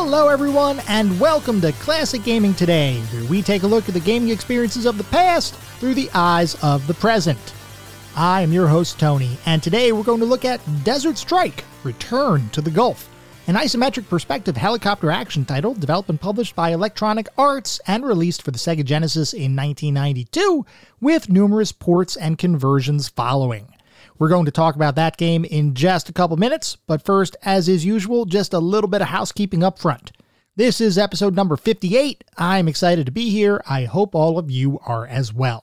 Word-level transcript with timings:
Hello, 0.00 0.28
everyone, 0.28 0.80
and 0.86 1.18
welcome 1.18 1.60
to 1.60 1.72
Classic 1.72 2.22
Gaming 2.22 2.54
Today, 2.54 3.00
where 3.12 3.24
we 3.24 3.42
take 3.42 3.64
a 3.64 3.66
look 3.66 3.88
at 3.88 3.94
the 3.94 4.00
gaming 4.00 4.28
experiences 4.28 4.86
of 4.86 4.96
the 4.96 5.02
past 5.02 5.56
through 5.80 5.94
the 5.94 6.08
eyes 6.14 6.54
of 6.62 6.86
the 6.86 6.94
present. 6.94 7.52
I 8.14 8.42
am 8.42 8.52
your 8.52 8.68
host, 8.68 9.00
Tony, 9.00 9.36
and 9.44 9.60
today 9.60 9.90
we're 9.90 10.04
going 10.04 10.20
to 10.20 10.24
look 10.24 10.44
at 10.44 10.60
Desert 10.84 11.18
Strike 11.18 11.64
Return 11.82 12.48
to 12.50 12.60
the 12.60 12.70
Gulf, 12.70 13.10
an 13.48 13.56
isometric 13.56 14.08
perspective 14.08 14.56
helicopter 14.56 15.10
action 15.10 15.44
title 15.44 15.74
developed 15.74 16.10
and 16.10 16.20
published 16.20 16.54
by 16.54 16.70
Electronic 16.70 17.28
Arts 17.36 17.80
and 17.88 18.06
released 18.06 18.42
for 18.42 18.52
the 18.52 18.58
Sega 18.58 18.84
Genesis 18.84 19.32
in 19.32 19.56
1992, 19.56 20.64
with 21.00 21.28
numerous 21.28 21.72
ports 21.72 22.14
and 22.16 22.38
conversions 22.38 23.08
following. 23.08 23.66
We're 24.18 24.28
going 24.28 24.46
to 24.46 24.50
talk 24.50 24.74
about 24.74 24.96
that 24.96 25.16
game 25.16 25.44
in 25.44 25.74
just 25.74 26.08
a 26.08 26.12
couple 26.12 26.36
minutes, 26.36 26.76
but 26.88 27.04
first, 27.04 27.36
as 27.44 27.68
is 27.68 27.84
usual, 27.84 28.24
just 28.24 28.52
a 28.52 28.58
little 28.58 28.90
bit 28.90 29.00
of 29.00 29.08
housekeeping 29.08 29.62
up 29.62 29.78
front. 29.78 30.10
This 30.56 30.80
is 30.80 30.98
episode 30.98 31.36
number 31.36 31.56
58. 31.56 32.24
I'm 32.36 32.66
excited 32.66 33.06
to 33.06 33.12
be 33.12 33.30
here. 33.30 33.62
I 33.68 33.84
hope 33.84 34.16
all 34.16 34.36
of 34.36 34.50
you 34.50 34.80
are 34.84 35.06
as 35.06 35.32
well. 35.32 35.62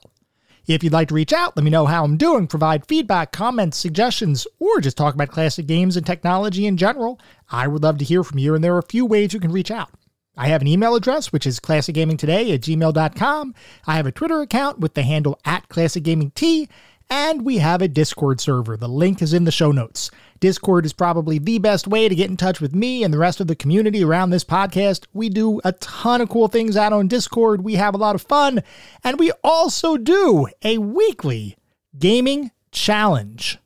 If 0.66 0.82
you'd 0.82 0.94
like 0.94 1.08
to 1.08 1.14
reach 1.14 1.34
out, 1.34 1.54
let 1.54 1.64
me 1.64 1.70
know 1.70 1.84
how 1.84 2.02
I'm 2.02 2.16
doing, 2.16 2.46
provide 2.46 2.86
feedback, 2.86 3.30
comments, 3.30 3.76
suggestions, 3.76 4.46
or 4.58 4.80
just 4.80 4.96
talk 4.96 5.12
about 5.14 5.28
classic 5.28 5.66
games 5.66 5.98
and 5.98 6.06
technology 6.06 6.66
in 6.66 6.78
general. 6.78 7.20
I 7.50 7.68
would 7.68 7.82
love 7.82 7.98
to 7.98 8.06
hear 8.06 8.24
from 8.24 8.38
you, 8.38 8.54
and 8.54 8.64
there 8.64 8.74
are 8.74 8.78
a 8.78 8.82
few 8.82 9.04
ways 9.04 9.34
you 9.34 9.38
can 9.38 9.52
reach 9.52 9.70
out. 9.70 9.90
I 10.34 10.48
have 10.48 10.62
an 10.62 10.68
email 10.68 10.94
address, 10.94 11.30
which 11.30 11.46
is 11.46 11.60
classicgamingtoday 11.60 12.54
at 12.54 12.60
gmail.com. 12.62 13.54
I 13.86 13.96
have 13.96 14.06
a 14.06 14.12
Twitter 14.12 14.40
account 14.40 14.80
with 14.80 14.94
the 14.94 15.02
handle 15.02 15.38
at 15.44 15.68
classicgamingt, 15.68 16.68
and 17.08 17.44
we 17.44 17.58
have 17.58 17.82
a 17.82 17.88
Discord 17.88 18.40
server. 18.40 18.76
The 18.76 18.88
link 18.88 19.22
is 19.22 19.32
in 19.32 19.44
the 19.44 19.50
show 19.50 19.72
notes. 19.72 20.10
Discord 20.40 20.84
is 20.84 20.92
probably 20.92 21.38
the 21.38 21.58
best 21.58 21.86
way 21.86 22.08
to 22.08 22.14
get 22.14 22.30
in 22.30 22.36
touch 22.36 22.60
with 22.60 22.74
me 22.74 23.02
and 23.02 23.12
the 23.12 23.18
rest 23.18 23.40
of 23.40 23.46
the 23.46 23.56
community 23.56 24.04
around 24.04 24.30
this 24.30 24.44
podcast. 24.44 25.06
We 25.12 25.28
do 25.28 25.60
a 25.64 25.72
ton 25.72 26.20
of 26.20 26.28
cool 26.28 26.48
things 26.48 26.76
out 26.76 26.92
on 26.92 27.08
Discord. 27.08 27.64
We 27.64 27.74
have 27.74 27.94
a 27.94 27.98
lot 27.98 28.14
of 28.14 28.22
fun. 28.22 28.62
And 29.02 29.18
we 29.18 29.32
also 29.42 29.96
do 29.96 30.48
a 30.62 30.78
weekly 30.78 31.56
gaming 31.98 32.50
challenge. 32.70 33.58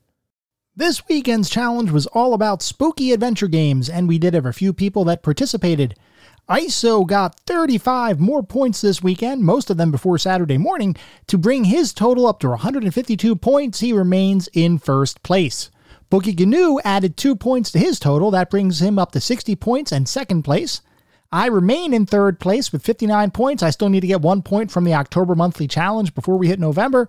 This 0.76 1.06
weekend's 1.08 1.50
challenge 1.50 1.90
was 1.90 2.06
all 2.06 2.32
about 2.32 2.62
spooky 2.62 3.12
adventure 3.12 3.48
games, 3.48 3.88
and 3.88 4.06
we 4.06 4.18
did 4.18 4.34
have 4.34 4.46
a 4.46 4.52
few 4.52 4.72
people 4.72 5.04
that 5.04 5.22
participated. 5.22 5.96
ISO 6.50 7.06
got 7.06 7.38
35 7.46 8.18
more 8.18 8.42
points 8.42 8.80
this 8.80 9.00
weekend, 9.00 9.44
most 9.44 9.70
of 9.70 9.76
them 9.76 9.92
before 9.92 10.18
Saturday 10.18 10.58
morning. 10.58 10.96
To 11.28 11.38
bring 11.38 11.62
his 11.62 11.92
total 11.92 12.26
up 12.26 12.40
to 12.40 12.48
152 12.48 13.36
points, 13.36 13.78
he 13.78 13.92
remains 13.92 14.48
in 14.52 14.78
first 14.78 15.22
place. 15.22 15.70
Bookie 16.10 16.34
Gnu 16.34 16.80
added 16.84 17.16
2 17.16 17.36
points 17.36 17.70
to 17.70 17.78
his 17.78 18.00
total, 18.00 18.32
that 18.32 18.50
brings 18.50 18.82
him 18.82 18.98
up 18.98 19.12
to 19.12 19.20
60 19.20 19.54
points 19.54 19.92
and 19.92 20.08
second 20.08 20.42
place. 20.42 20.80
I 21.30 21.46
remain 21.46 21.94
in 21.94 22.04
third 22.04 22.40
place 22.40 22.72
with 22.72 22.82
59 22.82 23.30
points. 23.30 23.62
I 23.62 23.70
still 23.70 23.88
need 23.88 24.00
to 24.00 24.08
get 24.08 24.20
one 24.20 24.42
point 24.42 24.72
from 24.72 24.82
the 24.82 24.94
October 24.94 25.36
monthly 25.36 25.68
challenge 25.68 26.16
before 26.16 26.36
we 26.36 26.48
hit 26.48 26.58
November. 26.58 27.08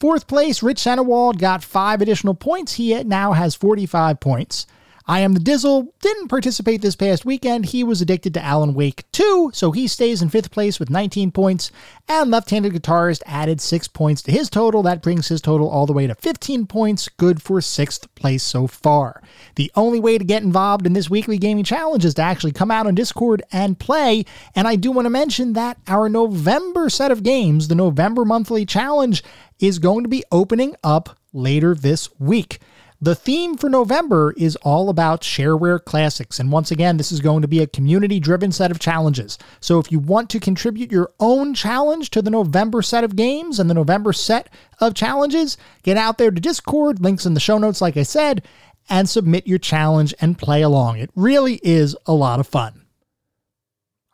Fourth 0.00 0.26
place, 0.26 0.62
Rich 0.62 0.80
Centerwald 0.80 1.38
got 1.38 1.62
five 1.62 2.00
additional 2.00 2.32
points. 2.32 2.72
He 2.72 2.94
now 3.04 3.34
has 3.34 3.54
45 3.54 4.18
points. 4.18 4.66
I 5.10 5.20
Am 5.20 5.32
the 5.32 5.40
Dizzle 5.40 5.88
didn't 6.02 6.28
participate 6.28 6.82
this 6.82 6.94
past 6.94 7.24
weekend. 7.24 7.64
He 7.64 7.82
was 7.82 8.02
addicted 8.02 8.34
to 8.34 8.44
Alan 8.44 8.74
Wake 8.74 9.10
2, 9.12 9.52
so 9.54 9.72
he 9.72 9.88
stays 9.88 10.20
in 10.20 10.28
fifth 10.28 10.50
place 10.50 10.78
with 10.78 10.90
19 10.90 11.32
points. 11.32 11.70
And 12.10 12.30
left 12.30 12.50
handed 12.50 12.74
guitarist 12.74 13.22
added 13.24 13.62
six 13.62 13.88
points 13.88 14.20
to 14.22 14.32
his 14.32 14.50
total. 14.50 14.82
That 14.82 15.00
brings 15.00 15.28
his 15.28 15.40
total 15.40 15.70
all 15.70 15.86
the 15.86 15.94
way 15.94 16.06
to 16.06 16.14
15 16.14 16.66
points, 16.66 17.08
good 17.08 17.40
for 17.40 17.62
sixth 17.62 18.14
place 18.16 18.42
so 18.42 18.66
far. 18.66 19.22
The 19.54 19.72
only 19.74 19.98
way 19.98 20.18
to 20.18 20.24
get 20.24 20.42
involved 20.42 20.84
in 20.84 20.92
this 20.92 21.08
weekly 21.08 21.38
gaming 21.38 21.64
challenge 21.64 22.04
is 22.04 22.12
to 22.14 22.22
actually 22.22 22.52
come 22.52 22.70
out 22.70 22.86
on 22.86 22.94
Discord 22.94 23.42
and 23.50 23.78
play. 23.78 24.26
And 24.54 24.68
I 24.68 24.76
do 24.76 24.90
want 24.92 25.06
to 25.06 25.10
mention 25.10 25.54
that 25.54 25.78
our 25.88 26.10
November 26.10 26.90
set 26.90 27.10
of 27.10 27.22
games, 27.22 27.68
the 27.68 27.74
November 27.74 28.26
monthly 28.26 28.66
challenge, 28.66 29.24
is 29.58 29.78
going 29.78 30.02
to 30.02 30.10
be 30.10 30.22
opening 30.30 30.76
up 30.84 31.18
later 31.32 31.74
this 31.74 32.10
week. 32.20 32.60
The 33.00 33.14
theme 33.14 33.56
for 33.56 33.70
November 33.70 34.34
is 34.36 34.56
all 34.56 34.88
about 34.88 35.22
shareware 35.22 35.84
classics. 35.84 36.40
And 36.40 36.50
once 36.50 36.72
again, 36.72 36.96
this 36.96 37.12
is 37.12 37.20
going 37.20 37.42
to 37.42 37.48
be 37.48 37.60
a 37.60 37.66
community 37.68 38.18
driven 38.18 38.50
set 38.50 38.72
of 38.72 38.80
challenges. 38.80 39.38
So 39.60 39.78
if 39.78 39.92
you 39.92 40.00
want 40.00 40.30
to 40.30 40.40
contribute 40.40 40.90
your 40.90 41.12
own 41.20 41.54
challenge 41.54 42.10
to 42.10 42.22
the 42.22 42.30
November 42.30 42.82
set 42.82 43.04
of 43.04 43.14
games 43.14 43.60
and 43.60 43.70
the 43.70 43.74
November 43.74 44.12
set 44.12 44.48
of 44.80 44.94
challenges, 44.94 45.56
get 45.84 45.96
out 45.96 46.18
there 46.18 46.32
to 46.32 46.40
Discord, 46.40 47.00
links 47.00 47.24
in 47.24 47.34
the 47.34 47.40
show 47.40 47.56
notes, 47.56 47.80
like 47.80 47.96
I 47.96 48.02
said, 48.02 48.42
and 48.90 49.08
submit 49.08 49.46
your 49.46 49.58
challenge 49.58 50.12
and 50.20 50.36
play 50.36 50.62
along. 50.62 50.98
It 50.98 51.10
really 51.14 51.60
is 51.62 51.96
a 52.04 52.12
lot 52.12 52.40
of 52.40 52.48
fun. 52.48 52.87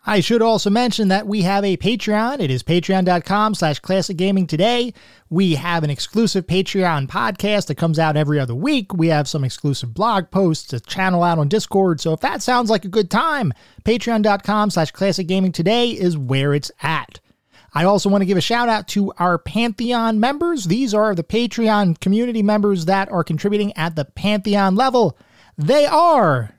I 0.06 0.20
should 0.20 0.42
also 0.42 0.68
mention 0.68 1.08
that 1.08 1.26
we 1.26 1.42
have 1.42 1.64
a 1.64 1.78
Patreon. 1.78 2.40
It 2.40 2.50
is 2.50 2.62
patreon.com 2.62 3.54
slash 3.54 3.78
classic 3.78 4.18
gaming 4.18 4.46
today. 4.46 4.92
We 5.30 5.54
have 5.54 5.82
an 5.82 5.88
exclusive 5.88 6.46
Patreon 6.46 7.08
podcast 7.08 7.68
that 7.68 7.76
comes 7.76 7.98
out 7.98 8.16
every 8.16 8.38
other 8.38 8.54
week. 8.54 8.92
We 8.92 9.08
have 9.08 9.26
some 9.26 9.44
exclusive 9.44 9.94
blog 9.94 10.30
posts, 10.30 10.74
a 10.74 10.80
channel 10.80 11.22
out 11.22 11.38
on 11.38 11.48
Discord. 11.48 12.02
So 12.02 12.12
if 12.12 12.20
that 12.20 12.42
sounds 12.42 12.68
like 12.68 12.84
a 12.84 12.88
good 12.88 13.10
time, 13.10 13.54
patreon.com 13.84 14.70
slash 14.70 14.90
classic 14.90 15.26
gaming 15.26 15.52
today 15.52 15.90
is 15.90 16.18
where 16.18 16.52
it's 16.52 16.70
at. 16.82 17.20
I 17.72 17.84
also 17.84 18.10
want 18.10 18.20
to 18.22 18.26
give 18.26 18.38
a 18.38 18.42
shout 18.42 18.68
out 18.68 18.86
to 18.88 19.10
our 19.18 19.38
Pantheon 19.38 20.20
members. 20.20 20.66
These 20.66 20.92
are 20.92 21.14
the 21.14 21.24
Patreon 21.24 21.98
community 22.00 22.42
members 22.42 22.84
that 22.84 23.10
are 23.10 23.24
contributing 23.24 23.72
at 23.76 23.96
the 23.96 24.04
Pantheon 24.04 24.76
level. 24.76 25.18
They 25.56 25.86
are 25.86 26.54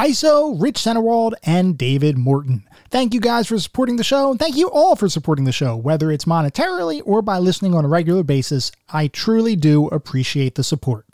ISO, 0.00 0.58
Rich 0.58 0.76
Centerwald, 0.76 1.34
and 1.42 1.76
David 1.76 2.16
Morton. 2.16 2.66
Thank 2.88 3.12
you 3.12 3.20
guys 3.20 3.46
for 3.46 3.58
supporting 3.58 3.96
the 3.96 4.02
show, 4.02 4.30
and 4.30 4.40
thank 4.40 4.56
you 4.56 4.70
all 4.70 4.96
for 4.96 5.10
supporting 5.10 5.44
the 5.44 5.52
show, 5.52 5.76
whether 5.76 6.10
it's 6.10 6.24
monetarily 6.24 7.02
or 7.04 7.20
by 7.20 7.36
listening 7.36 7.74
on 7.74 7.84
a 7.84 7.88
regular 7.88 8.22
basis. 8.22 8.72
I 8.88 9.08
truly 9.08 9.56
do 9.56 9.88
appreciate 9.88 10.54
the 10.54 10.64
support. 10.64 11.04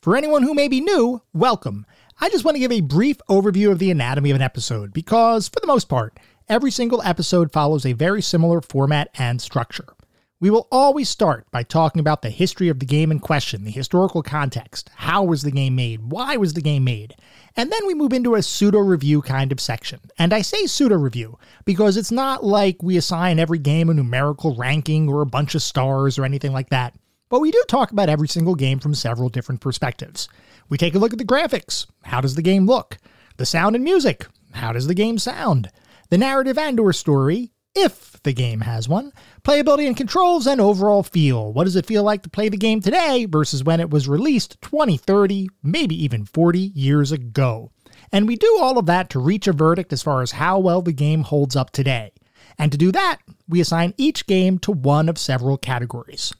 For 0.00 0.16
anyone 0.16 0.44
who 0.44 0.54
may 0.54 0.68
be 0.68 0.80
new, 0.80 1.22
welcome. 1.32 1.86
I 2.20 2.28
just 2.28 2.44
want 2.44 2.54
to 2.54 2.60
give 2.60 2.70
a 2.70 2.82
brief 2.82 3.16
overview 3.28 3.72
of 3.72 3.80
the 3.80 3.90
anatomy 3.90 4.30
of 4.30 4.36
an 4.36 4.40
episode 4.40 4.92
because, 4.92 5.48
for 5.48 5.58
the 5.58 5.66
most 5.66 5.88
part, 5.88 6.20
every 6.48 6.70
single 6.70 7.02
episode 7.02 7.50
follows 7.52 7.84
a 7.84 7.94
very 7.94 8.22
similar 8.22 8.60
format 8.60 9.10
and 9.18 9.42
structure. 9.42 9.96
We 10.44 10.50
will 10.50 10.68
always 10.70 11.08
start 11.08 11.50
by 11.50 11.62
talking 11.62 12.00
about 12.00 12.20
the 12.20 12.28
history 12.28 12.68
of 12.68 12.78
the 12.78 12.84
game 12.84 13.10
in 13.10 13.18
question, 13.18 13.64
the 13.64 13.70
historical 13.70 14.22
context. 14.22 14.90
How 14.94 15.22
was 15.22 15.40
the 15.40 15.50
game 15.50 15.74
made? 15.74 16.10
Why 16.10 16.36
was 16.36 16.52
the 16.52 16.60
game 16.60 16.84
made? 16.84 17.14
And 17.56 17.72
then 17.72 17.86
we 17.86 17.94
move 17.94 18.12
into 18.12 18.34
a 18.34 18.42
pseudo 18.42 18.80
review 18.80 19.22
kind 19.22 19.52
of 19.52 19.58
section. 19.58 20.00
And 20.18 20.34
I 20.34 20.42
say 20.42 20.66
pseudo 20.66 20.96
review 20.96 21.38
because 21.64 21.96
it's 21.96 22.12
not 22.12 22.44
like 22.44 22.82
we 22.82 22.98
assign 22.98 23.38
every 23.38 23.58
game 23.58 23.88
a 23.88 23.94
numerical 23.94 24.54
ranking 24.54 25.08
or 25.08 25.22
a 25.22 25.26
bunch 25.26 25.54
of 25.54 25.62
stars 25.62 26.18
or 26.18 26.26
anything 26.26 26.52
like 26.52 26.68
that. 26.68 26.94
But 27.30 27.40
we 27.40 27.50
do 27.50 27.64
talk 27.66 27.90
about 27.90 28.10
every 28.10 28.28
single 28.28 28.54
game 28.54 28.80
from 28.80 28.92
several 28.92 29.30
different 29.30 29.62
perspectives. 29.62 30.28
We 30.68 30.76
take 30.76 30.94
a 30.94 30.98
look 30.98 31.14
at 31.14 31.18
the 31.18 31.24
graphics. 31.24 31.86
How 32.02 32.20
does 32.20 32.34
the 32.34 32.42
game 32.42 32.66
look? 32.66 32.98
The 33.38 33.46
sound 33.46 33.76
and 33.76 33.82
music. 33.82 34.26
How 34.52 34.74
does 34.74 34.88
the 34.88 34.94
game 34.94 35.16
sound? 35.16 35.70
The 36.10 36.18
narrative 36.18 36.58
and 36.58 36.78
or 36.78 36.92
story, 36.92 37.53
if 37.74 38.22
the 38.22 38.32
game 38.32 38.60
has 38.60 38.88
one, 38.88 39.12
playability 39.42 39.86
and 39.86 39.96
controls, 39.96 40.46
and 40.46 40.60
overall 40.60 41.02
feel. 41.02 41.52
What 41.52 41.64
does 41.64 41.76
it 41.76 41.86
feel 41.86 42.02
like 42.02 42.22
to 42.22 42.30
play 42.30 42.48
the 42.48 42.56
game 42.56 42.80
today 42.80 43.26
versus 43.26 43.62
when 43.62 43.80
it 43.80 43.90
was 43.90 44.08
released 44.08 44.60
20, 44.62 44.96
30, 44.96 45.48
maybe 45.62 46.02
even 46.02 46.24
40 46.24 46.58
years 46.58 47.12
ago? 47.12 47.70
And 48.12 48.26
we 48.26 48.36
do 48.36 48.58
all 48.60 48.78
of 48.78 48.86
that 48.86 49.10
to 49.10 49.18
reach 49.18 49.46
a 49.46 49.52
verdict 49.52 49.92
as 49.92 50.02
far 50.02 50.22
as 50.22 50.32
how 50.32 50.58
well 50.58 50.82
the 50.82 50.92
game 50.92 51.22
holds 51.22 51.56
up 51.56 51.70
today. 51.70 52.12
And 52.58 52.70
to 52.70 52.78
do 52.78 52.92
that, 52.92 53.18
we 53.48 53.60
assign 53.60 53.94
each 53.96 54.26
game 54.26 54.58
to 54.60 54.72
one 54.72 55.08
of 55.08 55.18
several 55.18 55.58
categories. 55.58 56.32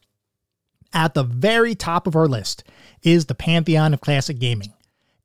At 0.93 1.15
the 1.15 1.25
very 1.25 1.75
top 1.75 2.07
of 2.07 2.15
our 2.15 2.29
list 2.29 2.63
is 3.03 3.27
the 3.27 3.35
Pantheon 3.35 3.93
of 3.93 4.01
Classic 4.01 4.39
Gaming. 4.39 4.73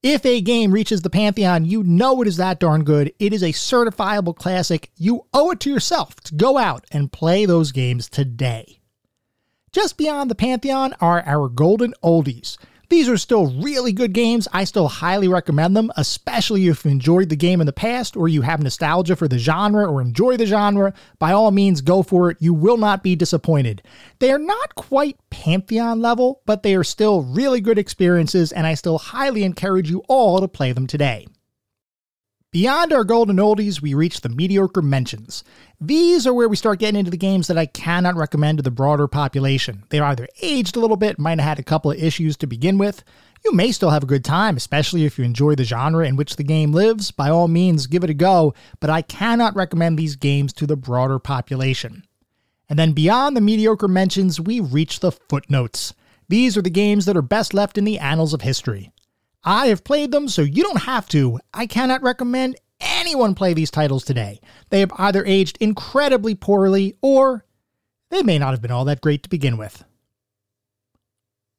If 0.02 0.26
a 0.26 0.40
game 0.40 0.72
reaches 0.72 1.02
the 1.02 1.10
Pantheon, 1.10 1.66
you 1.66 1.84
know 1.84 2.22
it 2.22 2.28
is 2.28 2.38
that 2.38 2.62
darn 2.62 2.86
good. 2.86 3.14
It 3.20 3.34
is 3.34 3.44
a 3.44 3.52
certifiable 3.52 4.34
classic. 4.34 4.92
You 4.96 5.26
owe 5.34 5.52
it 5.52 5.60
to 5.62 5.70
yourself 5.70 6.16
to 6.22 6.36
go 6.36 6.58
out 6.58 6.86
and 6.90 7.12
play 7.12 7.46
those 7.46 7.74
games 7.74 8.08
today. 8.08 8.80
Just 9.74 9.98
beyond 9.98 10.32
the 10.32 10.36
Pantheon 10.36 10.96
are 11.02 11.22
our 11.26 11.50
golden 11.50 11.94
oldies. 12.02 12.58
These 12.90 13.08
are 13.08 13.18
still 13.18 13.48
really 13.62 13.94
good 13.94 14.14
games. 14.14 14.48
I 14.52 14.64
still 14.64 14.88
highly 14.88 15.28
recommend 15.28 15.78
them, 15.78 15.92
especially 15.96 16.68
if 16.68 16.84
you 16.84 16.90
enjoyed 16.90 17.30
the 17.30 17.36
game 17.36 17.62
in 17.62 17.68
the 17.68 17.74
past 17.74 18.18
or 18.18 18.28
you 18.28 18.42
have 18.42 18.64
nostalgia 18.64 19.16
for 19.16 19.28
the 19.28 19.38
genre 19.38 19.86
or 19.88 20.02
enjoy 20.02 20.38
the 20.38 20.48
genre. 20.48 20.96
By 21.20 21.32
all 21.32 21.52
means, 21.52 21.82
go 21.82 22.02
for 22.02 22.32
it. 22.32 22.38
You 22.40 22.52
will 22.52 22.78
not 22.78 23.04
be 23.04 23.16
disappointed. 23.16 23.84
They 24.18 24.32
are 24.32 24.40
not 24.40 24.74
quite 24.74 25.20
Pantheon 25.30 26.02
level, 26.02 26.42
but 26.48 26.64
they 26.64 26.74
are 26.74 26.84
still 26.84 27.22
really 27.22 27.62
good 27.62 27.78
experiences, 27.78 28.52
and 28.52 28.66
I 28.66 28.74
still 28.74 28.98
highly 28.98 29.44
encourage 29.44 29.92
you 29.92 30.04
all 30.08 30.42
to 30.42 30.48
play 30.48 30.72
them 30.72 30.88
today. 30.88 31.28
Beyond 32.52 32.92
our 32.92 33.04
golden 33.04 33.38
oldies, 33.38 33.80
we 33.80 33.94
reach 33.94 34.22
the 34.22 34.30
mediocre 34.30 34.82
mentions. 34.82 35.44
These 35.82 36.28
are 36.28 36.34
where 36.34 36.50
we 36.50 36.58
start 36.58 36.80
getting 36.80 37.00
into 37.00 37.12
the 37.12 37.16
games 37.16 37.48
that 37.48 37.58
I 37.58 37.66
cannot 37.66 38.18
recommend 38.18 38.58
to 38.58 38.64
the 38.64 38.70
broader 38.70 39.08
population. 39.08 39.86
They're 39.90 40.04
either 40.04 40.28
aged 40.42 40.76
a 40.76 40.80
little 40.82 40.98
bit, 40.98 41.18
might 41.18 41.40
have 41.40 41.48
had 41.48 41.60
a 41.60 41.64
couple 41.64 41.90
of 41.90 42.04
issues 42.04 42.36
to 42.38 42.48
begin 42.48 42.78
with. 42.78 43.02
You 43.46 43.54
may 43.54 43.72
still 43.72 43.92
have 43.92 44.04
a 44.04 44.08
good 44.08 44.26
time, 44.26 44.58
especially 44.58 45.06
if 45.06 45.18
you 45.18 45.24
enjoy 45.24 45.56
the 45.56 45.64
genre 45.64 46.06
in 46.06 46.18
which 46.18 46.36
the 46.36 46.44
game 46.44 46.74
lives. 46.74 47.12
By 47.12 47.30
all 47.30 47.48
means, 47.48 47.88
give 47.88 48.04
it 48.04 48.10
a 48.10 48.14
go, 48.14 48.54
but 48.82 48.90
I 48.90 49.02
cannot 49.02 49.56
recommend 49.56 49.98
these 49.98 50.18
games 50.18 50.52
to 50.54 50.68
the 50.68 50.76
broader 50.76 51.18
population. 51.18 52.04
And 52.68 52.78
then 52.78 52.92
beyond 52.92 53.38
the 53.38 53.42
mediocre 53.42 53.88
mentions, 53.88 54.38
we 54.38 54.60
reach 54.60 55.00
the 55.00 55.14
footnotes. 55.14 55.94
These 56.28 56.58
are 56.58 56.62
the 56.62 56.70
games 56.70 57.06
that 57.06 57.16
are 57.16 57.22
best 57.22 57.54
left 57.54 57.78
in 57.78 57.86
the 57.86 58.00
annals 58.00 58.34
of 58.34 58.42
history. 58.42 58.92
I 59.46 59.68
have 59.68 59.86
played 59.86 60.12
them, 60.12 60.28
so 60.28 60.42
you 60.42 60.62
don't 60.62 60.84
have 60.84 61.08
to. 61.10 61.40
I 61.54 61.68
cannot 61.68 62.04
recommend 62.04 62.58
anyone 62.80 63.36
play 63.36 63.54
these 63.54 63.72
titles 63.72 64.04
today. 64.04 64.40
They 64.70 64.80
have 64.80 64.92
either 64.98 65.26
aged 65.26 65.58
incredibly 65.60 66.36
poorly 66.36 66.98
or 67.02 67.46
they 68.10 68.24
may 68.24 68.38
not 68.38 68.52
have 68.52 68.62
been 68.62 68.72
all 68.72 68.86
that 68.86 69.02
great 69.02 69.24
to 69.24 69.30
begin 69.30 69.58
with. 69.58 69.84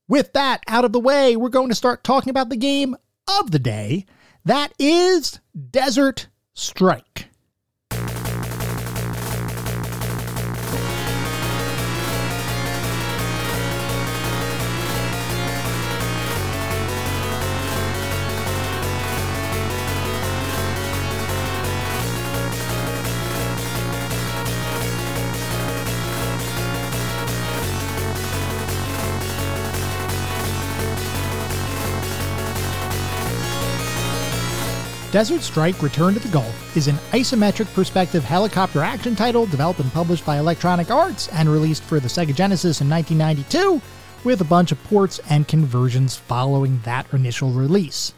With 0.09 0.33
that 0.33 0.63
out 0.67 0.85
of 0.85 0.93
the 0.93 1.01
way, 1.01 1.37
we're 1.37 1.49
going 1.49 1.69
to 1.69 1.75
start 1.75 2.03
talking 2.03 2.31
about 2.31 2.49
the 2.49 2.57
game 2.57 2.97
of 3.39 3.53
the 3.53 3.61
day. 3.61 4.07
That 4.45 4.73
is 4.79 5.39
Desert 5.71 6.29
Strike. 6.55 7.30
Desert 35.13 35.41
Strike 35.41 35.83
Return 35.83 36.15
to 36.15 36.21
the 36.21 36.29
Gulf 36.29 36.77
is 36.77 36.87
an 36.87 36.95
isometric 37.11 37.73
perspective 37.75 38.23
helicopter 38.23 38.81
action 38.81 39.17
title 39.17 39.45
developed 39.45 39.81
and 39.81 39.93
published 39.93 40.25
by 40.25 40.39
Electronic 40.39 40.89
Arts 40.89 41.27
and 41.33 41.49
released 41.49 41.83
for 41.83 41.99
the 41.99 42.07
Sega 42.07 42.33
Genesis 42.33 42.81
in 42.81 42.89
1992, 42.89 43.83
with 44.23 44.41
a 44.41 44.45
bunch 44.45 44.71
of 44.71 44.83
ports 44.85 45.19
and 45.29 45.49
conversions 45.49 46.15
following 46.15 46.81
that 46.85 47.13
initial 47.13 47.51
release. 47.51 48.15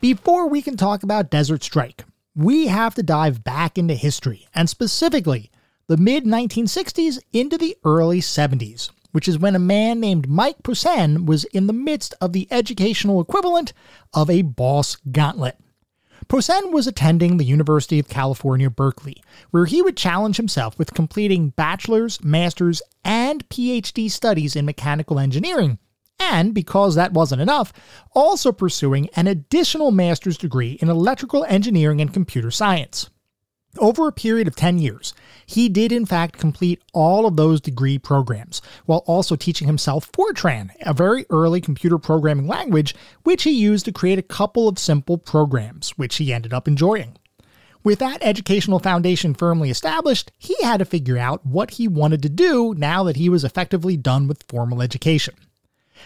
Before 0.00 0.48
we 0.48 0.62
can 0.62 0.78
talk 0.78 1.02
about 1.02 1.28
Desert 1.28 1.62
Strike, 1.62 2.06
we 2.34 2.68
have 2.68 2.94
to 2.94 3.02
dive 3.02 3.44
back 3.44 3.76
into 3.76 3.94
history, 3.94 4.48
and 4.54 4.70
specifically 4.70 5.50
the 5.86 5.98
mid 5.98 6.24
1960s 6.24 7.18
into 7.34 7.58
the 7.58 7.76
early 7.84 8.22
70s, 8.22 8.90
which 9.12 9.28
is 9.28 9.38
when 9.38 9.54
a 9.54 9.58
man 9.58 10.00
named 10.00 10.30
Mike 10.30 10.62
Posehn 10.62 11.26
was 11.26 11.44
in 11.44 11.66
the 11.66 11.74
midst 11.74 12.14
of 12.22 12.32
the 12.32 12.48
educational 12.50 13.20
equivalent 13.20 13.74
of 14.14 14.30
a 14.30 14.40
boss 14.40 14.96
gauntlet. 15.12 15.58
Posehn 16.28 16.72
was 16.72 16.88
attending 16.88 17.36
the 17.36 17.44
University 17.44 18.00
of 18.00 18.08
California, 18.08 18.68
Berkeley, 18.68 19.22
where 19.52 19.66
he 19.66 19.80
would 19.80 19.96
challenge 19.96 20.36
himself 20.36 20.76
with 20.76 20.92
completing 20.92 21.50
bachelor's, 21.50 22.22
master's, 22.22 22.82
and 23.04 23.48
PhD 23.48 24.10
studies 24.10 24.56
in 24.56 24.64
mechanical 24.64 25.20
engineering, 25.20 25.78
and 26.18 26.52
because 26.52 26.96
that 26.96 27.12
wasn't 27.12 27.40
enough, 27.40 27.72
also 28.12 28.50
pursuing 28.50 29.08
an 29.14 29.28
additional 29.28 29.92
master's 29.92 30.36
degree 30.36 30.78
in 30.82 30.88
electrical 30.88 31.44
engineering 31.44 32.00
and 32.00 32.12
computer 32.12 32.50
science. 32.50 33.08
Over 33.78 34.08
a 34.08 34.12
period 34.12 34.48
of 34.48 34.56
10 34.56 34.78
years, 34.78 35.14
he 35.44 35.68
did 35.68 35.92
in 35.92 36.06
fact 36.06 36.38
complete 36.38 36.82
all 36.92 37.26
of 37.26 37.36
those 37.36 37.60
degree 37.60 37.98
programs, 37.98 38.62
while 38.86 39.02
also 39.06 39.36
teaching 39.36 39.66
himself 39.66 40.10
Fortran, 40.12 40.70
a 40.82 40.92
very 40.92 41.26
early 41.30 41.60
computer 41.60 41.98
programming 41.98 42.46
language 42.46 42.94
which 43.22 43.42
he 43.42 43.50
used 43.50 43.84
to 43.84 43.92
create 43.92 44.18
a 44.18 44.22
couple 44.22 44.68
of 44.68 44.78
simple 44.78 45.18
programs, 45.18 45.90
which 45.90 46.16
he 46.16 46.32
ended 46.32 46.52
up 46.52 46.66
enjoying. 46.66 47.16
With 47.84 48.00
that 48.00 48.18
educational 48.20 48.80
foundation 48.80 49.32
firmly 49.32 49.70
established, 49.70 50.32
he 50.38 50.56
had 50.62 50.78
to 50.78 50.84
figure 50.84 51.18
out 51.18 51.46
what 51.46 51.72
he 51.72 51.86
wanted 51.86 52.20
to 52.22 52.28
do 52.28 52.74
now 52.76 53.04
that 53.04 53.16
he 53.16 53.28
was 53.28 53.44
effectively 53.44 53.96
done 53.96 54.26
with 54.26 54.42
formal 54.48 54.82
education. 54.82 55.34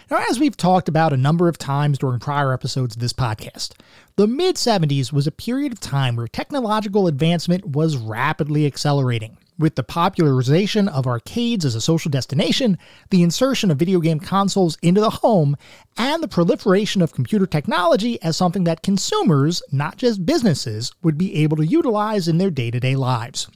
Now, 0.09 0.23
as 0.29 0.39
we've 0.39 0.57
talked 0.57 0.89
about 0.89 1.13
a 1.13 1.17
number 1.17 1.47
of 1.47 1.57
times 1.57 1.97
during 1.97 2.19
prior 2.19 2.53
episodes 2.53 2.95
of 2.95 3.01
this 3.01 3.13
podcast, 3.13 3.73
the 4.15 4.27
mid 4.27 4.55
70s 4.55 5.13
was 5.13 5.27
a 5.27 5.31
period 5.31 5.71
of 5.71 5.79
time 5.79 6.15
where 6.15 6.27
technological 6.27 7.07
advancement 7.07 7.65
was 7.65 7.97
rapidly 7.97 8.65
accelerating. 8.65 9.37
With 9.57 9.75
the 9.75 9.83
popularization 9.83 10.87
of 10.87 11.05
arcades 11.05 11.65
as 11.65 11.75
a 11.75 11.81
social 11.81 12.09
destination, 12.09 12.77
the 13.11 13.21
insertion 13.21 13.69
of 13.69 13.77
video 13.77 13.99
game 13.99 14.19
consoles 14.19 14.77
into 14.81 15.01
the 15.01 15.09
home, 15.09 15.55
and 15.97 16.23
the 16.23 16.27
proliferation 16.27 17.01
of 17.01 17.13
computer 17.13 17.45
technology 17.45 18.21
as 18.23 18.35
something 18.35 18.63
that 18.63 18.81
consumers, 18.81 19.61
not 19.71 19.97
just 19.97 20.25
businesses, 20.25 20.91
would 21.03 21.17
be 21.17 21.35
able 21.35 21.57
to 21.57 21.65
utilize 21.65 22.27
in 22.27 22.37
their 22.39 22.49
day 22.49 22.71
to 22.71 22.79
day 22.79 22.95
lives. 22.95 23.47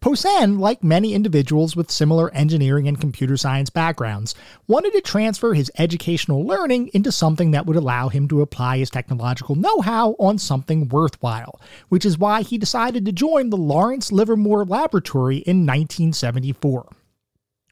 Posehn, 0.00 0.58
like 0.58 0.82
many 0.82 1.12
individuals 1.12 1.76
with 1.76 1.90
similar 1.90 2.32
engineering 2.32 2.88
and 2.88 2.98
computer 2.98 3.36
science 3.36 3.68
backgrounds, 3.68 4.34
wanted 4.66 4.94
to 4.94 5.02
transfer 5.02 5.52
his 5.52 5.70
educational 5.76 6.42
learning 6.42 6.88
into 6.94 7.12
something 7.12 7.50
that 7.50 7.66
would 7.66 7.76
allow 7.76 8.08
him 8.08 8.26
to 8.28 8.40
apply 8.40 8.78
his 8.78 8.88
technological 8.88 9.56
know 9.56 9.82
how 9.82 10.12
on 10.18 10.38
something 10.38 10.88
worthwhile, 10.88 11.60
which 11.90 12.06
is 12.06 12.16
why 12.16 12.40
he 12.40 12.56
decided 12.56 13.04
to 13.04 13.12
join 13.12 13.50
the 13.50 13.58
Lawrence 13.58 14.10
Livermore 14.10 14.64
Laboratory 14.64 15.36
in 15.36 15.66
1974. 15.66 16.88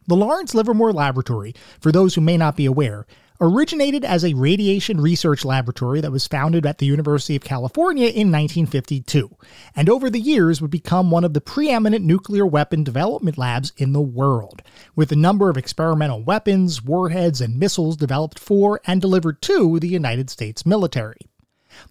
The 0.07 0.17
Lawrence 0.17 0.55
Livermore 0.55 0.93
Laboratory, 0.93 1.55
for 1.81 1.93
those 1.93 2.15
who 2.15 2.21
may 2.21 2.37
not 2.37 2.57
be 2.57 2.67
aware, 2.67 3.07
originated 3.41 4.05
as 4.05 4.25
a 4.25 4.35
radiation 4.35 5.01
research 5.01 5.45
laboratory 5.45 6.01
that 6.01 6.11
was 6.11 6.27
founded 6.27 6.67
at 6.67 6.79
the 6.79 6.87
University 6.87 7.37
of 7.37 7.45
California 7.45 8.07
in 8.07 8.33
1952, 8.33 9.37
and 9.77 9.89
over 9.89 10.11
the 10.11 10.21
years 10.21 10.61
would 10.61 10.71
become 10.71 11.11
one 11.11 11.25
of 11.25 11.35
the 11.35 11.41
preeminent 11.41 12.05
nuclear 12.05 12.47
weapon 12.47 12.83
development 12.83 13.39
labs 13.39 13.73
in 13.77 13.93
the 13.93 14.01
world, 14.01 14.63
with 14.97 15.13
a 15.13 15.17
number 15.17 15.49
of 15.49 15.57
experimental 15.57 16.23
weapons, 16.23 16.83
warheads, 16.83 17.41
and 17.41 17.59
missiles 17.59 17.97
developed 17.97 18.39
for 18.39 18.81
and 18.87 19.01
delivered 19.01 19.41
to 19.43 19.79
the 19.79 19.89
United 19.89 20.29
States 20.31 20.67
military. 20.67 21.19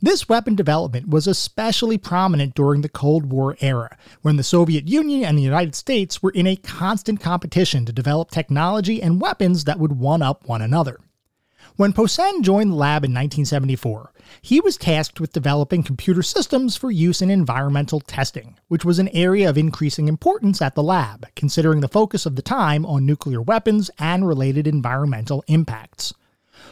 This 0.01 0.27
weapon 0.27 0.55
development 0.55 1.07
was 1.07 1.27
especially 1.27 1.97
prominent 1.97 2.55
during 2.55 2.81
the 2.81 2.89
Cold 2.89 3.31
War 3.31 3.55
era, 3.61 3.95
when 4.21 4.35
the 4.35 4.43
Soviet 4.43 4.87
Union 4.87 5.23
and 5.23 5.37
the 5.37 5.43
United 5.43 5.75
States 5.75 6.21
were 6.21 6.31
in 6.31 6.45
a 6.45 6.57
constant 6.57 7.21
competition 7.21 7.85
to 7.85 7.93
develop 7.93 8.29
technology 8.29 9.01
and 9.01 9.21
weapons 9.21 9.63
that 9.63 9.79
would 9.79 9.93
one 9.93 10.21
up 10.21 10.45
one 10.45 10.61
another. 10.61 10.99
When 11.77 11.93
Posehn 11.93 12.41
joined 12.41 12.71
the 12.71 12.75
lab 12.75 13.05
in 13.05 13.11
1974, 13.11 14.11
he 14.41 14.59
was 14.59 14.77
tasked 14.77 15.21
with 15.21 15.31
developing 15.31 15.83
computer 15.83 16.23
systems 16.23 16.75
for 16.75 16.89
use 16.89 17.21
in 17.21 17.29
environmental 17.29 17.99
testing, 17.99 18.57
which 18.67 18.83
was 18.83 18.97
an 18.97 19.09
area 19.09 19.47
of 19.47 19.59
increasing 19.59 20.07
importance 20.07 20.59
at 20.59 20.73
the 20.73 20.81
lab, 20.81 21.27
considering 21.35 21.81
the 21.81 21.87
focus 21.87 22.25
of 22.25 22.35
the 22.35 22.41
time 22.41 22.83
on 22.83 23.05
nuclear 23.05 23.43
weapons 23.43 23.91
and 23.99 24.27
related 24.27 24.65
environmental 24.65 25.43
impacts. 25.45 26.15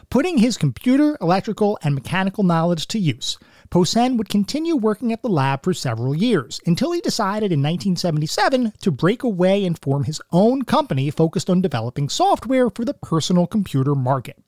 Putting 0.09 0.39
his 0.39 0.57
computer, 0.57 1.19
electrical, 1.21 1.77
and 1.83 1.93
mechanical 1.93 2.43
knowledge 2.43 2.88
to 2.88 2.97
use, 2.97 3.38
Posehn 3.69 4.17
would 4.17 4.27
continue 4.27 4.75
working 4.75 5.13
at 5.13 5.21
the 5.21 5.29
lab 5.29 5.63
for 5.63 5.75
several 5.75 6.15
years 6.15 6.59
until 6.65 6.91
he 6.91 7.00
decided 7.00 7.51
in 7.51 7.59
1977 7.62 8.74
to 8.81 8.89
break 8.89 9.21
away 9.21 9.65
and 9.65 9.77
form 9.77 10.05
his 10.05 10.19
own 10.31 10.63
company 10.63 11.12
focused 11.12 11.47
on 11.47 11.62
developing 11.62 12.09
software 12.09 12.71
for 12.71 12.83
the 12.83 12.95
personal 12.95 13.45
computer 13.45 13.93
market. 13.93 14.41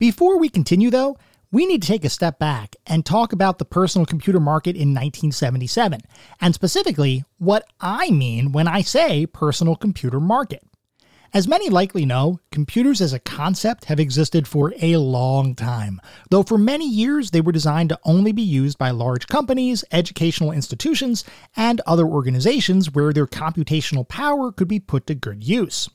Before 0.00 0.40
we 0.40 0.48
continue, 0.48 0.90
though, 0.90 1.16
we 1.52 1.66
need 1.66 1.82
to 1.82 1.88
take 1.88 2.04
a 2.04 2.10
step 2.10 2.40
back 2.40 2.74
and 2.84 3.06
talk 3.06 3.32
about 3.32 3.58
the 3.58 3.64
personal 3.64 4.04
computer 4.04 4.40
market 4.40 4.74
in 4.74 4.88
1977, 4.88 6.00
and 6.40 6.52
specifically 6.52 7.24
what 7.38 7.64
I 7.80 8.10
mean 8.10 8.50
when 8.50 8.66
I 8.66 8.80
say 8.80 9.24
personal 9.24 9.76
computer 9.76 10.18
market. 10.18 10.64
As 11.32 11.46
many 11.46 11.68
likely 11.68 12.04
know, 12.04 12.40
computers 12.50 13.00
as 13.00 13.12
a 13.12 13.20
concept 13.20 13.84
have 13.84 14.00
existed 14.00 14.48
for 14.48 14.74
a 14.82 14.96
long 14.96 15.54
time, 15.54 16.00
though 16.28 16.42
for 16.42 16.58
many 16.58 16.88
years 16.88 17.30
they 17.30 17.40
were 17.40 17.52
designed 17.52 17.90
to 17.90 18.00
only 18.04 18.32
be 18.32 18.42
used 18.42 18.78
by 18.78 18.90
large 18.90 19.28
companies, 19.28 19.84
educational 19.92 20.50
institutions, 20.50 21.22
and 21.56 21.80
other 21.86 22.06
organizations 22.06 22.90
where 22.90 23.12
their 23.12 23.28
computational 23.28 24.08
power 24.08 24.50
could 24.50 24.68
be 24.68 24.80
put 24.80 25.06
to 25.06 25.14
good 25.14 25.44
use. 25.44 25.88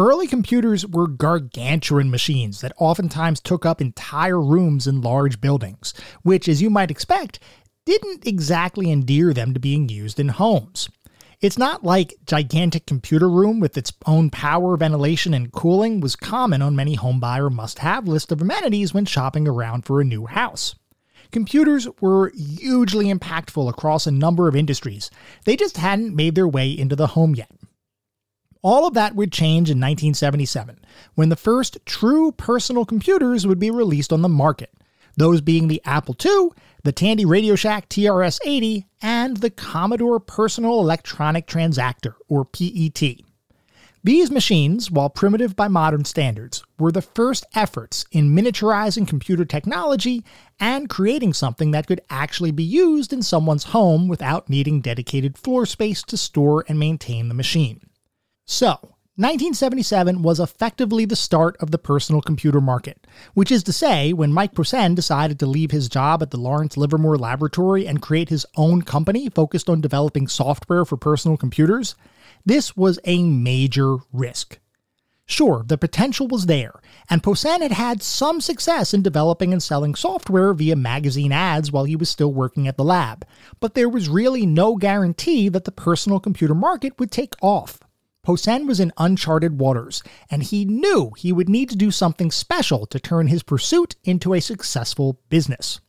Early 0.00 0.28
computers 0.28 0.86
were 0.86 1.08
gargantuan 1.08 2.08
machines 2.08 2.60
that 2.60 2.72
oftentimes 2.78 3.40
took 3.40 3.66
up 3.66 3.80
entire 3.80 4.40
rooms 4.40 4.86
in 4.86 5.00
large 5.00 5.40
buildings, 5.40 5.92
which, 6.22 6.48
as 6.48 6.62
you 6.62 6.70
might 6.70 6.92
expect, 6.92 7.40
didn't 7.84 8.24
exactly 8.24 8.92
endear 8.92 9.34
them 9.34 9.52
to 9.54 9.58
being 9.58 9.88
used 9.88 10.20
in 10.20 10.28
homes. 10.28 10.88
It's 11.40 11.58
not 11.58 11.82
like 11.82 12.14
gigantic 12.26 12.86
computer 12.86 13.28
room 13.28 13.58
with 13.58 13.76
its 13.76 13.92
own 14.06 14.30
power, 14.30 14.76
ventilation, 14.76 15.34
and 15.34 15.50
cooling 15.50 15.98
was 15.98 16.14
common 16.14 16.62
on 16.62 16.76
many 16.76 16.96
homebuyer 16.96 17.50
must-have 17.50 18.06
list 18.06 18.30
of 18.30 18.40
amenities 18.40 18.94
when 18.94 19.04
shopping 19.04 19.48
around 19.48 19.84
for 19.84 20.00
a 20.00 20.04
new 20.04 20.26
house. 20.26 20.76
computers 21.30 21.88
were 22.00 22.32
hugely 22.34 23.06
impactful 23.06 23.68
across 23.68 24.06
a 24.06 24.10
number 24.12 24.48
of 24.48 24.56
industries. 24.56 25.10
They 25.44 25.56
just 25.56 25.76
hadn't 25.76 26.16
made 26.16 26.34
their 26.34 26.48
way 26.48 26.70
into 26.70 26.96
the 26.96 27.08
home 27.08 27.34
yet. 27.34 27.50
All 28.62 28.86
of 28.86 28.94
that 28.94 29.14
would 29.14 29.32
change 29.32 29.70
in 29.70 29.78
1977, 29.78 30.80
when 31.14 31.28
the 31.28 31.36
first 31.36 31.78
true 31.86 32.32
personal 32.32 32.84
computers 32.84 33.46
would 33.46 33.58
be 33.58 33.70
released 33.70 34.12
on 34.12 34.22
the 34.22 34.28
market, 34.28 34.72
those 35.16 35.40
being 35.40 35.68
the 35.68 35.82
Apple 35.84 36.16
II, 36.24 36.50
the 36.82 36.92
Tandy 36.92 37.24
Radio 37.24 37.54
Shack 37.54 37.88
TRS 37.88 38.40
80, 38.44 38.86
and 39.00 39.36
the 39.36 39.50
Commodore 39.50 40.18
Personal 40.18 40.80
Electronic 40.80 41.46
Transactor, 41.46 42.14
or 42.28 42.44
PET. 42.44 43.20
These 44.04 44.30
machines, 44.30 44.90
while 44.90 45.10
primitive 45.10 45.54
by 45.54 45.68
modern 45.68 46.04
standards, 46.04 46.64
were 46.78 46.92
the 46.92 47.02
first 47.02 47.44
efforts 47.54 48.06
in 48.12 48.34
miniaturizing 48.34 49.08
computer 49.08 49.44
technology 49.44 50.24
and 50.60 50.88
creating 50.88 51.34
something 51.34 51.72
that 51.72 51.86
could 51.86 52.00
actually 52.08 52.52
be 52.52 52.62
used 52.62 53.12
in 53.12 53.22
someone's 53.22 53.64
home 53.64 54.08
without 54.08 54.48
needing 54.48 54.80
dedicated 54.80 55.36
floor 55.36 55.66
space 55.66 56.02
to 56.04 56.16
store 56.16 56.64
and 56.68 56.78
maintain 56.78 57.28
the 57.28 57.34
machine. 57.34 57.87
So, 58.50 58.78
1977 59.16 60.22
was 60.22 60.40
effectively 60.40 61.04
the 61.04 61.14
start 61.14 61.54
of 61.60 61.70
the 61.70 61.76
personal 61.76 62.22
computer 62.22 62.62
market, 62.62 63.06
which 63.34 63.52
is 63.52 63.62
to 63.64 63.74
say, 63.74 64.14
when 64.14 64.32
Mike 64.32 64.54
Posehn 64.54 64.94
decided 64.94 65.38
to 65.38 65.46
leave 65.46 65.70
his 65.70 65.86
job 65.86 66.22
at 66.22 66.30
the 66.30 66.38
Lawrence 66.38 66.78
Livermore 66.78 67.18
Laboratory 67.18 67.86
and 67.86 68.00
create 68.00 68.30
his 68.30 68.46
own 68.56 68.80
company 68.80 69.28
focused 69.28 69.68
on 69.68 69.82
developing 69.82 70.28
software 70.28 70.86
for 70.86 70.96
personal 70.96 71.36
computers, 71.36 71.94
this 72.46 72.74
was 72.74 72.98
a 73.04 73.22
major 73.22 73.98
risk. 74.14 74.58
Sure, 75.26 75.62
the 75.66 75.76
potential 75.76 76.26
was 76.26 76.46
there, 76.46 76.72
and 77.10 77.22
Posehn 77.22 77.60
had 77.60 77.72
had 77.72 78.02
some 78.02 78.40
success 78.40 78.94
in 78.94 79.02
developing 79.02 79.52
and 79.52 79.62
selling 79.62 79.94
software 79.94 80.54
via 80.54 80.74
magazine 80.74 81.32
ads 81.32 81.70
while 81.70 81.84
he 81.84 81.96
was 81.96 82.08
still 82.08 82.32
working 82.32 82.66
at 82.66 82.78
the 82.78 82.84
lab, 82.84 83.26
but 83.60 83.74
there 83.74 83.90
was 83.90 84.08
really 84.08 84.46
no 84.46 84.76
guarantee 84.76 85.50
that 85.50 85.66
the 85.66 85.70
personal 85.70 86.18
computer 86.18 86.54
market 86.54 86.98
would 86.98 87.10
take 87.10 87.34
off. 87.42 87.80
Posehn 88.26 88.66
was 88.66 88.80
in 88.80 88.92
uncharted 88.98 89.58
waters, 89.58 90.02
and 90.30 90.42
he 90.42 90.64
knew 90.64 91.12
he 91.16 91.32
would 91.32 91.48
need 91.48 91.70
to 91.70 91.76
do 91.76 91.90
something 91.90 92.30
special 92.30 92.86
to 92.86 93.00
turn 93.00 93.28
his 93.28 93.42
pursuit 93.42 93.96
into 94.04 94.34
a 94.34 94.40
successful 94.40 95.20
business. 95.28 95.80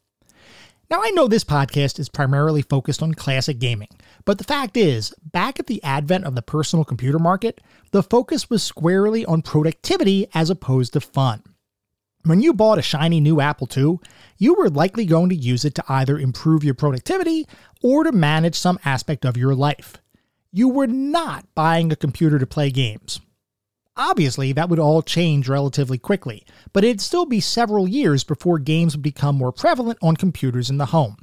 Now, 0.90 1.02
I 1.04 1.12
know 1.12 1.28
this 1.28 1.44
podcast 1.44 2.00
is 2.00 2.10
primarily 2.10 2.64
focused 2.64 3.04
on 3.04 3.14
classic 3.14 3.60
gaming, 3.60 3.90
but 4.26 4.40
the 4.40 4.44
fact 4.44 4.76
is, 4.76 5.14
back 5.22 5.60
at 5.60 5.68
the 5.68 5.84
advent 5.84 6.26
of 6.26 6.34
the 6.34 6.42
personal 6.42 6.84
computer 6.84 7.20
market, 7.20 7.62
the 7.92 8.02
focus 8.02 8.50
was 8.50 8.64
squarely 8.64 9.24
on 9.26 9.44
productivity 9.44 10.28
as 10.34 10.50
opposed 10.50 10.94
to 10.94 11.02
fun. 11.02 11.44
When 12.24 12.42
you 12.42 12.54
bought 12.54 12.80
a 12.80 12.82
shiny 12.82 13.20
new 13.20 13.40
Apple 13.40 13.70
II, 13.76 14.00
you 14.38 14.56
were 14.56 14.70
likely 14.70 15.06
going 15.06 15.30
to 15.30 15.36
use 15.36 15.64
it 15.64 15.76
to 15.76 15.84
either 15.88 16.18
improve 16.18 16.64
your 16.64 16.74
productivity 16.74 17.46
or 17.84 18.04
to 18.04 18.12
manage 18.12 18.56
some 18.56 18.80
aspect 18.84 19.26
of 19.26 19.38
your 19.38 19.54
life 19.54 19.98
you 20.52 20.70
were 20.70 20.88
not 20.88 21.46
buying 21.54 21.92
a 21.92 21.96
computer 21.96 22.40
to 22.40 22.48
play 22.48 22.72
games. 22.72 23.22
Obviously, 23.96 24.54
that 24.54 24.70
would 24.70 24.80
all 24.80 25.02
change 25.02 25.50
relatively 25.50 25.98
quickly, 25.98 26.46
but 26.72 26.84
it'd 26.84 27.02
still 27.02 27.26
be 27.26 27.40
several 27.40 27.88
years 27.88 28.24
before 28.24 28.58
games 28.58 28.96
would 28.96 29.04
become 29.04 29.36
more 29.36 29.52
prevalent 29.52 30.00
on 30.02 30.16
computers 30.16 30.70
in 30.70 30.78
the 30.78 30.88
home. 30.88 31.18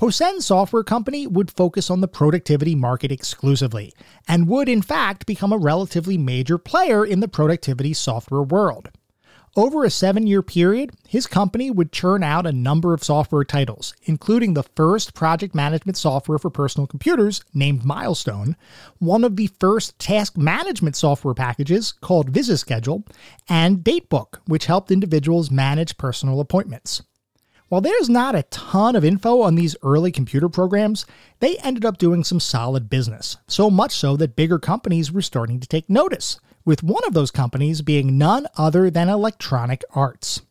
Posehn 0.00 0.42
Software 0.42 0.84
Company 0.84 1.26
would 1.26 1.50
focus 1.50 1.90
on 1.90 2.00
the 2.00 2.08
productivity 2.08 2.74
market 2.74 3.12
exclusively, 3.12 3.92
and 4.26 4.48
would 4.48 4.68
in 4.68 4.82
fact 4.82 5.24
become 5.26 5.52
a 5.52 5.58
relatively 5.58 6.18
major 6.18 6.58
player 6.58 7.04
in 7.04 7.20
the 7.20 7.28
productivity 7.28 7.94
software 7.94 8.42
world. 8.42 8.90
Over 9.58 9.84
a 9.84 9.90
seven 9.90 10.26
year 10.26 10.42
period, 10.42 10.90
his 11.08 11.26
company 11.26 11.70
would 11.70 11.90
churn 11.90 12.22
out 12.22 12.46
a 12.46 12.52
number 12.52 12.92
of 12.92 13.02
software 13.02 13.42
titles, 13.42 13.94
including 14.02 14.52
the 14.52 14.64
first 14.76 15.14
project 15.14 15.54
management 15.54 15.96
software 15.96 16.38
for 16.38 16.50
personal 16.50 16.86
computers 16.86 17.40
named 17.54 17.82
Milestone, 17.82 18.54
one 18.98 19.24
of 19.24 19.36
the 19.36 19.46
first 19.58 19.98
task 19.98 20.36
management 20.36 20.94
software 20.94 21.32
packages 21.32 21.92
called 21.92 22.32
VisiSchedule, 22.32 23.06
and 23.48 23.78
Datebook, 23.78 24.40
which 24.44 24.66
helped 24.66 24.90
individuals 24.90 25.50
manage 25.50 25.96
personal 25.96 26.38
appointments. 26.40 27.02
While 27.68 27.80
there's 27.80 28.08
not 28.08 28.36
a 28.36 28.44
ton 28.44 28.94
of 28.94 29.04
info 29.04 29.40
on 29.40 29.56
these 29.56 29.74
early 29.82 30.12
computer 30.12 30.48
programs, 30.48 31.04
they 31.40 31.56
ended 31.58 31.84
up 31.84 31.98
doing 31.98 32.22
some 32.22 32.38
solid 32.38 32.88
business, 32.88 33.38
so 33.48 33.70
much 33.70 33.90
so 33.90 34.16
that 34.18 34.36
bigger 34.36 34.60
companies 34.60 35.10
were 35.10 35.22
starting 35.22 35.58
to 35.58 35.66
take 35.66 35.90
notice 35.90 36.38
with 36.64 36.84
one 36.84 37.04
of 37.06 37.12
those 37.14 37.32
companies 37.32 37.82
being 37.82 38.16
none 38.16 38.46
other 38.56 38.88
than 38.88 39.08
Electronic 39.08 39.82
Arts. 39.90 40.42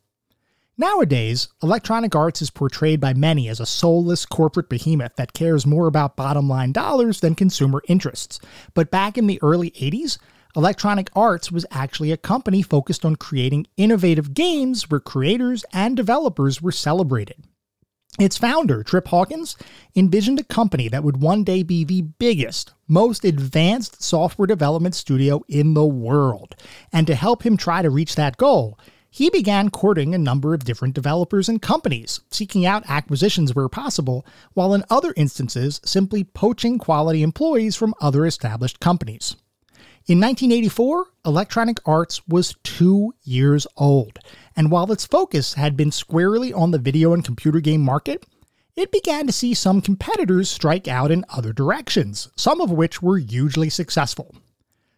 Nowadays, 0.76 1.48
Electronic 1.62 2.14
Arts 2.14 2.42
is 2.42 2.50
portrayed 2.50 3.00
by 3.00 3.14
many 3.14 3.48
as 3.48 3.60
a 3.60 3.66
soulless 3.66 4.26
corporate 4.26 4.68
behemoth 4.68 5.16
that 5.16 5.32
cares 5.32 5.64
more 5.64 5.86
about 5.86 6.16
bottom 6.16 6.50
line 6.50 6.72
dollars 6.72 7.20
than 7.20 7.34
consumer 7.34 7.82
interests. 7.88 8.40
But 8.74 8.90
back 8.90 9.16
in 9.16 9.26
the 9.26 9.40
early 9.42 9.70
80s, 9.70 10.18
Electronic 10.56 11.10
Arts 11.14 11.52
was 11.52 11.66
actually 11.70 12.10
a 12.10 12.16
company 12.16 12.62
focused 12.62 13.04
on 13.04 13.16
creating 13.16 13.66
innovative 13.76 14.32
games 14.32 14.88
where 14.88 15.00
creators 15.00 15.66
and 15.70 15.94
developers 15.94 16.62
were 16.62 16.72
celebrated. 16.72 17.44
Its 18.18 18.38
founder, 18.38 18.82
Trip 18.82 19.06
Hawkins, 19.08 19.54
envisioned 19.94 20.40
a 20.40 20.44
company 20.44 20.88
that 20.88 21.04
would 21.04 21.20
one 21.20 21.44
day 21.44 21.62
be 21.62 21.84
the 21.84 22.00
biggest, 22.00 22.72
most 22.88 23.22
advanced 23.22 24.02
software 24.02 24.46
development 24.46 24.94
studio 24.94 25.42
in 25.46 25.74
the 25.74 25.84
world. 25.84 26.56
And 26.90 27.06
to 27.06 27.14
help 27.14 27.44
him 27.44 27.58
try 27.58 27.82
to 27.82 27.90
reach 27.90 28.14
that 28.14 28.38
goal, 28.38 28.78
he 29.10 29.28
began 29.28 29.68
courting 29.68 30.14
a 30.14 30.18
number 30.18 30.54
of 30.54 30.64
different 30.64 30.94
developers 30.94 31.50
and 31.50 31.60
companies, 31.60 32.20
seeking 32.30 32.64
out 32.64 32.88
acquisitions 32.88 33.54
where 33.54 33.68
possible, 33.68 34.24
while 34.54 34.72
in 34.72 34.84
other 34.88 35.12
instances, 35.18 35.82
simply 35.84 36.24
poaching 36.24 36.78
quality 36.78 37.22
employees 37.22 37.76
from 37.76 37.94
other 38.00 38.24
established 38.24 38.80
companies. 38.80 39.36
In 40.08 40.20
1984, 40.20 41.06
Electronic 41.24 41.80
Arts 41.84 42.28
was 42.28 42.54
two 42.62 43.12
years 43.24 43.66
old, 43.76 44.20
and 44.54 44.70
while 44.70 44.92
its 44.92 45.04
focus 45.04 45.54
had 45.54 45.76
been 45.76 45.90
squarely 45.90 46.52
on 46.52 46.70
the 46.70 46.78
video 46.78 47.12
and 47.12 47.24
computer 47.24 47.58
game 47.58 47.80
market, 47.80 48.24
it 48.76 48.92
began 48.92 49.26
to 49.26 49.32
see 49.32 49.52
some 49.52 49.80
competitors 49.80 50.48
strike 50.48 50.86
out 50.86 51.10
in 51.10 51.24
other 51.30 51.52
directions, 51.52 52.28
some 52.36 52.60
of 52.60 52.70
which 52.70 53.02
were 53.02 53.18
hugely 53.18 53.68
successful. 53.68 54.32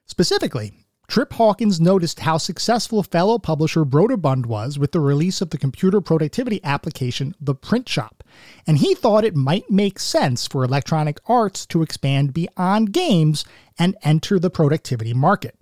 Specifically, 0.05 0.75
Trip 1.09 1.33
Hawkins 1.33 1.81
noticed 1.81 2.21
how 2.21 2.37
successful 2.37 3.03
fellow 3.03 3.39
publisher 3.39 3.87
Broderbund 3.87 4.45
was 4.45 4.79
with 4.79 4.93
the 4.93 5.01
release 5.01 5.41
of 5.41 5.49
the 5.49 5.57
computer 5.57 6.03
productivity 6.03 6.63
application 6.63 7.35
The 7.41 7.55
Print 7.55 7.89
Shop, 7.89 8.23
and 8.67 8.77
he 8.77 8.95
thought 8.95 9.25
it 9.25 9.35
might 9.35 9.71
make 9.71 9.99
sense 9.99 10.47
for 10.47 10.63
Electronic 10.63 11.19
Arts 11.27 11.65
to 11.67 11.81
expand 11.81 12.35
beyond 12.35 12.93
games 12.93 13.47
and 13.79 13.97
enter 14.03 14.39
the 14.39 14.51
productivity 14.51 15.15
market. 15.15 15.58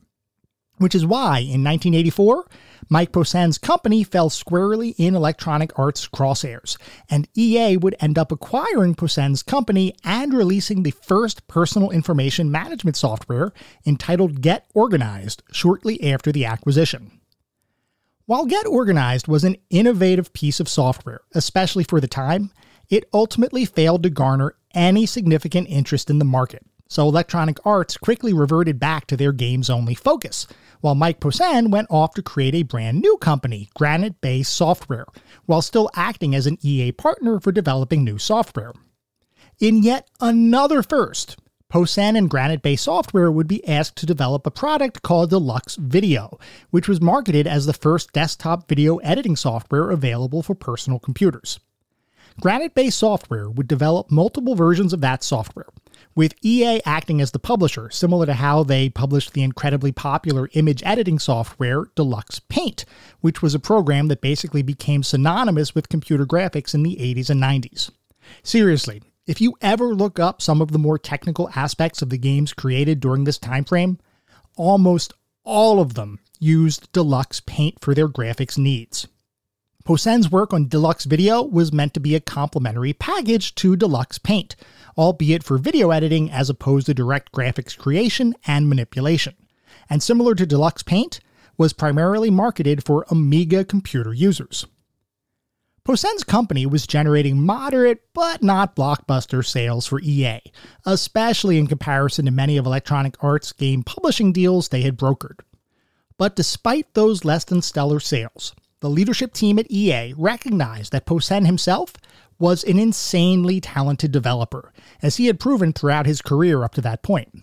Which 0.79 0.95
is 0.95 1.07
why, 1.07 1.39
in 1.39 1.65
1984, 1.65 2.47
Mike 2.89 3.11
Posehn's 3.11 3.57
company 3.57 4.05
fell 4.05 4.29
squarely 4.29 4.91
in 4.91 5.15
Electronic 5.15 5.77
Arts' 5.79 6.07
crosshairs, 6.07 6.77
and 7.09 7.29
EA 7.35 7.79
would 7.79 7.97
end 7.99 8.19
up 8.19 8.31
acquiring 8.31 8.95
Posehn's 8.95 9.43
company 9.43 9.95
and 10.05 10.35
releasing 10.35 10.83
the 10.83 10.91
first 10.91 11.49
personal 11.49 11.91
information 11.91 12.51
management 12.51 12.97
software 12.97 13.53
entitled 13.87 14.43
Get 14.43 14.67
Organized 14.75 15.43
shortly 15.51 16.13
after 16.13 16.31
the 16.31 16.45
acquisition. 16.45 17.21
While 18.27 18.45
Get 18.45 18.67
Organized 18.67 19.29
was 19.29 19.45
an 19.45 19.57
innovative 19.71 20.33
piece 20.33 20.61
of 20.61 20.69
software, 20.69 21.23
especially 21.35 21.85
for 21.85 22.01
the 22.01 22.09
time, 22.09 22.51
it 22.91 23.09
ultimately 23.15 23.65
failed 23.65 24.03
to 24.03 24.11
garner 24.11 24.57
any 24.75 25.07
significant 25.07 25.69
interest 25.69 26.11
in 26.11 26.19
the 26.19 26.25
market, 26.25 26.67
so 26.89 27.09
Electronic 27.09 27.59
Arts 27.67 27.97
quickly 27.97 28.33
reverted 28.33 28.79
back 28.79 29.07
to 29.07 29.17
their 29.17 29.33
games 29.33 29.69
only 29.71 29.95
focus, 29.95 30.47
while 30.81 30.95
Mike 30.95 31.21
Posehn 31.21 31.71
went 31.71 31.89
off 31.91 32.15
to 32.15 32.23
create 32.23 32.55
a 32.55 32.63
brand 32.63 33.01
new 33.01 33.17
company, 33.17 33.69
Granite 33.75 34.21
Bay 34.21 34.43
Software, 34.43 35.07
while 35.47 35.63
still 35.63 35.91
acting 35.95 36.35
as 36.35 36.47
an 36.47 36.59
EA 36.63 36.93
partner 36.93 37.41
for 37.41 37.53
developing 37.53 38.05
new 38.05 38.19
software. 38.19 38.73
In 39.59 39.83
yet 39.83 40.09
another 40.21 40.83
first, 40.83 41.39
Posehn 41.73 42.17
and 42.17 42.31
Granite 42.31 42.63
Bay 42.63 42.77
Software 42.77 43.31
would 43.31 43.49
be 43.49 43.67
asked 43.67 43.97
to 43.97 44.07
develop 44.07 44.47
a 44.47 44.51
product 44.51 45.03
called 45.03 45.31
Deluxe 45.31 45.77
Video, 45.77 46.39
which 46.71 46.89
was 46.89 47.01
marketed 47.01 47.47
as 47.47 47.67
the 47.67 47.73
first 47.73 48.13
desktop 48.13 48.69
video 48.69 48.99
editing 48.99 49.35
software 49.35 49.91
available 49.91 50.43
for 50.43 50.55
personal 50.55 51.01
computers. 51.01 51.59
Granite 52.41 52.75
Bay 52.75 52.91
Software 52.91 53.51
would 53.51 53.67
develop 53.67 54.11
multiple 54.11 54.55
versions 54.55 54.93
of 54.93 55.01
that 55.01 55.25
software, 55.25 55.67
with 56.15 56.35
EA 56.43 56.81
acting 56.85 57.21
as 57.21 57.31
the 57.31 57.39
publisher, 57.39 57.91
similar 57.91 58.27
to 58.27 58.35
how 58.35 58.63
they 58.63 58.89
published 58.89 59.33
the 59.33 59.43
incredibly 59.43 59.93
popular 59.93 60.49
image 60.55 60.83
editing 60.85 61.19
software 61.19 61.85
Deluxe 61.95 62.41
Paint, 62.49 62.85
which 63.21 63.43
was 63.43 63.55
a 63.55 63.61
program 63.61 64.09
that 64.09 64.21
basically 64.21 64.63
became 64.63 65.03
synonymous 65.03 65.75
with 65.75 65.89
computer 65.89 66.27
graphics 66.27 66.75
in 66.75 66.83
the 66.83 66.97
80s 66.97 67.31
and 67.31 67.43
90s. 67.43 67.91
Seriously, 68.43 69.03
if 69.27 69.41
you 69.41 69.55
ever 69.61 69.95
look 69.95 70.19
up 70.19 70.41
some 70.41 70.63
of 70.63 70.73
the 70.73 70.79
more 70.79 70.99
technical 70.99 71.51
aspects 71.55 72.01
of 72.01 72.11
the 72.11 72.19
games 72.19 72.53
created 72.53 73.01
during 73.01 73.25
this 73.25 73.39
time 73.39 73.65
frame, 73.65 73.99
almost 74.57 75.13
all 75.45 75.81
of 75.81 75.95
them 75.95 76.19
used 76.39 76.91
Deluxe 76.93 77.41
Paint 77.41 77.81
for 77.81 77.95
their 77.95 78.09
graphics 78.09 78.59
needs. 78.59 79.09
Posehn's 79.87 80.33
work 80.33 80.53
on 80.53 80.67
Deluxe 80.67 81.05
Video 81.05 81.41
was 81.41 81.73
meant 81.73 81.95
to 81.95 82.01
be 82.01 82.17
a 82.17 82.21
complementary 82.21 82.93
package 82.93 83.55
to 83.55 83.77
Deluxe 83.77 84.19
Paint, 84.19 84.57
albeit 84.99 85.45
for 85.45 85.59
video 85.59 85.93
editing 85.93 86.29
as 86.29 86.51
opposed 86.51 86.87
to 86.87 86.95
direct 86.95 87.31
graphics 87.31 87.79
creation 87.79 88.35
and 88.49 88.69
manipulation. 88.69 89.37
And 89.89 90.03
similar 90.03 90.35
to 90.35 90.45
Deluxe 90.45 90.83
Paint, 90.83 91.21
was 91.57 91.73
primarily 91.73 92.31
marketed 92.31 92.85
for 92.85 93.07
Amiga 93.11 93.65
computer 93.65 94.13
users. 94.13 94.67
Posehn's 95.85 96.25
company 96.25 96.67
was 96.67 96.85
generating 96.89 97.47
moderate 97.47 98.03
but 98.13 98.43
not 98.43 98.75
blockbuster 98.75 99.47
sales 99.47 99.87
for 99.87 100.01
EA, 100.01 100.41
especially 100.85 101.59
in 101.59 101.69
comparison 101.69 102.25
to 102.25 102.33
many 102.33 102.57
of 102.57 102.67
Electronic 102.67 103.23
Arts' 103.23 103.53
game 103.53 103.85
publishing 103.85 104.33
deals 104.33 104.69
they 104.69 104.83
had 104.83 104.99
brokered. 104.99 105.39
But 106.19 106.35
despite 106.35 106.93
those 106.95 107.25
less 107.25 107.45
than 107.45 107.63
stellar 107.63 108.01
sales, 108.01 108.53
the 108.87 108.91
leadership 108.91 109.33
team 109.33 109.59
at 109.59 109.69
EA 109.69 110.15
recognized 110.17 110.93
that 110.93 111.07
Posehn 111.07 111.45
himself 111.45 111.95
was 112.39 112.63
an 112.63 112.79
insanely 112.79 113.61
talented 113.61 114.13
developer, 114.13 114.73
as 115.03 115.17
he 115.17 115.27
had 115.27 115.41
proven 115.41 115.73
throughout 115.73 116.07
his 116.07 116.23
career 116.23 116.63
up 116.63 116.73
to 116.75 116.81
that 116.81 117.03
point. 117.03 117.43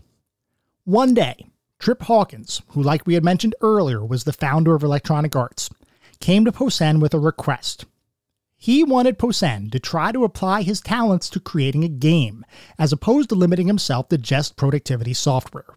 One 0.86 1.14
day, 1.14 1.50
Trip 1.80 2.02
Hawkins, 2.04 2.62
who, 2.70 2.82
like 2.82 3.06
we 3.06 3.16
had 3.16 3.26
mentioned 3.26 3.56
earlier, 3.60 4.06
was 4.06 4.24
the 4.24 4.32
founder 4.32 4.74
of 4.74 4.84
Electronic 4.84 5.36
Arts, 5.36 5.70
came 6.22 6.46
to 6.46 6.52
Posehn 6.54 7.02
with 7.02 7.14
a 7.14 7.20
request 7.20 7.84
he 8.56 8.82
wanted 8.82 9.20
Posehn 9.20 9.70
to 9.74 9.78
try 9.78 10.14
to 10.14 10.24
apply 10.24 10.62
his 10.62 10.80
talents 10.80 11.30
to 11.32 11.42
creating 11.42 11.84
a 11.84 11.90
game, 11.90 12.46
as 12.80 12.94
opposed 12.94 13.28
to 13.28 13.36
limiting 13.36 13.68
himself 13.68 14.08
to 14.08 14.18
just 14.18 14.56
productivity 14.56 15.14
software. 15.14 15.76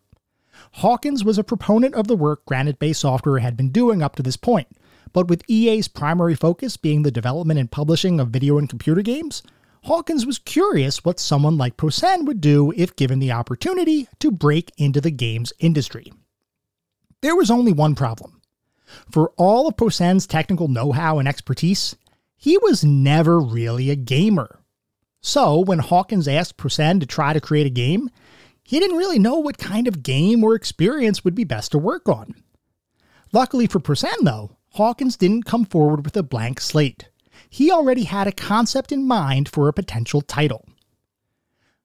Hawkins 0.74 1.24
was 1.24 1.36
a 1.36 1.42
proponent 1.42 1.96
of 1.96 2.06
the 2.06 2.14
work 2.14 2.44
Granite 2.46 2.78
Bay 2.78 2.92
Software 2.92 3.40
had 3.40 3.56
been 3.56 3.70
doing 3.70 4.04
up 4.04 4.14
to 4.14 4.22
this 4.22 4.36
point, 4.36 4.68
but 5.16 5.28
with 5.28 5.42
EA's 5.48 5.88
primary 5.88 6.34
focus 6.34 6.76
being 6.76 7.02
the 7.02 7.10
development 7.10 7.58
and 7.58 7.70
publishing 7.70 8.20
of 8.20 8.28
video 8.28 8.58
and 8.58 8.68
computer 8.68 9.00
games, 9.00 9.42
Hawkins 9.84 10.26
was 10.26 10.38
curious 10.38 11.06
what 11.06 11.18
someone 11.18 11.56
like 11.56 11.78
Posehn 11.78 12.26
would 12.26 12.38
do 12.38 12.70
if 12.76 12.96
given 12.96 13.18
the 13.18 13.32
opportunity 13.32 14.08
to 14.18 14.30
break 14.30 14.72
into 14.76 15.00
the 15.00 15.10
games 15.10 15.54
industry. 15.58 16.12
There 17.22 17.34
was 17.34 17.50
only 17.50 17.72
one 17.72 17.94
problem. 17.94 18.42
For 19.10 19.32
all 19.38 19.66
of 19.66 19.78
Posehn's 19.78 20.26
technical 20.26 20.68
know 20.68 20.92
how 20.92 21.18
and 21.18 21.26
expertise, 21.26 21.96
he 22.36 22.58
was 22.58 22.84
never 22.84 23.40
really 23.40 23.88
a 23.88 23.96
gamer. 23.96 24.58
So, 25.22 25.58
when 25.60 25.78
Hawkins 25.78 26.28
asked 26.28 26.58
Posehn 26.58 27.00
to 27.00 27.06
try 27.06 27.32
to 27.32 27.40
create 27.40 27.66
a 27.66 27.70
game, 27.70 28.10
he 28.62 28.78
didn't 28.78 28.98
really 28.98 29.18
know 29.18 29.38
what 29.38 29.56
kind 29.56 29.88
of 29.88 30.02
game 30.02 30.44
or 30.44 30.54
experience 30.54 31.24
would 31.24 31.34
be 31.34 31.44
best 31.44 31.72
to 31.72 31.78
work 31.78 32.06
on. 32.06 32.34
Luckily 33.32 33.66
for 33.66 33.80
Posehn, 33.80 34.20
though, 34.20 34.50
Hawkins 34.76 35.16
didn't 35.16 35.44
come 35.44 35.64
forward 35.64 36.04
with 36.04 36.14
a 36.18 36.22
blank 36.22 36.60
slate. 36.60 37.08
He 37.48 37.70
already 37.70 38.04
had 38.04 38.26
a 38.26 38.32
concept 38.32 38.92
in 38.92 39.08
mind 39.08 39.48
for 39.48 39.68
a 39.68 39.72
potential 39.72 40.20
title. 40.20 40.66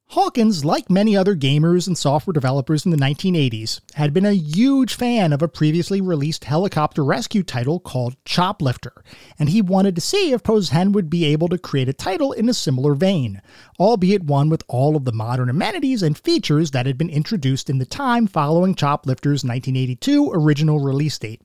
Hawkins, 0.07 0.65
like 0.65 0.89
many 0.89 1.15
other 1.15 1.33
gamers 1.33 1.87
and 1.87 1.97
software 1.97 2.33
developers 2.33 2.83
in 2.83 2.91
the 2.91 2.97
1980s, 2.97 3.79
had 3.93 4.13
been 4.13 4.25
a 4.25 4.33
huge 4.33 4.93
fan 4.93 5.31
of 5.31 5.41
a 5.41 5.47
previously 5.47 6.01
released 6.01 6.43
helicopter 6.43 7.01
rescue 7.01 7.43
title 7.43 7.79
called 7.79 8.21
Choplifter, 8.25 9.05
and 9.39 9.47
he 9.47 9.61
wanted 9.61 9.95
to 9.95 10.01
see 10.01 10.33
if 10.33 10.43
Posehn 10.43 10.91
would 10.91 11.09
be 11.09 11.23
able 11.23 11.47
to 11.47 11.57
create 11.57 11.87
a 11.87 11.93
title 11.93 12.33
in 12.33 12.49
a 12.49 12.53
similar 12.53 12.93
vein, 12.93 13.41
albeit 13.79 14.25
one 14.25 14.49
with 14.49 14.65
all 14.67 14.97
of 14.97 15.05
the 15.05 15.13
modern 15.13 15.49
amenities 15.49 16.03
and 16.03 16.17
features 16.17 16.71
that 16.71 16.87
had 16.87 16.97
been 16.97 17.09
introduced 17.09 17.69
in 17.69 17.77
the 17.77 17.85
time 17.85 18.27
following 18.27 18.75
Choplifter's 18.75 19.45
1982 19.45 20.29
original 20.33 20.81
release 20.81 21.17
date. 21.17 21.41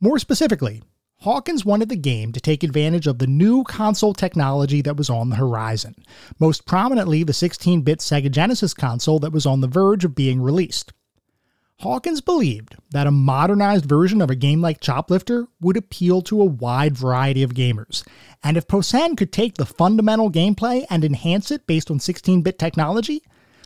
More 0.00 0.18
specifically, 0.18 0.82
Hawkins 1.22 1.64
wanted 1.64 1.88
the 1.88 1.96
game 1.96 2.30
to 2.32 2.40
take 2.40 2.62
advantage 2.62 3.08
of 3.08 3.18
the 3.18 3.26
new 3.26 3.64
console 3.64 4.14
technology 4.14 4.80
that 4.82 4.96
was 4.96 5.10
on 5.10 5.30
the 5.30 5.36
horizon, 5.36 5.96
most 6.38 6.64
prominently 6.64 7.24
the 7.24 7.32
16 7.32 7.82
bit 7.82 7.98
Sega 7.98 8.30
Genesis 8.30 8.72
console 8.72 9.18
that 9.18 9.32
was 9.32 9.44
on 9.44 9.60
the 9.60 9.66
verge 9.66 10.04
of 10.04 10.14
being 10.14 10.40
released. 10.40 10.92
Hawkins 11.80 12.20
believed 12.20 12.76
that 12.90 13.06
a 13.08 13.12
modernized 13.12 13.84
version 13.84 14.20
of 14.20 14.30
a 14.30 14.36
game 14.36 14.60
like 14.60 14.80
Choplifter 14.80 15.46
would 15.60 15.76
appeal 15.76 16.22
to 16.22 16.40
a 16.40 16.44
wide 16.44 16.96
variety 16.96 17.42
of 17.42 17.54
gamers, 17.54 18.06
and 18.44 18.56
if 18.56 18.68
Posehn 18.68 19.16
could 19.16 19.32
take 19.32 19.54
the 19.54 19.66
fundamental 19.66 20.30
gameplay 20.30 20.84
and 20.90 21.04
enhance 21.04 21.50
it 21.50 21.66
based 21.66 21.90
on 21.90 21.98
16 21.98 22.42
bit 22.42 22.60
technology, 22.60 23.22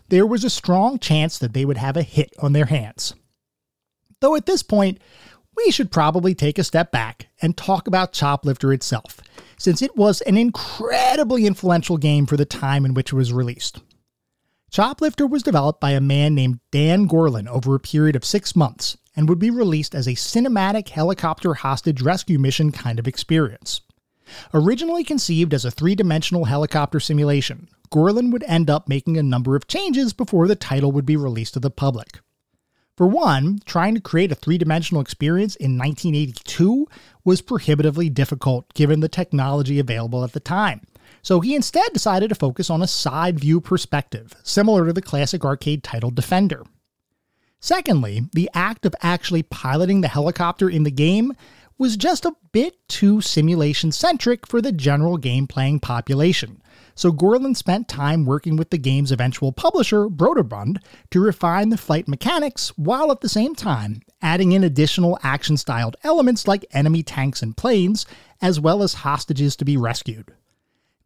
there 0.08 0.26
was 0.26 0.44
a 0.44 0.50
strong 0.50 0.98
chance 0.98 1.38
that 1.38 1.52
they 1.52 1.66
would 1.66 1.78
have 1.78 1.98
a 1.98 2.02
hit 2.02 2.32
on 2.40 2.54
their 2.54 2.66
hands. 2.66 3.14
Though 4.20 4.36
at 4.36 4.46
this 4.46 4.62
point, 4.62 5.00
we 5.56 5.70
should 5.70 5.90
probably 5.90 6.34
take 6.34 6.58
a 6.58 6.64
step 6.64 6.90
back 6.90 7.28
and 7.40 7.56
talk 7.56 7.86
about 7.86 8.12
Choplifter 8.12 8.74
itself, 8.74 9.20
since 9.58 9.82
it 9.82 9.96
was 9.96 10.20
an 10.22 10.36
incredibly 10.36 11.46
influential 11.46 11.96
game 11.96 12.26
for 12.26 12.36
the 12.36 12.44
time 12.44 12.84
in 12.84 12.94
which 12.94 13.12
it 13.12 13.16
was 13.16 13.32
released. 13.32 13.80
Choplifter 14.72 15.28
was 15.28 15.42
developed 15.42 15.80
by 15.80 15.90
a 15.90 16.00
man 16.00 16.34
named 16.34 16.60
Dan 16.70 17.06
Gorlin 17.06 17.46
over 17.46 17.74
a 17.74 17.80
period 17.80 18.16
of 18.16 18.24
six 18.24 18.56
months 18.56 18.96
and 19.14 19.28
would 19.28 19.38
be 19.38 19.50
released 19.50 19.94
as 19.94 20.06
a 20.06 20.12
cinematic 20.12 20.88
helicopter 20.88 21.54
hostage 21.54 22.00
rescue 22.00 22.38
mission 22.38 22.72
kind 22.72 22.98
of 22.98 23.06
experience. 23.06 23.82
Originally 24.54 25.04
conceived 25.04 25.52
as 25.52 25.66
a 25.66 25.70
three 25.70 25.94
dimensional 25.94 26.46
helicopter 26.46 26.98
simulation, 26.98 27.68
Gorlin 27.90 28.32
would 28.32 28.44
end 28.44 28.70
up 28.70 28.88
making 28.88 29.18
a 29.18 29.22
number 29.22 29.54
of 29.54 29.68
changes 29.68 30.14
before 30.14 30.48
the 30.48 30.56
title 30.56 30.90
would 30.92 31.04
be 31.04 31.16
released 31.16 31.52
to 31.54 31.60
the 31.60 31.70
public. 31.70 32.20
For 32.96 33.06
one, 33.06 33.58
trying 33.64 33.94
to 33.94 34.00
create 34.00 34.32
a 34.32 34.34
three 34.34 34.58
dimensional 34.58 35.00
experience 35.00 35.56
in 35.56 35.78
1982 35.78 36.86
was 37.24 37.40
prohibitively 37.40 38.10
difficult 38.10 38.72
given 38.74 39.00
the 39.00 39.08
technology 39.08 39.78
available 39.78 40.24
at 40.24 40.32
the 40.32 40.40
time. 40.40 40.82
So 41.22 41.40
he 41.40 41.54
instead 41.54 41.92
decided 41.92 42.28
to 42.28 42.34
focus 42.34 42.68
on 42.68 42.82
a 42.82 42.86
side 42.86 43.40
view 43.40 43.60
perspective, 43.60 44.34
similar 44.42 44.86
to 44.86 44.92
the 44.92 45.02
classic 45.02 45.44
arcade 45.44 45.82
title 45.82 46.10
Defender. 46.10 46.64
Secondly, 47.60 48.28
the 48.32 48.50
act 48.54 48.84
of 48.84 48.94
actually 49.02 49.44
piloting 49.44 50.00
the 50.00 50.08
helicopter 50.08 50.68
in 50.68 50.82
the 50.82 50.90
game 50.90 51.32
was 51.78 51.96
just 51.96 52.24
a 52.24 52.34
bit 52.52 52.76
too 52.88 53.20
simulation 53.20 53.90
centric 53.90 54.46
for 54.46 54.60
the 54.60 54.72
general 54.72 55.16
game 55.16 55.46
playing 55.46 55.80
population, 55.80 56.61
so 56.94 57.12
Gorlin 57.12 57.56
spent 57.56 57.88
time 57.88 58.24
working 58.24 58.56
with 58.56 58.70
the 58.70 58.78
game's 58.78 59.12
eventual 59.12 59.52
publisher, 59.52 60.06
Broderbund, 60.08 60.78
to 61.10 61.20
refine 61.20 61.70
the 61.70 61.76
flight 61.76 62.08
mechanics 62.08 62.68
while 62.76 63.10
at 63.10 63.20
the 63.20 63.28
same 63.28 63.54
time 63.54 64.02
adding 64.22 64.52
in 64.52 64.64
additional 64.64 65.18
action 65.22 65.56
styled 65.56 65.96
elements 66.04 66.46
like 66.46 66.64
enemy 66.72 67.02
tanks 67.02 67.42
and 67.42 67.56
planes, 67.56 68.06
as 68.40 68.60
well 68.60 68.82
as 68.82 68.94
hostages 68.94 69.56
to 69.56 69.64
be 69.64 69.76
rescued. 69.76 70.32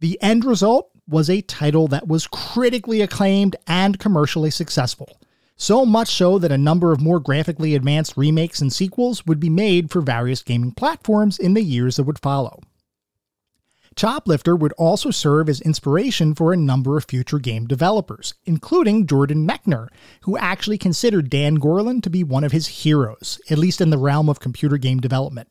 The 0.00 0.20
end 0.22 0.44
result 0.44 0.90
was 1.08 1.30
a 1.30 1.40
title 1.40 1.88
that 1.88 2.08
was 2.08 2.26
critically 2.26 3.00
acclaimed 3.00 3.56
and 3.66 3.98
commercially 3.98 4.50
successful. 4.50 5.18
So 5.56 5.86
much 5.86 6.08
so 6.08 6.38
that 6.38 6.52
a 6.52 6.58
number 6.58 6.92
of 6.92 7.00
more 7.00 7.18
graphically 7.18 7.74
advanced 7.74 8.16
remakes 8.16 8.60
and 8.60 8.70
sequels 8.70 9.24
would 9.24 9.40
be 9.40 9.48
made 9.48 9.90
for 9.90 10.02
various 10.02 10.42
gaming 10.42 10.72
platforms 10.72 11.38
in 11.38 11.54
the 11.54 11.62
years 11.62 11.96
that 11.96 12.04
would 12.04 12.18
follow. 12.18 12.60
Choplifter 13.96 14.58
would 14.58 14.74
also 14.74 15.10
serve 15.10 15.48
as 15.48 15.62
inspiration 15.62 16.34
for 16.34 16.52
a 16.52 16.56
number 16.56 16.98
of 16.98 17.06
future 17.06 17.38
game 17.38 17.66
developers, 17.66 18.34
including 18.44 19.06
Jordan 19.06 19.48
Mechner, 19.48 19.88
who 20.22 20.36
actually 20.36 20.76
considered 20.76 21.30
Dan 21.30 21.58
Gorlin 21.58 22.02
to 22.02 22.10
be 22.10 22.22
one 22.22 22.44
of 22.44 22.52
his 22.52 22.66
heroes, 22.66 23.40
at 23.50 23.56
least 23.56 23.80
in 23.80 23.88
the 23.88 23.96
realm 23.96 24.28
of 24.28 24.38
computer 24.38 24.76
game 24.76 25.00
development. 25.00 25.48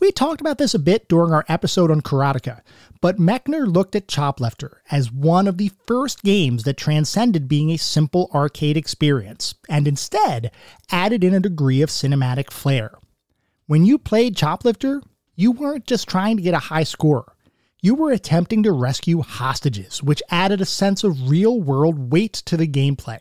We 0.00 0.12
talked 0.12 0.40
about 0.40 0.56
this 0.56 0.74
a 0.74 0.78
bit 0.78 1.08
during 1.08 1.34
our 1.34 1.44
episode 1.46 1.90
on 1.90 2.00
Karateka, 2.00 2.62
but 3.02 3.18
Mechner 3.18 3.66
looked 3.66 3.94
at 3.94 4.08
Choplifter 4.08 4.76
as 4.90 5.12
one 5.12 5.46
of 5.46 5.58
the 5.58 5.70
first 5.86 6.22
games 6.22 6.62
that 6.62 6.78
transcended 6.78 7.48
being 7.48 7.70
a 7.70 7.76
simple 7.76 8.30
arcade 8.32 8.78
experience, 8.78 9.54
and 9.68 9.86
instead 9.86 10.52
added 10.90 11.22
in 11.22 11.34
a 11.34 11.40
degree 11.40 11.82
of 11.82 11.90
cinematic 11.90 12.50
flair. 12.50 12.92
When 13.66 13.84
you 13.84 13.98
played 13.98 14.36
Choplifter, 14.36 15.02
you 15.36 15.52
weren't 15.52 15.86
just 15.86 16.08
trying 16.08 16.36
to 16.36 16.42
get 16.42 16.54
a 16.54 16.58
high 16.58 16.84
score 16.84 17.34
you 17.80 17.94
were 17.94 18.10
attempting 18.10 18.62
to 18.64 18.72
rescue 18.72 19.22
hostages, 19.22 20.02
which 20.02 20.22
added 20.30 20.60
a 20.60 20.66
sense 20.66 21.04
of 21.04 21.30
real 21.30 21.60
world 21.60 22.10
weight 22.10 22.32
to 22.32 22.56
the 22.56 22.66
gameplay. 22.66 23.20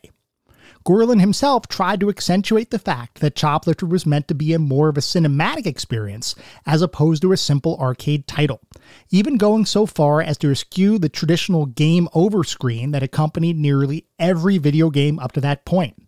Gorlin 0.86 1.20
himself 1.20 1.67
tried 1.67 2.00
to 2.00 2.10
accentuate 2.10 2.72
the 2.72 2.80
fact 2.80 3.20
that 3.20 3.36
Choplifter 3.36 3.88
was 3.88 4.06
meant 4.06 4.28
to 4.30 4.34
be 4.34 4.54
a 4.54 4.60
more 4.60 4.88
of 4.88 4.98
a 4.98 5.02
cinematic 5.02 5.65
experience 5.65 6.34
as 6.65 6.82
opposed 6.82 7.22
to 7.24 7.34
a 7.34 7.38
simple 7.38 7.78
arcade 7.78 8.26
title, 8.26 8.62
even 9.10 9.36
going 9.36 9.65
so 9.65 9.86
far 9.86 10.22
as 10.22 10.38
to 10.38 10.50
eschew 10.50 10.98
the 10.98 11.10
traditional 11.10 11.65
game 11.65 12.08
over 12.13 12.43
screen 12.43 12.91
that 12.91 13.04
accompanied 13.04 13.58
nearly 13.58 14.06
every 14.17 14.58
video 14.58 14.89
game 14.89 15.20
up 15.20 15.34
to 15.34 15.41
that 15.41 15.65
point. 15.65 16.02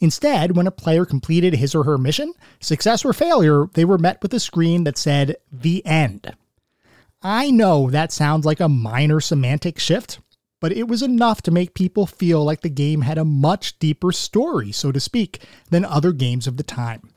Instead, 0.00 0.56
when 0.56 0.66
a 0.66 0.72
player 0.72 1.04
completed 1.04 1.54
his 1.54 1.74
or 1.74 1.84
her 1.84 1.98
mission, 1.98 2.32
success 2.60 3.04
or 3.04 3.12
failure, 3.12 3.66
they 3.74 3.84
were 3.84 3.98
met 3.98 4.22
with 4.22 4.32
a 4.32 4.40
screen 4.40 4.84
that 4.84 4.98
said, 4.98 5.36
The 5.52 5.84
End. 5.86 6.34
I 7.26 7.50
know 7.50 7.88
that 7.88 8.12
sounds 8.12 8.44
like 8.44 8.60
a 8.60 8.68
minor 8.68 9.18
semantic 9.18 9.78
shift, 9.78 10.20
but 10.60 10.72
it 10.72 10.86
was 10.86 11.02
enough 11.02 11.40
to 11.42 11.50
make 11.50 11.72
people 11.72 12.06
feel 12.06 12.44
like 12.44 12.60
the 12.60 12.68
game 12.68 13.00
had 13.00 13.16
a 13.16 13.24
much 13.24 13.78
deeper 13.78 14.12
story, 14.12 14.72
so 14.72 14.92
to 14.92 15.00
speak, 15.00 15.42
than 15.70 15.86
other 15.86 16.12
games 16.12 16.46
of 16.46 16.58
the 16.58 16.62
time. 16.62 17.14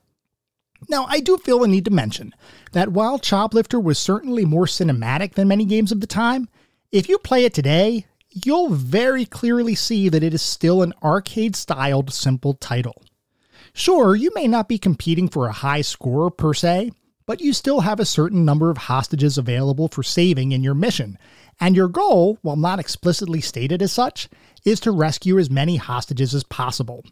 Now, 0.87 1.07
I 1.09 1.19
do 1.19 1.37
feel 1.37 1.59
the 1.59 1.67
need 1.67 1.83
to 1.85 1.91
mention 1.91 2.33
that 2.71 2.93
while 2.93 3.19
Choplifter 3.19 3.83
was 3.83 3.99
certainly 3.99 4.45
more 4.45 4.65
cinematic 4.65 5.33
than 5.33 5.49
many 5.49 5.65
games 5.65 5.91
of 5.91 5.99
the 5.99 6.07
time, 6.07 6.47
if 6.89 7.09
you 7.09 7.17
play 7.17 7.43
it 7.43 7.53
today, 7.53 8.05
you'll 8.29 8.69
very 8.69 9.25
clearly 9.25 9.75
see 9.75 10.07
that 10.07 10.23
it 10.23 10.33
is 10.33 10.41
still 10.41 10.83
an 10.83 10.93
arcade 11.03 11.55
styled 11.55 12.13
simple 12.13 12.53
title. 12.53 13.03
Sure, 13.73 14.15
you 14.15 14.31
may 14.33 14.47
not 14.47 14.69
be 14.69 14.77
competing 14.77 15.27
for 15.27 15.47
a 15.47 15.51
high 15.51 15.81
score 15.81 16.31
per 16.31 16.53
se, 16.53 16.91
but 17.27 17.41
you 17.41 17.53
still 17.53 17.81
have 17.81 17.99
a 17.99 18.05
certain 18.05 18.43
number 18.43 18.71
of 18.71 18.77
hostages 18.77 19.37
available 19.37 19.89
for 19.89 20.01
saving 20.01 20.53
in 20.53 20.63
your 20.63 20.73
mission, 20.73 21.19
and 21.59 21.75
your 21.75 21.89
goal, 21.89 22.39
while 22.41 22.55
not 22.55 22.79
explicitly 22.79 23.41
stated 23.41 23.81
as 23.83 23.91
such, 23.91 24.29
is 24.65 24.79
to 24.79 24.91
rescue 24.91 25.37
as 25.37 25.51
many 25.51 25.75
hostages 25.75 26.33
as 26.33 26.43
possible. 26.43 27.03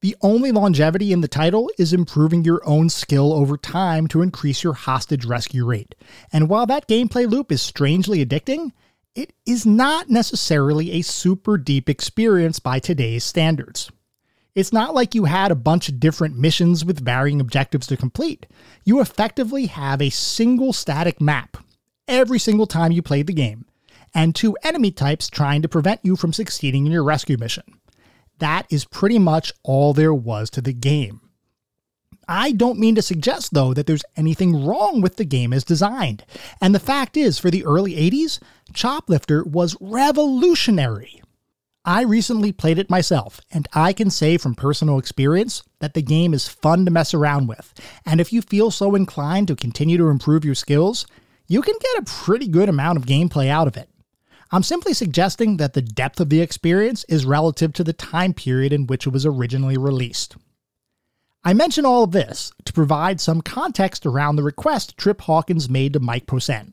The 0.00 0.16
only 0.22 0.52
longevity 0.52 1.12
in 1.12 1.22
the 1.22 1.28
title 1.28 1.70
is 1.78 1.92
improving 1.92 2.44
your 2.44 2.60
own 2.64 2.88
skill 2.88 3.32
over 3.32 3.56
time 3.56 4.06
to 4.08 4.22
increase 4.22 4.62
your 4.62 4.74
hostage 4.74 5.24
rescue 5.24 5.64
rate. 5.64 5.94
And 6.32 6.48
while 6.48 6.66
that 6.66 6.86
gameplay 6.86 7.28
loop 7.28 7.50
is 7.50 7.62
strangely 7.62 8.24
addicting, 8.24 8.72
it 9.14 9.32
is 9.44 9.66
not 9.66 10.08
necessarily 10.08 10.92
a 10.92 11.02
super 11.02 11.58
deep 11.58 11.88
experience 11.88 12.60
by 12.60 12.78
today's 12.78 13.24
standards. 13.24 13.90
It's 14.54 14.72
not 14.72 14.94
like 14.94 15.14
you 15.14 15.24
had 15.26 15.50
a 15.50 15.56
bunch 15.56 15.88
of 15.88 16.00
different 16.00 16.36
missions 16.36 16.84
with 16.84 17.04
varying 17.04 17.40
objectives 17.40 17.86
to 17.88 17.96
complete. 17.96 18.46
You 18.84 19.00
effectively 19.00 19.66
have 19.66 20.02
a 20.02 20.10
single 20.10 20.72
static 20.72 21.20
map 21.20 21.56
every 22.08 22.38
single 22.38 22.66
time 22.66 22.90
you 22.90 23.02
played 23.02 23.26
the 23.26 23.32
game, 23.32 23.66
and 24.14 24.34
two 24.34 24.56
enemy 24.62 24.90
types 24.90 25.28
trying 25.28 25.62
to 25.62 25.68
prevent 25.68 26.00
you 26.02 26.16
from 26.16 26.32
succeeding 26.32 26.86
in 26.86 26.92
your 26.92 27.04
rescue 27.04 27.36
mission. 27.38 27.64
That 28.38 28.66
is 28.70 28.84
pretty 28.84 29.18
much 29.18 29.52
all 29.62 29.92
there 29.92 30.14
was 30.14 30.50
to 30.50 30.60
the 30.60 30.72
game. 30.72 31.20
I 32.28 32.52
don't 32.52 32.78
mean 32.78 32.94
to 32.94 33.02
suggest, 33.02 33.54
though, 33.54 33.72
that 33.72 33.86
there's 33.86 34.04
anything 34.16 34.66
wrong 34.66 35.00
with 35.00 35.16
the 35.16 35.24
game 35.24 35.52
as 35.52 35.64
designed. 35.64 36.24
And 36.60 36.74
the 36.74 36.80
fact 36.80 37.16
is, 37.16 37.38
for 37.38 37.50
the 37.50 37.64
early 37.64 37.94
80s, 37.94 38.38
Choplifter 38.72 39.46
was 39.46 39.76
revolutionary. 39.80 41.22
I 41.84 42.02
recently 42.02 42.52
played 42.52 42.78
it 42.78 42.90
myself, 42.90 43.40
and 43.50 43.66
I 43.72 43.92
can 43.92 44.10
say 44.10 44.36
from 44.36 44.54
personal 44.54 44.98
experience 44.98 45.62
that 45.78 45.94
the 45.94 46.02
game 46.02 46.34
is 46.34 46.48
fun 46.48 46.84
to 46.84 46.90
mess 46.90 47.14
around 47.14 47.46
with. 47.46 47.72
And 48.04 48.20
if 48.20 48.32
you 48.32 48.42
feel 48.42 48.70
so 48.70 48.94
inclined 48.94 49.48
to 49.48 49.56
continue 49.56 49.96
to 49.96 50.08
improve 50.08 50.44
your 50.44 50.54
skills, 50.54 51.06
you 51.46 51.62
can 51.62 51.74
get 51.80 52.02
a 52.02 52.10
pretty 52.24 52.48
good 52.48 52.68
amount 52.68 52.98
of 52.98 53.06
gameplay 53.06 53.48
out 53.48 53.68
of 53.68 53.76
it. 53.76 53.88
I'm 54.50 54.62
simply 54.62 54.94
suggesting 54.94 55.58
that 55.58 55.74
the 55.74 55.82
depth 55.82 56.20
of 56.20 56.30
the 56.30 56.40
experience 56.40 57.04
is 57.08 57.26
relative 57.26 57.72
to 57.74 57.84
the 57.84 57.92
time 57.92 58.32
period 58.32 58.72
in 58.72 58.86
which 58.86 59.06
it 59.06 59.12
was 59.12 59.26
originally 59.26 59.76
released. 59.76 60.36
I 61.44 61.54
mention 61.54 61.86
all 61.86 62.04
of 62.04 62.12
this 62.12 62.52
to 62.64 62.72
provide 62.72 63.20
some 63.20 63.40
context 63.40 64.04
around 64.04 64.36
the 64.36 64.42
request 64.42 64.96
Trip 64.96 65.20
Hawkins 65.22 65.70
made 65.70 65.92
to 65.92 66.00
Mike 66.00 66.26
Posehn. 66.26 66.72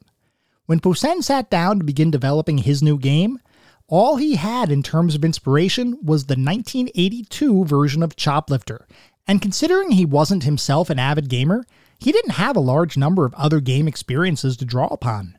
When 0.65 0.80
Posehn 0.80 1.24
sat 1.24 1.50
down 1.50 1.78
to 1.80 1.86
begin 1.86 2.12
developing 2.12 2.58
his 2.58 2.82
new 2.82 2.98
game, 2.98 3.39
all 3.88 4.15
he 4.15 4.36
had 4.36 4.71
in 4.71 4.82
terms 4.82 5.13
of 5.13 5.24
inspiration 5.24 6.00
was 6.04 6.26
the 6.26 6.34
1982 6.34 7.65
version 7.65 8.02
of 8.02 8.15
Choplifter, 8.15 8.86
and 9.28 9.41
considering 9.41 9.91
he 9.91 10.06
wasn't 10.06 10.43
himself 10.43 10.89
an 10.89 11.00
avid 11.00 11.30
gamer, 11.30 11.65
he 12.00 12.12
didn't 12.12 12.32
have 12.32 12.56
a 12.56 12.62
large 12.62 12.98
number 12.98 13.26
of 13.26 13.34
other 13.36 13.60
game 13.60 13.88
experiences 13.88 14.58
to 14.58 14.65
draw 14.65 14.88
upon. 14.88 15.38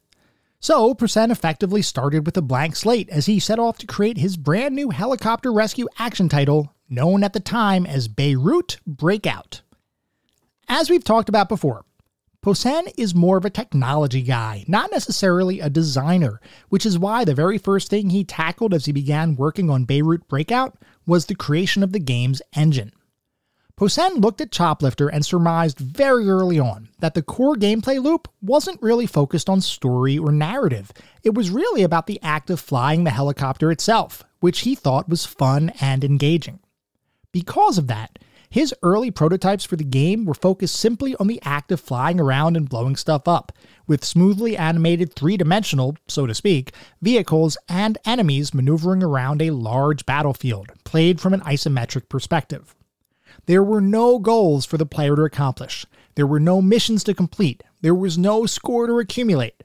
So, 0.61 0.95
Posehn 0.95 1.31
effectively 1.31 1.83
started 1.83 2.25
with 2.25 2.37
a 2.37 2.43
blank 2.43 2.77
slate 2.77 3.09
as 3.11 3.27
he 3.27 3.39
set 3.39 3.59
off 3.59 3.79
to 3.79 3.87
create 3.87 4.19
his 4.19 4.37
brand 4.37 4.75
new 4.75 4.91
helicopter 4.91 5.53
rescue 5.53 5.87
action 5.99 6.29
title, 6.29 6.73
known 6.89 7.23
at 7.23 7.33
the 7.33 7.41
time 7.41 7.85
as 7.85 8.09
Beirut 8.09 8.79
Breakout. 8.87 9.63
As 10.69 10.89
we've 10.89 11.05
talked 11.05 11.29
about 11.29 11.49
before, 11.49 11.85
Posehn 12.47 12.93
is 12.97 13.13
more 13.13 13.39
of 13.39 13.45
a 13.45 13.51
technology 13.51 14.23
guy, 14.23 14.65
not 14.69 14.93
necessarily 14.93 15.59
a 15.59 15.69
designer, 15.69 16.41
which 16.69 16.87
is 16.87 16.97
why 16.97 17.25
the 17.25 17.35
very 17.35 17.59
first 17.59 17.91
thing 17.91 18.11
he 18.11 18.23
tackled 18.23 18.73
as 18.73 18.85
he 18.85 18.93
began 18.93 19.35
working 19.35 19.69
on 19.69 19.85
Beirut 19.85 20.29
Breakout 20.29 20.79
was 21.09 21.27
the 21.27 21.35
creation 21.35 21.83
of 21.83 21.91
the 21.91 21.99
game's 21.99 22.41
engine. 22.55 22.93
Posehn 23.77 24.23
looked 24.23 24.41
at 24.41 24.53
Choplifter 24.53 25.11
and 25.13 25.27
surmised 25.27 25.81
very 25.81 26.29
early 26.29 26.61
on 26.61 26.89
that 27.01 27.15
the 27.15 27.21
core 27.21 27.57
gameplay 27.57 28.01
loop 28.01 28.29
wasn't 28.41 28.81
really 28.81 29.09
focused 29.09 29.51
on 29.51 29.61
story 29.61 30.17
or 30.17 30.31
narrative. 30.31 30.93
It 31.25 31.35
was 31.35 31.51
really 31.51 31.83
about 31.83 32.07
the 32.07 32.23
act 32.23 32.49
of 32.49 32.61
flying 32.61 33.03
the 33.03 33.11
helicopter 33.11 33.73
itself, 33.73 34.23
which 34.39 34.61
he 34.61 34.77
thought 34.77 35.09
was 35.09 35.27
fun 35.27 35.73
and 35.81 36.05
engaging. 36.05 36.61
Because 37.33 37.77
of 37.77 37.89
that, 37.89 38.21
his 38.57 38.75
early 38.83 39.11
prototypes 39.11 39.67
for 39.67 39.77
the 39.77 39.85
game 39.85 40.25
were 40.25 40.33
focused 40.33 40.77
simply 40.77 41.15
on 41.17 41.27
the 41.27 41.43
act 41.43 41.71
of 41.71 41.79
flying 41.79 42.19
around 42.19 42.57
and 42.57 42.71
blowing 42.71 42.97
stuff 42.97 43.29
up, 43.29 43.53
with 43.87 44.03
smoothly 44.03 44.57
animated 44.57 45.13
three 45.13 45.37
dimensional, 45.37 45.95
so 46.09 46.27
to 46.27 46.35
speak, 46.35 46.73
vehicles 47.03 47.59
and 47.69 47.99
enemies 48.07 48.55
maneuvering 48.55 49.03
around 49.03 49.43
a 49.43 49.51
large 49.51 50.07
battlefield, 50.07 50.73
played 50.85 51.21
from 51.21 51.35
an 51.35 51.43
isometric 51.43 52.09
perspective. 52.09 52.75
There 53.45 53.63
were 53.63 53.83
no 53.83 54.19
goals 54.19 54.65
for 54.65 54.79
the 54.79 54.87
player 54.87 55.15
to 55.17 55.25
accomplish. 55.25 55.85
There 56.15 56.27
were 56.27 56.41
no 56.41 56.63
missions 56.63 57.05
to 57.05 57.13
complete. 57.13 57.63
There 57.83 57.95
was 57.95 58.17
no 58.17 58.47
score 58.47 58.87
to 58.87 58.99
accumulate. 58.99 59.65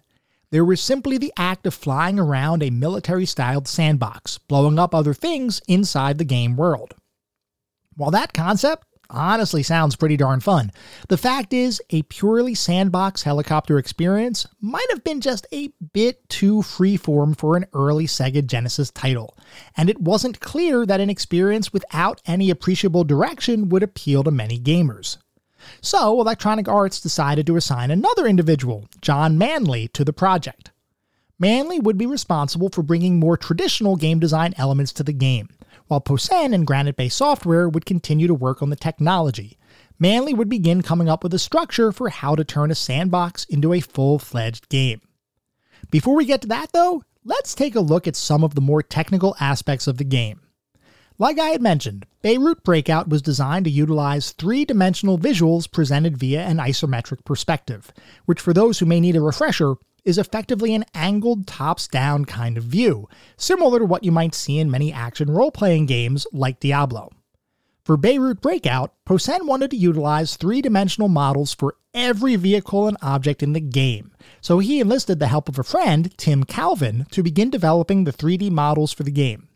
There 0.50 0.66
was 0.66 0.82
simply 0.82 1.18
the 1.18 1.32
act 1.38 1.66
of 1.66 1.74
flying 1.74 2.20
around 2.20 2.62
a 2.62 2.70
military 2.70 3.26
styled 3.26 3.70
sandbox, 3.70 4.38
blowing 4.38 4.78
up 4.78 4.94
other 4.94 5.14
things 5.14 5.62
inside 5.70 6.18
the 6.18 6.26
game 6.26 6.58
world. 6.58 6.94
While 7.96 8.12
that 8.12 8.34
concept 8.34 8.86
honestly 9.12 9.62
sounds 9.62 9.96
pretty 9.96 10.18
darn 10.18 10.40
fun. 10.40 10.72
The 11.10 11.18
fact 11.18 11.54
is, 11.54 11.82
a 11.90 12.02
purely 12.04 12.56
sandbox 12.56 13.24
helicopter 13.24 13.78
experience 13.78 14.48
might 14.60 14.88
have 14.90 15.04
been 15.04 15.22
just 15.22 15.46
a 15.52 15.70
bit 15.94 16.28
too 16.30 16.58
freeform 16.58 17.38
for 17.38 17.58
an 17.58 17.66
early 17.74 18.08
Sega 18.08 18.46
Genesis 18.46 18.90
title, 18.90 19.38
and 19.76 19.90
it 19.90 20.02
wasn't 20.02 20.40
clear 20.40 20.86
that 20.86 21.02
an 21.02 21.10
experience 21.10 21.74
without 21.74 22.22
any 22.26 22.50
appreciable 22.50 23.04
direction 23.04 23.70
would 23.70 23.84
appeal 23.84 24.24
to 24.24 24.32
many 24.32 24.60
gamers. 24.60 25.18
So, 25.82 26.20
Electronic 26.20 26.68
Arts 26.68 27.00
decided 27.00 27.46
to 27.46 27.56
assign 27.56 27.92
another 27.92 28.26
individual, 28.26 28.88
John 29.02 29.38
Manley, 29.38 29.88
to 29.90 30.04
the 30.04 30.14
project. 30.14 30.72
Manley 31.38 31.80
would 31.80 31.98
be 31.98 32.06
responsible 32.06 32.70
for 32.70 32.84
bringing 32.84 33.20
more 33.20 33.38
traditional 33.38 33.96
game 33.96 34.20
design 34.20 34.54
elements 34.58 34.94
to 34.94 35.04
the 35.04 35.14
game, 35.14 35.50
while 35.92 36.00
Posehn 36.00 36.56
and 36.56 36.66
Granite 36.66 36.96
Bay 36.96 37.10
Software 37.10 37.68
would 37.68 37.86
continue 37.86 38.26
to 38.26 38.34
work 38.34 38.62
on 38.62 38.70
the 38.70 38.78
technology. 38.78 39.58
Manley 40.00 40.34
would 40.34 40.48
begin 40.48 40.82
coming 40.82 41.10
up 41.10 41.22
with 41.22 41.34
a 41.34 41.38
structure 41.38 41.92
for 41.92 42.08
how 42.08 42.34
to 42.34 42.46
turn 42.46 42.72
a 42.72 42.76
sandbox 42.76 43.44
into 43.50 43.74
a 43.74 43.82
full 43.82 44.18
fledged 44.18 44.70
game. 44.70 45.02
Before 45.90 46.16
we 46.16 46.24
get 46.24 46.44
to 46.44 46.48
that, 46.48 46.72
though, 46.72 47.04
let's 47.26 47.54
take 47.54 47.76
a 47.76 47.82
look 47.82 48.08
at 48.08 48.16
some 48.16 48.42
of 48.42 48.56
the 48.56 48.62
more 48.62 48.82
technical 48.82 49.36
aspects 49.42 49.86
of 49.86 49.98
the 49.98 50.06
game. 50.06 50.40
Like 51.20 51.38
I 51.38 51.50
had 51.50 51.62
mentioned, 51.62 52.06
Beirut 52.22 52.64
Breakout 52.64 53.10
was 53.10 53.22
designed 53.22 53.66
to 53.66 53.72
utilize 53.72 54.32
three 54.32 54.64
dimensional 54.64 55.20
visuals 55.20 55.70
presented 55.70 56.18
via 56.18 56.42
an 56.46 56.58
isometric 56.58 57.26
perspective, 57.26 57.92
which, 58.24 58.40
for 58.40 58.54
those 58.54 58.80
who 58.80 58.86
may 58.86 59.02
need 59.02 59.18
a 59.18 59.22
refresher, 59.22 59.76
is 60.04 60.18
effectively 60.18 60.74
an 60.74 60.86
angled 60.94 61.48
tops 61.48 61.88
down 61.88 62.26
kind 62.26 62.58
of 62.58 62.64
view, 62.64 63.08
similar 63.38 63.80
to 63.80 63.86
what 63.86 64.04
you 64.04 64.12
might 64.12 64.36
see 64.36 64.60
in 64.60 64.72
many 64.72 64.92
action 64.92 65.30
role 65.30 65.52
playing 65.52 65.86
games 65.86 66.26
like 66.32 66.60
Diablo. 66.60 67.10
For 67.84 67.98
Beirut 67.98 68.42
Breakout, 68.42 68.94
Posehn 69.08 69.48
wanted 69.48 69.72
to 69.72 69.78
utilize 69.78 70.36
three 70.36 70.62
dimensional 70.62 71.10
models 71.10 71.54
for 71.54 71.76
every 71.94 72.36
vehicle 72.36 72.88
and 72.88 72.98
object 73.02 73.42
in 73.42 73.54
the 73.54 73.60
game, 73.60 74.12
so 74.40 74.60
he 74.60 74.80
enlisted 74.80 75.20
the 75.20 75.28
help 75.28 75.50
of 75.50 75.58
a 75.58 75.64
friend, 75.64 76.16
Tim 76.18 76.44
Calvin, 76.44 77.06
to 77.12 77.24
begin 77.24 77.50
developing 77.50 78.04
the 78.04 78.14
3D 78.14 78.52
models 78.52 78.94
for 78.94 79.04
the 79.04 79.12
game. 79.12 79.50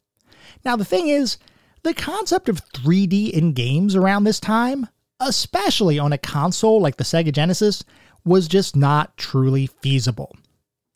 Now, 0.64 0.76
the 0.76 0.86
thing 0.86 1.08
is, 1.08 1.38
the 1.84 1.94
concept 1.94 2.50
of 2.50 2.68
3D 2.72 3.30
in 3.30 3.54
games 3.54 3.96
around 3.96 4.24
this 4.24 4.40
time, 4.40 4.88
especially 5.20 6.00
on 6.00 6.12
a 6.12 6.18
console 6.18 6.82
like 6.82 6.98
the 6.98 7.04
Sega 7.04 7.32
Genesis, 7.32 7.84
was 8.26 8.48
just 8.48 8.76
not 8.76 9.16
truly 9.18 9.68
feasible. 9.68 10.36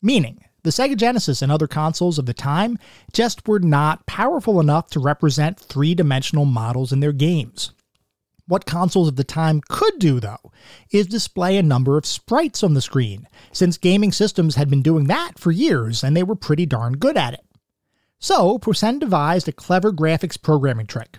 Meaning, 0.02 0.44
the 0.62 0.70
Sega 0.70 0.96
Genesis 0.96 1.40
and 1.40 1.50
other 1.50 1.66
consoles 1.66 2.18
of 2.18 2.26
the 2.26 2.34
time 2.34 2.78
just 3.12 3.48
were 3.48 3.60
not 3.60 4.04
powerful 4.06 4.60
enough 4.60 4.88
to 4.90 5.00
represent 5.00 5.58
three 5.58 5.94
dimensional 5.94 6.44
models 6.44 6.92
in 6.92 7.00
their 7.00 7.12
games. 7.12 7.72
What 8.46 8.66
consoles 8.66 9.06
of 9.06 9.16
the 9.16 9.24
time 9.24 9.60
could 9.68 9.98
do, 9.98 10.18
though, 10.18 10.50
is 10.90 11.06
display 11.06 11.56
a 11.56 11.62
number 11.62 11.96
of 11.96 12.04
sprites 12.04 12.64
on 12.64 12.74
the 12.74 12.80
screen, 12.80 13.28
since 13.52 13.78
gaming 13.78 14.10
systems 14.10 14.56
had 14.56 14.68
been 14.68 14.82
doing 14.82 15.04
that 15.04 15.38
for 15.38 15.52
years 15.52 16.02
and 16.02 16.16
they 16.16 16.24
were 16.24 16.34
pretty 16.34 16.66
darn 16.66 16.94
good 16.94 17.16
at 17.16 17.34
it. 17.34 17.44
So, 18.18 18.58
Posehn 18.58 18.98
devised 18.98 19.48
a 19.48 19.52
clever 19.52 19.92
graphics 19.92 20.40
programming 20.40 20.86
trick. 20.86 21.18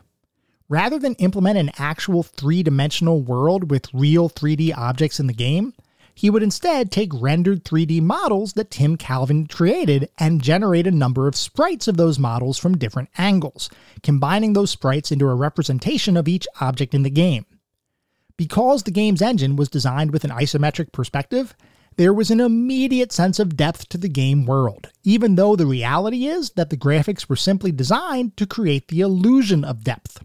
Rather 0.68 1.00
than 1.00 1.16
implement 1.16 1.58
an 1.58 1.72
actual 1.78 2.22
three 2.22 2.64
dimensional 2.64 3.22
world 3.22 3.72
with 3.72 3.94
real 3.94 4.30
3D 4.30 4.78
objects 4.78 5.20
in 5.20 5.28
the 5.28 5.34
game, 5.34 5.74
he 6.14 6.30
would 6.30 6.44
instead 6.44 6.92
take 6.92 7.12
rendered 7.14 7.64
3D 7.64 8.02
models 8.02 8.54
that 8.54 8.72
Tim 8.72 8.98
Calvin 8.98 9.48
created 9.48 10.10
and 10.18 10.42
generate 10.42 10.88
a 10.88 10.92
number 10.92 11.28
of 11.28 11.36
sprites 11.36 11.88
of 11.88 11.98
those 11.98 12.20
models 12.20 12.58
from 12.58 12.78
different 12.78 13.10
angles, 13.18 13.70
combining 14.04 14.54
those 14.54 14.72
sprites 14.72 15.12
into 15.12 15.28
a 15.28 15.36
representation 15.36 16.18
of 16.18 16.28
each 16.28 16.48
object 16.60 16.94
in 16.94 17.04
the 17.04 17.10
game. 17.10 17.46
Because 18.38 18.84
the 18.84 18.92
game's 18.92 19.22
engine 19.22 19.56
was 19.56 19.70
designed 19.70 20.12
with 20.12 20.24
an 20.24 20.32
isometric 20.32 20.92
perspective, 20.92 21.56
there 21.98 22.14
was 22.14 22.32
an 22.32 22.40
immediate 22.40 23.12
sense 23.12 23.38
of 23.38 23.58
depth 23.58 23.90
to 23.90 23.98
the 23.98 24.10
game 24.10 24.46
world, 24.46 24.90
even 25.04 25.36
though 25.36 25.56
the 25.56 25.66
reality 25.66 26.26
is 26.26 26.52
that 26.52 26.70
the 26.70 26.78
graphics 26.78 27.28
were 27.28 27.36
simply 27.36 27.72
designed 27.72 28.38
to 28.38 28.48
create 28.48 28.88
the 28.88 29.02
illusion 29.02 29.64
of 29.64 29.84
depth. 29.84 30.24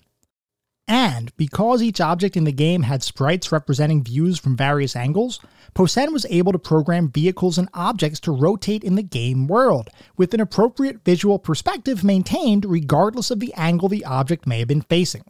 And 0.88 1.36
because 1.36 1.82
each 1.82 2.00
object 2.00 2.36
in 2.36 2.44
the 2.44 2.52
game 2.52 2.82
had 2.82 3.02
sprites 3.02 3.50
representing 3.50 4.04
views 4.04 4.38
from 4.38 4.56
various 4.56 4.94
angles, 4.94 5.40
Posehn 5.76 6.10
was 6.10 6.24
able 6.30 6.52
to 6.52 6.58
program 6.58 7.10
vehicles 7.10 7.58
and 7.58 7.68
objects 7.74 8.18
to 8.20 8.32
rotate 8.32 8.82
in 8.82 8.94
the 8.94 9.02
game 9.02 9.46
world, 9.46 9.90
with 10.16 10.32
an 10.32 10.40
appropriate 10.40 11.04
visual 11.04 11.38
perspective 11.38 12.02
maintained 12.02 12.64
regardless 12.64 13.30
of 13.30 13.40
the 13.40 13.52
angle 13.52 13.90
the 13.90 14.02
object 14.06 14.46
may 14.46 14.60
have 14.60 14.68
been 14.68 14.80
facing. 14.80 15.22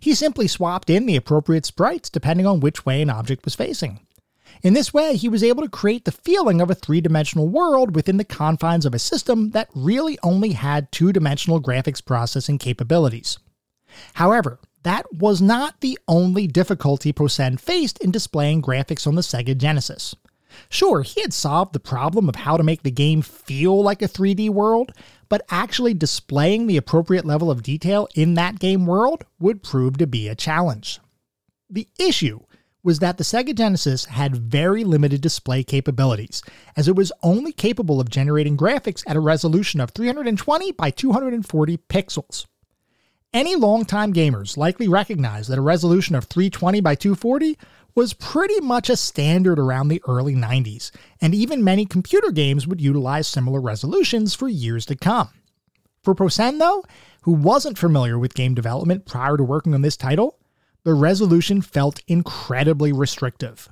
He 0.00 0.12
simply 0.12 0.48
swapped 0.48 0.90
in 0.90 1.06
the 1.06 1.14
appropriate 1.14 1.64
sprites 1.64 2.10
depending 2.10 2.44
on 2.44 2.58
which 2.58 2.84
way 2.84 3.02
an 3.02 3.08
object 3.08 3.44
was 3.44 3.54
facing. 3.54 4.00
In 4.64 4.74
this 4.74 4.92
way, 4.92 5.14
he 5.14 5.28
was 5.28 5.44
able 5.44 5.62
to 5.62 5.68
create 5.68 6.06
the 6.06 6.10
feeling 6.10 6.60
of 6.60 6.70
a 6.70 6.74
three 6.74 7.00
dimensional 7.00 7.48
world 7.48 7.94
within 7.94 8.16
the 8.16 8.24
confines 8.24 8.84
of 8.84 8.94
a 8.94 8.98
system 8.98 9.52
that 9.52 9.70
really 9.76 10.18
only 10.24 10.54
had 10.54 10.90
two 10.90 11.12
dimensional 11.12 11.62
graphics 11.62 12.04
processing 12.04 12.58
capabilities. 12.58 13.38
However, 14.14 14.58
that 14.84 15.12
was 15.12 15.42
not 15.42 15.80
the 15.80 15.98
only 16.06 16.46
difficulty 16.46 17.12
Posehn 17.12 17.58
faced 17.58 17.98
in 17.98 18.10
displaying 18.10 18.62
graphics 18.62 19.06
on 19.06 19.14
the 19.14 19.22
Sega 19.22 19.56
Genesis. 19.56 20.14
Sure, 20.68 21.02
he 21.02 21.20
had 21.20 21.32
solved 21.32 21.72
the 21.72 21.80
problem 21.80 22.28
of 22.28 22.36
how 22.36 22.56
to 22.56 22.62
make 22.62 22.82
the 22.82 22.90
game 22.90 23.22
feel 23.22 23.82
like 23.82 24.02
a 24.02 24.08
3D 24.08 24.50
world, 24.50 24.92
but 25.28 25.44
actually 25.50 25.94
displaying 25.94 26.66
the 26.66 26.76
appropriate 26.76 27.24
level 27.24 27.50
of 27.50 27.62
detail 27.62 28.06
in 28.14 28.34
that 28.34 28.60
game 28.60 28.86
world 28.86 29.24
would 29.40 29.62
prove 29.62 29.98
to 29.98 30.06
be 30.06 30.28
a 30.28 30.34
challenge. 30.34 31.00
The 31.68 31.88
issue 31.98 32.40
was 32.84 32.98
that 32.98 33.16
the 33.16 33.24
Sega 33.24 33.54
Genesis 33.54 34.04
had 34.04 34.36
very 34.36 34.84
limited 34.84 35.22
display 35.22 35.64
capabilities, 35.64 36.42
as 36.76 36.86
it 36.86 36.94
was 36.94 37.10
only 37.22 37.50
capable 37.50 38.00
of 38.00 38.10
generating 38.10 38.56
graphics 38.56 39.02
at 39.06 39.16
a 39.16 39.20
resolution 39.20 39.80
of 39.80 39.90
320 39.90 40.72
by 40.72 40.90
240 40.90 41.78
pixels. 41.88 42.44
Any 43.34 43.56
longtime 43.56 44.14
gamers 44.14 44.56
likely 44.56 44.86
recognize 44.86 45.48
that 45.48 45.58
a 45.58 45.60
resolution 45.60 46.14
of 46.14 46.26
320 46.26 46.80
by 46.80 46.94
240 46.94 47.58
was 47.96 48.14
pretty 48.14 48.60
much 48.60 48.88
a 48.88 48.96
standard 48.96 49.58
around 49.58 49.88
the 49.88 50.00
early 50.06 50.36
90s, 50.36 50.92
and 51.20 51.34
even 51.34 51.64
many 51.64 51.84
computer 51.84 52.30
games 52.30 52.68
would 52.68 52.80
utilize 52.80 53.26
similar 53.26 53.60
resolutions 53.60 54.36
for 54.36 54.46
years 54.46 54.86
to 54.86 54.94
come. 54.94 55.30
For 56.04 56.14
Posehn, 56.14 56.60
though, 56.60 56.84
who 57.22 57.32
wasn't 57.32 57.76
familiar 57.76 58.20
with 58.20 58.34
game 58.34 58.54
development 58.54 59.04
prior 59.04 59.36
to 59.36 59.42
working 59.42 59.74
on 59.74 59.82
this 59.82 59.96
title, 59.96 60.38
the 60.84 60.94
resolution 60.94 61.60
felt 61.60 62.02
incredibly 62.06 62.92
restrictive. 62.92 63.68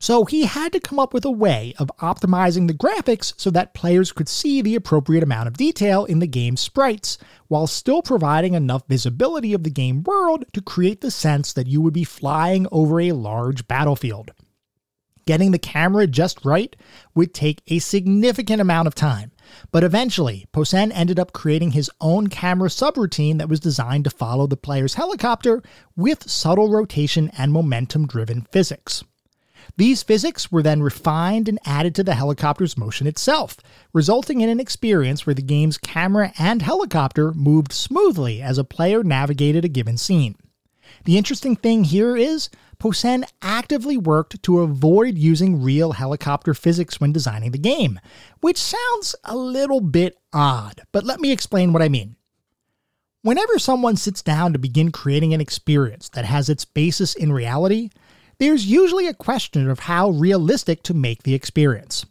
So 0.00 0.24
he 0.24 0.44
had 0.44 0.72
to 0.72 0.80
come 0.80 0.98
up 0.98 1.12
with 1.12 1.24
a 1.24 1.30
way 1.30 1.74
of 1.78 1.90
optimizing 2.00 2.68
the 2.68 2.74
graphics 2.74 3.34
so 3.36 3.50
that 3.50 3.74
players 3.74 4.12
could 4.12 4.28
see 4.28 4.62
the 4.62 4.76
appropriate 4.76 5.24
amount 5.24 5.48
of 5.48 5.56
detail 5.56 6.04
in 6.04 6.20
the 6.20 6.26
game's 6.26 6.60
sprites, 6.60 7.18
while 7.48 7.66
still 7.66 8.00
providing 8.00 8.54
enough 8.54 8.84
visibility 8.88 9.52
of 9.52 9.64
the 9.64 9.70
game 9.70 10.04
world 10.04 10.44
to 10.52 10.62
create 10.62 11.00
the 11.00 11.10
sense 11.10 11.52
that 11.52 11.66
you 11.66 11.80
would 11.80 11.94
be 11.94 12.04
flying 12.04 12.66
over 12.70 13.00
a 13.00 13.12
large 13.12 13.66
battlefield. 13.66 14.30
Getting 15.26 15.50
the 15.50 15.58
camera 15.58 16.06
just 16.06 16.44
right 16.44 16.74
would 17.14 17.34
take 17.34 17.60
a 17.66 17.80
significant 17.80 18.62
amount 18.62 18.86
of 18.86 18.94
time, 18.94 19.32
but 19.72 19.84
eventually, 19.84 20.46
Posehn 20.54 20.90
ended 20.94 21.18
up 21.18 21.32
creating 21.32 21.72
his 21.72 21.90
own 22.00 22.28
camera 22.28 22.68
subroutine 22.68 23.36
that 23.38 23.48
was 23.48 23.60
designed 23.60 24.04
to 24.04 24.10
follow 24.10 24.46
the 24.46 24.56
player's 24.56 24.94
helicopter 24.94 25.62
with 25.96 26.30
subtle 26.30 26.70
rotation 26.70 27.30
and 27.36 27.52
momentum 27.52 28.06
driven 28.06 28.46
physics. 28.52 29.04
These 29.76 30.02
physics 30.02 30.50
were 30.50 30.62
then 30.62 30.82
refined 30.82 31.48
and 31.48 31.58
added 31.64 31.94
to 31.96 32.04
the 32.04 32.14
helicopter's 32.14 32.76
motion 32.76 33.06
itself, 33.06 33.56
resulting 33.92 34.40
in 34.40 34.48
an 34.48 34.60
experience 34.60 35.26
where 35.26 35.34
the 35.34 35.42
game's 35.42 35.78
camera 35.78 36.32
and 36.38 36.62
helicopter 36.62 37.32
moved 37.32 37.72
smoothly 37.72 38.42
as 38.42 38.58
a 38.58 38.64
player 38.64 39.02
navigated 39.02 39.64
a 39.64 39.68
given 39.68 39.96
scene. 39.96 40.36
The 41.04 41.18
interesting 41.18 41.56
thing 41.56 41.84
here 41.84 42.16
is 42.16 42.50
Posehn 42.78 43.24
actively 43.42 43.96
worked 43.96 44.42
to 44.44 44.60
avoid 44.60 45.18
using 45.18 45.62
real 45.62 45.92
helicopter 45.92 46.54
physics 46.54 47.00
when 47.00 47.12
designing 47.12 47.50
the 47.50 47.58
game, 47.58 48.00
which 48.40 48.56
sounds 48.56 49.16
a 49.24 49.36
little 49.36 49.80
bit 49.80 50.16
odd, 50.32 50.82
but 50.92 51.04
let 51.04 51.20
me 51.20 51.32
explain 51.32 51.72
what 51.72 51.82
I 51.82 51.88
mean. 51.88 52.16
Whenever 53.22 53.58
someone 53.58 53.96
sits 53.96 54.22
down 54.22 54.52
to 54.52 54.58
begin 54.58 54.92
creating 54.92 55.34
an 55.34 55.40
experience 55.40 56.08
that 56.10 56.24
has 56.24 56.48
its 56.48 56.64
basis 56.64 57.14
in 57.14 57.32
reality, 57.32 57.90
there's 58.38 58.66
usually 58.66 59.06
a 59.06 59.14
question 59.14 59.68
of 59.68 59.80
how 59.80 60.10
realistic 60.10 60.82
to 60.84 60.94
make 60.94 61.22
the 61.22 61.34
experience. 61.34 62.06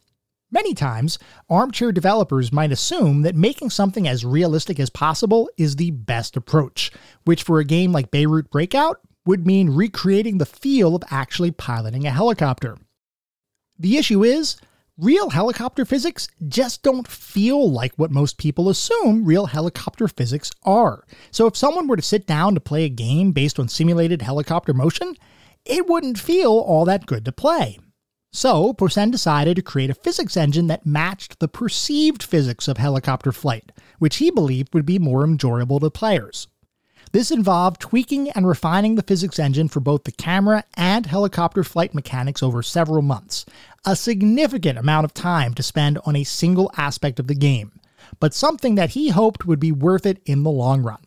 Many 0.50 0.74
times, 0.74 1.20
armchair 1.50 1.92
developers 1.92 2.54
might 2.54 2.72
assume 2.72 3.22
that 3.24 3.36
making 3.36 3.70
something 3.70 4.08
as 4.08 4.24
realistic 4.24 4.80
as 4.80 4.90
possible 4.90 5.50
is 5.58 5.76
the 5.76 5.92
best 5.92 6.38
approach, 6.38 6.92
which 7.26 7.44
for 7.44 7.60
a 7.60 7.66
game 7.66 7.92
like 7.92 8.12
Beirut 8.12 8.50
Breakout 8.50 9.02
would 9.26 9.46
mean 9.46 9.70
recreating 9.70 10.38
the 10.38 10.46
feel 10.46 10.96
of 10.96 11.04
actually 11.12 11.52
piloting 11.52 12.06
a 12.06 12.12
helicopter. 12.12 12.78
The 13.78 13.98
issue 13.98 14.24
is, 14.24 14.56
real 14.98 15.30
helicopter 15.30 15.84
physics 15.84 16.30
just 16.48 16.82
don't 16.82 17.08
feel 17.08 17.70
like 17.70 17.94
what 17.98 18.10
most 18.10 18.38
people 18.38 18.70
assume 18.70 19.26
real 19.26 19.48
helicopter 19.48 20.08
physics 20.08 20.50
are. 20.64 21.04
So 21.30 21.46
if 21.46 21.58
someone 21.58 21.88
were 21.88 21.98
to 21.98 22.02
sit 22.02 22.26
down 22.26 22.54
to 22.54 22.62
play 22.62 22.86
a 22.86 22.90
game 22.90 23.34
based 23.34 23.60
on 23.60 23.68
simulated 23.68 24.22
helicopter 24.22 24.74
motion, 24.74 25.16
it 25.70 25.88
wouldn't 25.88 26.20
feel 26.20 26.52
all 26.52 26.86
that 26.86 27.06
good 27.06 27.26
to 27.26 27.32
play. 27.32 27.80
So, 28.34 28.74
Posehn 28.74 29.12
decided 29.12 29.56
to 29.56 29.62
create 29.62 29.90
a 29.90 29.96
physics 29.96 30.38
engine 30.38 30.68
that 30.68 30.86
matched 30.86 31.40
the 31.40 31.48
perceived 31.48 32.22
physics 32.22 32.68
of 32.68 32.78
helicopter 32.78 33.32
flight, 33.32 33.72
which 34.00 34.18
he 34.18 34.30
believed 34.30 34.74
would 34.74 34.86
be 34.86 35.00
more 35.00 35.24
enjoyable 35.24 35.80
to 35.80 35.90
players. 35.90 36.48
This 37.14 37.32
involved 37.32 37.80
tweaking 37.80 38.30
and 38.32 38.46
refining 38.48 38.96
the 38.96 39.02
physics 39.02 39.40
engine 39.40 39.70
for 39.70 39.80
both 39.80 40.04
the 40.04 40.12
camera 40.12 40.66
and 40.76 41.06
helicopter 41.06 41.64
flight 41.64 41.96
mechanics 41.96 42.44
over 42.44 42.62
several 42.62 43.02
months, 43.02 43.46
a 43.86 43.96
significant 43.96 44.78
amount 44.78 45.06
of 45.06 45.14
time 45.14 45.54
to 45.54 45.64
spend 45.64 45.98
on 46.06 46.16
a 46.16 46.24
single 46.24 46.70
aspect 46.76 47.20
of 47.20 47.28
the 47.28 47.36
game, 47.36 47.80
but 48.20 48.34
something 48.34 48.76
that 48.76 48.92
he 48.92 49.10
hoped 49.10 49.46
would 49.46 49.60
be 49.60 49.72
worth 49.72 50.06
it 50.06 50.22
in 50.26 50.44
the 50.44 50.52
long 50.52 50.84
run. 50.84 51.00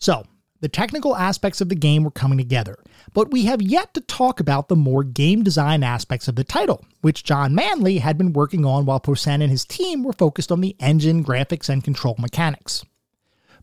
So, 0.00 0.24
the 0.60 0.68
technical 0.68 1.16
aspects 1.16 1.60
of 1.60 1.68
the 1.68 1.76
game 1.76 2.02
were 2.02 2.10
coming 2.10 2.38
together, 2.38 2.78
but 3.14 3.30
we 3.30 3.44
have 3.44 3.62
yet 3.62 3.94
to 3.94 4.00
talk 4.00 4.40
about 4.40 4.68
the 4.68 4.76
more 4.76 5.04
game 5.04 5.42
design 5.42 5.82
aspects 5.82 6.28
of 6.28 6.36
the 6.36 6.44
title, 6.44 6.84
which 7.00 7.24
John 7.24 7.54
Manley 7.54 7.98
had 7.98 8.18
been 8.18 8.32
working 8.32 8.64
on 8.64 8.86
while 8.86 9.00
Posehn 9.00 9.42
and 9.42 9.50
his 9.50 9.64
team 9.64 10.02
were 10.02 10.12
focused 10.12 10.52
on 10.52 10.60
the 10.60 10.76
engine, 10.80 11.24
graphics, 11.24 11.68
and 11.68 11.82
control 11.82 12.16
mechanics. 12.18 12.84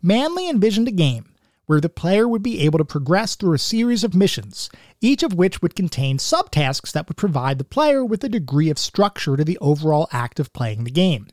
Manley 0.02 0.50
envisioned 0.50 0.88
a 0.88 0.92
game 0.92 1.26
where 1.66 1.82
the 1.82 1.90
player 1.90 2.28
would 2.28 2.44
be 2.44 2.62
able 2.62 2.78
to 2.78 2.86
progress 2.86 3.36
through 3.36 3.54
a 3.54 3.60
series 3.60 4.04
of 4.04 4.14
missions, 4.14 4.70
each 5.02 5.24
of 5.24 5.34
which 5.34 5.62
would 5.62 5.76
contain 5.76 6.18
subtasks 6.18 6.92
that 6.92 7.08
would 7.08 7.18
provide 7.18 7.58
the 7.58 7.64
player 7.64 8.06
with 8.06 8.24
a 8.24 8.30
degree 8.30 8.70
of 8.70 8.78
structure 8.78 9.36
to 9.36 9.44
the 9.44 9.58
overall 9.60 10.08
act 10.12 10.40
of 10.40 10.54
playing 10.54 10.84
the 10.84 10.92
game. 10.92 11.28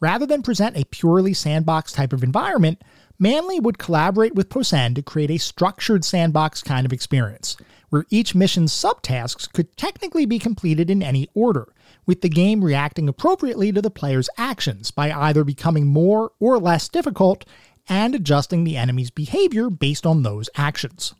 Rather 0.00 0.26
than 0.26 0.42
present 0.42 0.76
a 0.76 0.84
purely 0.84 1.34
sandbox 1.34 1.92
type 1.92 2.12
of 2.12 2.22
environment, 2.22 2.80
Manley 3.20 3.58
would 3.58 3.78
collaborate 3.78 4.36
with 4.36 4.48
Posehn 4.48 4.94
to 4.94 5.02
create 5.02 5.32
a 5.32 5.38
structured 5.38 6.04
sandbox 6.04 6.62
kind 6.62 6.86
of 6.86 6.92
experience, 6.92 7.56
where 7.88 8.06
each 8.10 8.32
mission's 8.32 8.72
subtasks 8.72 9.52
could 9.52 9.76
technically 9.76 10.24
be 10.24 10.38
completed 10.38 10.88
in 10.88 11.02
any 11.02 11.28
order, 11.34 11.72
with 12.06 12.20
the 12.20 12.28
game 12.28 12.62
reacting 12.62 13.08
appropriately 13.08 13.72
to 13.72 13.82
the 13.82 13.90
player's 13.90 14.30
actions 14.38 14.92
by 14.92 15.10
either 15.10 15.42
becoming 15.42 15.84
more 15.84 16.30
or 16.38 16.58
less 16.58 16.88
difficult 16.88 17.44
and 17.88 18.14
adjusting 18.14 18.62
the 18.62 18.76
enemy's 18.76 19.10
behavior 19.10 19.68
based 19.68 20.06
on 20.06 20.22
those 20.22 20.48
actions. 20.54 21.12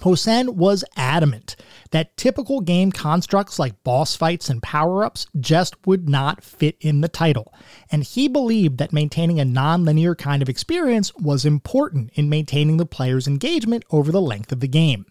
Posehn 0.00 0.54
was 0.54 0.82
adamant 0.96 1.56
that 1.90 2.16
typical 2.16 2.62
game 2.62 2.90
constructs 2.90 3.58
like 3.58 3.84
boss 3.84 4.16
fights 4.16 4.48
and 4.48 4.62
power 4.62 5.04
ups 5.04 5.26
just 5.38 5.86
would 5.86 6.08
not 6.08 6.42
fit 6.42 6.76
in 6.80 7.02
the 7.02 7.08
title, 7.08 7.52
and 7.92 8.02
he 8.02 8.26
believed 8.26 8.78
that 8.78 8.94
maintaining 8.94 9.38
a 9.38 9.44
non 9.44 9.84
linear 9.84 10.14
kind 10.14 10.40
of 10.40 10.48
experience 10.48 11.14
was 11.16 11.44
important 11.44 12.10
in 12.14 12.30
maintaining 12.30 12.78
the 12.78 12.86
player's 12.86 13.28
engagement 13.28 13.84
over 13.90 14.10
the 14.10 14.22
length 14.22 14.52
of 14.52 14.60
the 14.60 14.68
game. 14.68 15.04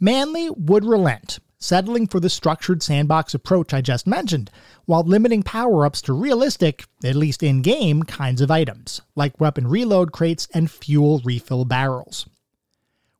Manley 0.00 0.48
would 0.48 0.84
relent, 0.84 1.38
settling 1.58 2.06
for 2.06 2.18
the 2.18 2.30
structured 2.30 2.82
sandbox 2.82 3.34
approach 3.34 3.74
I 3.74 3.82
just 3.82 4.06
mentioned, 4.06 4.50
while 4.86 5.02
limiting 5.02 5.42
power 5.42 5.84
ups 5.84 6.00
to 6.02 6.14
realistic, 6.14 6.86
at 7.04 7.16
least 7.16 7.42
in 7.42 7.60
game, 7.60 8.02
kinds 8.02 8.40
of 8.40 8.50
items, 8.50 9.02
like 9.14 9.40
weapon 9.40 9.66
reload 9.66 10.12
crates 10.12 10.48
and 10.54 10.70
fuel 10.70 11.20
refill 11.22 11.66
barrels. 11.66 12.26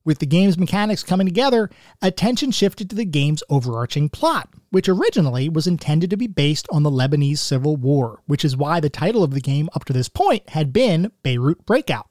With 0.07 0.21
the 0.21 0.27
game's 0.27 0.57
mechanics 0.57 1.03
coming 1.03 1.27
together, 1.27 1.69
attention 2.01 2.53
shifted 2.53 2.89
to 2.89 2.97
the 2.97 3.05
game's 3.05 3.43
overarching 3.51 4.09
plot, 4.09 4.49
which 4.71 4.89
originally 4.89 5.49
was 5.49 5.67
intended 5.67 6.11
to 6.11 6.17
be 6.17 6.29
based 6.29 6.69
on 6.71 6.85
the 6.85 6.93
Lebanese 6.93 7.39
Civil 7.39 7.75
War, 7.75 8.23
which 8.27 8.45
is 8.45 8.57
why 8.57 8.79
the 8.79 8.89
title 8.89 9.25
of 9.25 9.33
the 9.33 9.41
game 9.41 9.69
up 9.75 9.85
to 9.87 9.93
this 9.93 10.09
point 10.09 10.49
had 10.51 10.73
been 10.73 11.11
Beirut 11.25 11.67
Breakout. 11.67 12.07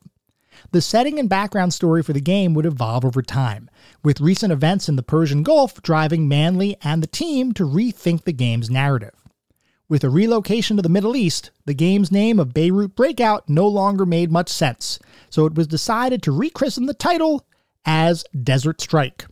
The 0.71 0.81
setting 0.81 1.19
and 1.19 1.29
background 1.29 1.73
story 1.73 2.03
for 2.03 2.11
the 2.11 2.19
game 2.19 2.53
would 2.53 2.65
evolve 2.65 3.05
over 3.05 3.21
time, 3.21 3.69
with 4.03 4.19
recent 4.19 4.51
events 4.51 4.89
in 4.89 4.97
the 4.97 5.01
Persian 5.01 5.41
Gulf 5.41 5.81
driving 5.81 6.27
Manley 6.27 6.75
and 6.83 7.01
the 7.01 7.07
team 7.07 7.53
to 7.53 7.63
rethink 7.63 8.25
the 8.25 8.33
game's 8.33 8.69
narrative. 8.69 9.15
With 9.87 10.03
a 10.03 10.09
relocation 10.09 10.75
to 10.75 10.81
the 10.81 10.89
Middle 10.89 11.15
East, 11.15 11.51
the 11.63 11.73
game's 11.73 12.11
name 12.11 12.41
of 12.41 12.53
Beirut 12.53 12.93
Breakout 12.93 13.47
no 13.47 13.65
longer 13.65 14.05
made 14.05 14.33
much 14.33 14.49
sense, 14.49 14.99
so 15.29 15.45
it 15.45 15.55
was 15.55 15.67
decided 15.67 16.21
to 16.23 16.31
rechristen 16.31 16.87
the 16.87 16.93
title 16.93 17.45
as 17.85 18.25
Desert 18.43 18.81
Strike. 18.81 19.25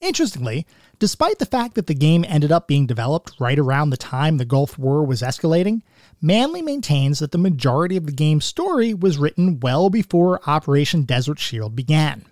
Interestingly, 0.00 0.66
despite 0.98 1.38
the 1.38 1.46
fact 1.46 1.74
that 1.74 1.86
the 1.86 1.94
game 1.94 2.24
ended 2.28 2.52
up 2.52 2.68
being 2.68 2.86
developed 2.86 3.32
right 3.40 3.58
around 3.58 3.90
the 3.90 3.96
time 3.96 4.36
the 4.36 4.44
Gulf 4.44 4.78
War 4.78 5.04
was 5.04 5.22
escalating, 5.22 5.80
Manley 6.20 6.60
maintains 6.60 7.18
that 7.18 7.32
the 7.32 7.38
majority 7.38 7.96
of 7.96 8.06
the 8.06 8.12
game's 8.12 8.44
story 8.44 8.92
was 8.92 9.18
written 9.18 9.60
well 9.60 9.88
before 9.88 10.40
Operation 10.46 11.02
Desert 11.04 11.38
Shield 11.38 11.74
began. 11.74 12.26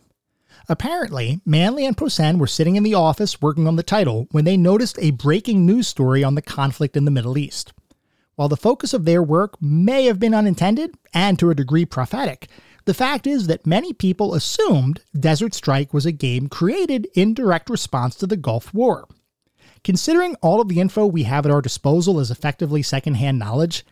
Apparently, 0.69 1.41
Manley 1.45 1.87
and 1.87 1.97
Posehn 1.97 2.39
were 2.39 2.47
sitting 2.47 2.77
in 2.77 2.83
the 2.83 2.95
office 2.95 3.43
working 3.43 3.67
on 3.67 3.77
the 3.77 3.83
title 3.83 4.29
when 4.31 4.45
they 4.45 4.57
noticed 4.57 4.99
a 5.01 5.11
breaking 5.11 5.67
news 5.67 5.89
story 5.89 6.23
on 6.23 6.35
the 6.35 6.43
conflict 6.43 6.97
in 6.97 7.05
the 7.05 7.11
Middle 7.11 7.37
East. 7.37 7.73
While 8.37 8.49
the 8.49 8.57
focus 8.57 8.95
of 8.95 9.05
their 9.05 9.23
work 9.23 9.61
may 9.61 10.05
have 10.05 10.19
been 10.19 10.35
unintended 10.35 10.95
and 11.13 11.39
to 11.39 11.51
a 11.51 11.55
degree 11.55 11.85
prophetic, 11.85 12.49
the 12.85 12.95
fact 12.95 13.27
is 13.27 13.47
that 13.47 13.67
many 13.67 13.93
people 13.93 14.35
assumed 14.35 15.01
Desert 15.19 15.55
Strike 15.55 15.95
was 15.95 16.07
a 16.07 16.13
game 16.13 16.49
created 16.49 17.09
in 17.15 17.35
direct 17.35 17.71
response 17.71 18.15
to 18.17 18.27
the 18.27 18.37
Gulf 18.37 18.73
War. 18.75 19.07
Considering 19.85 20.37
all 20.37 20.61
of 20.61 20.69
the 20.69 20.81
info 20.81 21.07
we 21.07 21.25
have 21.25 21.45
at 21.45 21.53
our 21.53 21.63
disposal 21.63 22.21
is 22.21 22.31
effectively 22.31 22.83
secondhand 22.83 23.39
knowledge, 23.39 23.85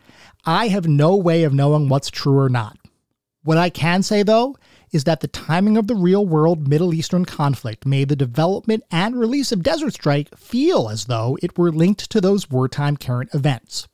I 0.44 0.68
have 0.68 0.87
no 0.87 1.16
way 1.16 1.42
of 1.44 1.53
knowing 1.53 1.88
what's 1.88 2.11
true 2.11 2.38
or 2.38 2.48
not. 2.48 2.79
What 3.42 3.59
I 3.59 3.70
can 3.70 4.03
say, 4.03 4.22
though, 4.22 4.57
is 4.92 5.05
that 5.05 5.20
the 5.20 5.29
timing 5.29 5.76
of 5.76 5.87
the 5.87 5.94
real 5.94 6.26
world 6.26 6.68
Middle 6.68 6.92
Eastern 6.92 7.24
conflict 7.24 7.87
made 7.87 8.09
the 8.09 8.16
development 8.16 8.85
and 8.90 9.16
release 9.16 9.53
of 9.53 9.62
Desert 9.62 9.94
Strike 9.94 10.37
feel 10.37 10.88
as 10.88 11.07
though 11.07 11.38
it 11.42 11.57
were 11.57 11.72
linked 11.72 12.11
to 12.11 12.20
those 12.20 12.50
wartime 12.50 12.96
current 12.96 13.31
events. 13.33 13.88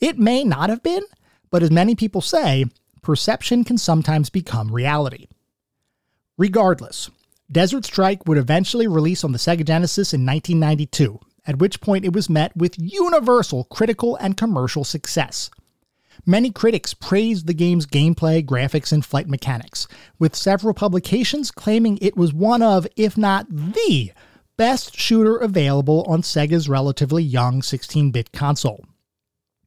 It 0.00 0.18
may 0.18 0.44
not 0.44 0.70
have 0.70 0.82
been, 0.82 1.02
but 1.50 1.62
as 1.62 1.70
many 1.70 1.94
people 1.94 2.20
say, 2.20 2.66
perception 3.02 3.64
can 3.64 3.78
sometimes 3.78 4.30
become 4.30 4.72
reality. 4.72 5.28
Regardless, 6.36 7.10
Desert 7.50 7.84
Strike 7.84 8.26
would 8.26 8.38
eventually 8.38 8.86
release 8.86 9.24
on 9.24 9.32
the 9.32 9.38
Sega 9.38 9.64
Genesis 9.64 10.12
in 10.12 10.24
1992, 10.26 11.18
at 11.46 11.58
which 11.58 11.80
point 11.80 12.04
it 12.04 12.12
was 12.12 12.28
met 12.28 12.56
with 12.56 12.76
universal 12.78 13.64
critical 13.64 14.16
and 14.16 14.36
commercial 14.36 14.84
success. 14.84 15.50
Many 16.26 16.50
critics 16.50 16.94
praised 16.94 17.46
the 17.46 17.54
game's 17.54 17.86
gameplay, 17.86 18.44
graphics, 18.44 18.92
and 18.92 19.04
flight 19.04 19.28
mechanics, 19.28 19.86
with 20.18 20.36
several 20.36 20.74
publications 20.74 21.50
claiming 21.50 21.98
it 22.02 22.16
was 22.16 22.34
one 22.34 22.60
of, 22.60 22.86
if 22.96 23.16
not 23.16 23.46
the, 23.48 24.12
best 24.58 24.94
shooter 24.96 25.36
available 25.38 26.02
on 26.08 26.20
Sega's 26.20 26.68
relatively 26.68 27.22
young 27.22 27.62
16 27.62 28.10
bit 28.10 28.32
console. 28.32 28.84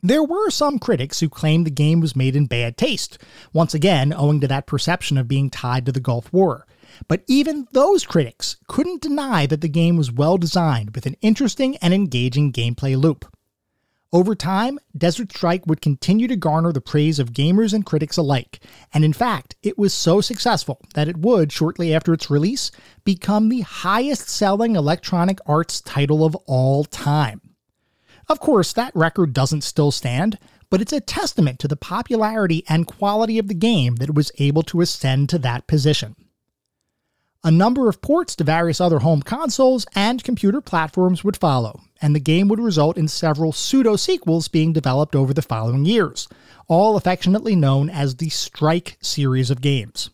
There 0.04 0.24
were 0.24 0.50
some 0.50 0.80
critics 0.80 1.20
who 1.20 1.30
claimed 1.30 1.68
the 1.68 1.72
game 1.72 2.00
was 2.00 2.16
made 2.16 2.36
in 2.36 2.48
bad 2.48 2.76
taste, 2.76 3.20
once 3.54 3.76
again 3.76 4.12
owing 4.12 4.40
to 4.42 4.48
that 4.48 4.66
perception 4.66 5.16
of 5.16 5.28
being 5.28 5.52
tied 5.52 5.86
to 5.86 5.92
the 5.92 6.00
Gulf 6.00 6.34
War. 6.34 6.66
But 7.08 7.24
even 7.28 7.68
those 7.72 8.04
critics 8.04 8.58
couldn't 8.68 9.04
deny 9.04 9.46
that 9.46 9.62
the 9.62 9.70
game 9.70 9.98
was 9.98 10.12
well 10.12 10.38
designed 10.38 10.96
with 10.96 11.06
an 11.06 11.18
interesting 11.22 11.78
and 11.78 11.94
engaging 11.94 12.52
gameplay 12.52 13.00
loop. 13.00 13.26
Over 14.12 14.34
time, 14.34 14.80
Desert 14.98 15.32
Strike 15.32 15.68
would 15.68 15.82
continue 15.82 16.28
to 16.28 16.36
garner 16.36 16.74
the 16.74 16.82
praise 16.82 17.20
of 17.20 17.32
gamers 17.32 17.72
and 17.72 17.86
critics 17.86 18.18
alike, 18.18 18.60
and 18.94 19.06
in 19.06 19.14
fact, 19.14 19.56
it 19.62 19.78
was 19.78 19.94
so 19.94 20.20
successful 20.20 20.82
that 20.96 21.08
it 21.08 21.18
would, 21.18 21.52
shortly 21.52 21.94
after 21.94 22.12
its 22.12 22.30
release, 22.30 22.72
become 23.06 23.50
the 23.50 23.62
highest 23.62 24.28
selling 24.28 24.76
Electronic 24.76 25.38
Arts 25.46 25.80
title 25.80 26.26
of 26.26 26.36
all 26.48 26.84
time. 26.86 27.51
Of 28.32 28.40
course, 28.40 28.72
that 28.72 28.96
record 28.96 29.34
doesn't 29.34 29.66
still 29.66 29.92
stand, 29.92 30.40
but 30.70 30.80
it's 30.80 30.94
a 30.94 31.02
testament 31.02 31.60
to 31.60 31.68
the 31.68 31.76
popularity 31.76 32.64
and 32.70 32.88
quality 32.88 33.38
of 33.38 33.50
the 33.50 33.54
game 33.54 33.98
that 33.98 34.08
it 34.08 34.16
was 34.16 34.32
able 34.38 34.64
to 34.64 34.80
ascend 34.80 35.28
to 35.30 35.40
that 35.40 35.68
position. 35.68 36.16
A 37.44 37.52
number 37.52 37.90
of 37.90 38.02
ports 38.02 38.34
to 38.38 38.46
various 38.46 38.80
other 38.80 39.00
home 39.00 39.22
consoles 39.22 39.86
and 39.96 40.24
computer 40.24 40.62
platforms 40.62 41.26
would 41.26 41.36
follow, 41.36 41.82
and 42.02 42.16
the 42.16 42.22
game 42.22 42.48
would 42.48 42.62
result 42.62 42.98
in 42.98 43.10
several 43.10 43.52
pseudo 43.52 43.98
sequels 43.98 44.48
being 44.48 44.72
developed 44.72 45.14
over 45.14 45.34
the 45.34 45.42
following 45.42 45.84
years, 45.84 46.30
all 46.70 46.96
affectionately 46.96 47.54
known 47.54 47.90
as 47.90 48.16
the 48.16 48.30
Strike 48.30 48.98
series 49.02 49.52
of 49.52 49.60
games. 49.60 50.10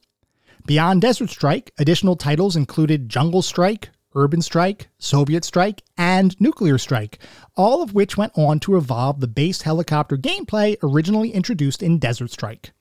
Beyond 0.65 1.03
Desert 1.03 1.29
Strike, 1.29 1.71
additional 1.77 2.15
titles 2.15 2.55
included 2.55 3.09
Jungle 3.09 3.43
Strike, 3.43 3.89
Urban 4.17 4.41
Strike, 4.41 4.89
Soviet 4.97 5.45
Strike, 5.45 5.83
and 5.97 6.35
Nuclear 6.41 6.79
Strike, 6.79 7.19
all 7.55 7.83
of 7.83 7.93
which 7.93 8.17
went 8.17 8.33
on 8.35 8.59
to 8.61 8.75
evolve 8.75 9.19
the 9.19 9.27
base 9.27 9.61
helicopter 9.61 10.17
gameplay 10.17 10.75
originally 10.81 11.31
introduced 11.31 11.83
in 11.83 11.99
Desert 11.99 12.31
Strike. 12.31 12.71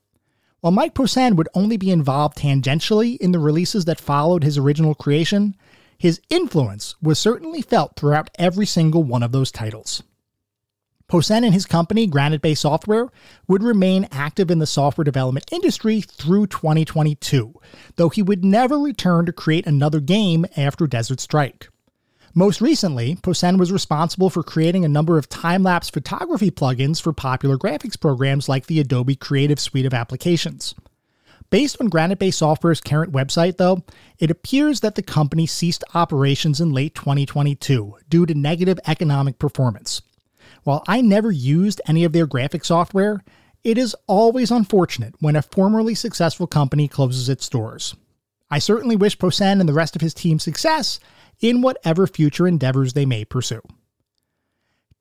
While 0.60 0.72
Mike 0.72 0.94
Posehn 0.94 1.36
would 1.36 1.50
only 1.54 1.76
be 1.76 1.90
involved 1.90 2.38
tangentially 2.38 3.18
in 3.18 3.32
the 3.32 3.38
releases 3.38 3.84
that 3.84 4.00
followed 4.00 4.42
his 4.42 4.56
original 4.56 4.94
creation, 4.94 5.54
his 5.98 6.20
influence 6.30 6.94
was 7.02 7.18
certainly 7.18 7.60
felt 7.60 7.96
throughout 7.96 8.30
every 8.38 8.66
single 8.66 9.02
one 9.02 9.22
of 9.22 9.32
those 9.32 9.52
titles. 9.52 10.02
Posehn 11.08 11.44
and 11.44 11.54
his 11.54 11.66
company, 11.66 12.06
Granite 12.08 12.42
Bay 12.42 12.54
Software, 12.54 13.08
would 13.46 13.62
remain 13.62 14.08
active 14.10 14.50
in 14.50 14.58
the 14.58 14.66
software 14.66 15.04
development 15.04 15.52
industry 15.52 16.00
through 16.00 16.48
2022, 16.48 17.54
though 17.94 18.08
he 18.08 18.22
would 18.22 18.44
never 18.44 18.78
return 18.78 19.24
to 19.26 19.32
create 19.32 19.66
another 19.66 20.00
game 20.00 20.46
after 20.56 20.86
Desert 20.88 21.20
Strike. 21.20 21.68
Most 22.34 22.60
recently, 22.60 23.14
Posehn 23.14 23.58
was 23.58 23.72
responsible 23.72 24.30
for 24.30 24.42
creating 24.42 24.84
a 24.84 24.88
number 24.88 25.16
of 25.16 25.28
time 25.28 25.62
lapse 25.62 25.88
photography 25.88 26.50
plugins 26.50 27.00
for 27.00 27.12
popular 27.12 27.56
graphics 27.56 27.98
programs 27.98 28.48
like 28.48 28.66
the 28.66 28.80
Adobe 28.80 29.16
Creative 29.16 29.60
Suite 29.60 29.86
of 29.86 29.94
applications. 29.94 30.74
Based 31.48 31.80
on 31.80 31.88
Granite 31.88 32.18
Bay 32.18 32.32
Software's 32.32 32.80
current 32.80 33.12
website, 33.12 33.56
though, 33.56 33.84
it 34.18 34.32
appears 34.32 34.80
that 34.80 34.96
the 34.96 35.02
company 35.02 35.46
ceased 35.46 35.84
operations 35.94 36.60
in 36.60 36.72
late 36.72 36.96
2022 36.96 37.94
due 38.08 38.26
to 38.26 38.34
negative 38.34 38.80
economic 38.86 39.38
performance. 39.38 40.02
While 40.64 40.82
I 40.88 41.00
never 41.00 41.30
used 41.30 41.80
any 41.86 42.04
of 42.04 42.12
their 42.12 42.26
graphic 42.26 42.64
software, 42.64 43.22
it 43.64 43.78
is 43.78 43.96
always 44.06 44.50
unfortunate 44.50 45.14
when 45.20 45.36
a 45.36 45.42
formerly 45.42 45.94
successful 45.94 46.46
company 46.46 46.88
closes 46.88 47.28
its 47.28 47.48
doors. 47.48 47.96
I 48.50 48.60
certainly 48.60 48.96
wish 48.96 49.18
Posehn 49.18 49.58
and 49.60 49.68
the 49.68 49.72
rest 49.72 49.96
of 49.96 50.02
his 50.02 50.14
team 50.14 50.38
success 50.38 51.00
in 51.40 51.62
whatever 51.62 52.06
future 52.06 52.46
endeavors 52.46 52.92
they 52.92 53.06
may 53.06 53.24
pursue. 53.24 53.62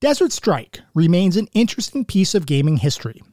Desert 0.02 0.32
Strike 0.32 0.82
remains 0.94 1.38
an 1.38 1.48
interesting 1.54 2.06
piece 2.06 2.36
of 2.36 2.46
gaming 2.46 2.78
history. 2.78 3.24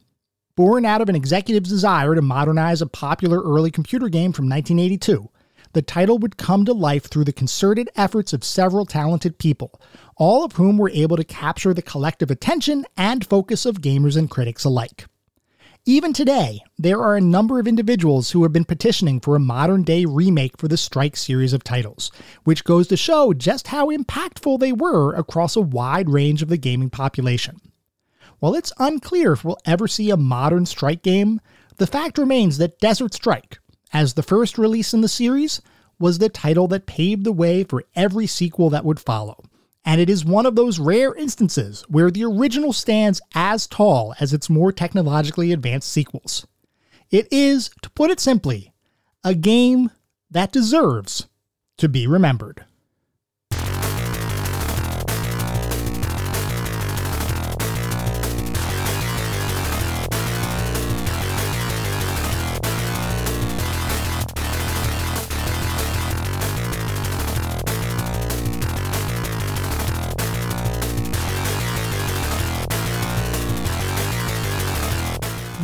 Born 0.55 0.85
out 0.85 1.01
of 1.01 1.09
an 1.09 1.15
executive's 1.15 1.69
desire 1.69 2.15
to 2.15 2.21
modernize 2.21 2.81
a 2.81 2.87
popular 2.87 3.41
early 3.41 3.71
computer 3.71 4.07
game 4.07 4.33
from 4.33 4.45
1982, 4.45 5.29
the 5.73 5.81
title 5.81 6.17
would 6.19 6.37
come 6.37 6.65
to 6.65 6.73
life 6.73 7.05
through 7.05 7.25
the 7.25 7.33
concerted 7.33 7.89
efforts 7.95 8.33
of 8.33 8.43
several 8.43 8.85
talented 8.85 9.37
people, 9.37 9.79
all 10.15 10.43
of 10.43 10.53
whom 10.53 10.77
were 10.77 10.91
able 10.91 11.17
to 11.17 11.23
capture 11.23 11.73
the 11.73 11.81
collective 11.81 12.31
attention 12.31 12.85
and 12.95 13.25
focus 13.25 13.65
of 13.65 13.81
gamers 13.81 14.15
and 14.15 14.29
critics 14.29 14.63
alike. 14.63 15.05
Even 15.85 16.13
today, 16.13 16.61
there 16.77 17.01
are 17.01 17.17
a 17.17 17.21
number 17.21 17.59
of 17.59 17.67
individuals 17.67 18.31
who 18.31 18.43
have 18.43 18.53
been 18.53 18.63
petitioning 18.63 19.19
for 19.19 19.35
a 19.35 19.39
modern 19.39 19.83
day 19.83 20.05
remake 20.05 20.57
for 20.57 20.69
the 20.69 20.77
Strike 20.77 21.17
series 21.17 21.51
of 21.51 21.61
titles, 21.61 22.09
which 22.45 22.63
goes 22.63 22.87
to 22.87 22.95
show 22.95 23.33
just 23.33 23.67
how 23.67 23.89
impactful 23.89 24.59
they 24.59 24.71
were 24.71 25.13
across 25.13 25.57
a 25.57 25.61
wide 25.61 26.09
range 26.09 26.41
of 26.41 26.47
the 26.47 26.55
gaming 26.55 26.89
population. 26.89 27.59
While 28.39 28.55
it's 28.55 28.71
unclear 28.79 29.33
if 29.33 29.43
we'll 29.43 29.57
ever 29.65 29.89
see 29.89 30.09
a 30.09 30.15
modern 30.15 30.65
Strike 30.65 31.01
game, 31.01 31.41
the 31.75 31.87
fact 31.87 32.17
remains 32.17 32.59
that 32.59 32.79
Desert 32.79 33.13
Strike, 33.13 33.59
as 33.91 34.13
the 34.13 34.23
first 34.23 34.57
release 34.57 34.93
in 34.93 35.01
the 35.01 35.09
series, 35.09 35.61
was 35.99 36.17
the 36.17 36.29
title 36.29 36.67
that 36.67 36.85
paved 36.85 37.23
the 37.23 37.31
way 37.31 37.63
for 37.63 37.83
every 37.95 38.27
sequel 38.27 38.69
that 38.69 38.85
would 38.85 38.99
follow. 38.99 39.43
And 39.85 39.99
it 39.99 40.09
is 40.09 40.23
one 40.23 40.45
of 40.45 40.55
those 40.55 40.79
rare 40.79 41.13
instances 41.13 41.83
where 41.89 42.09
the 42.09 42.23
original 42.23 42.73
stands 42.73 43.21
as 43.35 43.67
tall 43.67 44.13
as 44.19 44.33
its 44.33 44.49
more 44.49 44.71
technologically 44.71 45.51
advanced 45.51 45.91
sequels. 45.91 46.47
It 47.11 47.27
is, 47.31 47.69
to 47.81 47.89
put 47.89 48.09
it 48.09 48.19
simply, 48.19 48.73
a 49.23 49.35
game 49.35 49.91
that 50.31 50.51
deserves 50.51 51.27
to 51.77 51.89
be 51.89 52.07
remembered. 52.07 52.65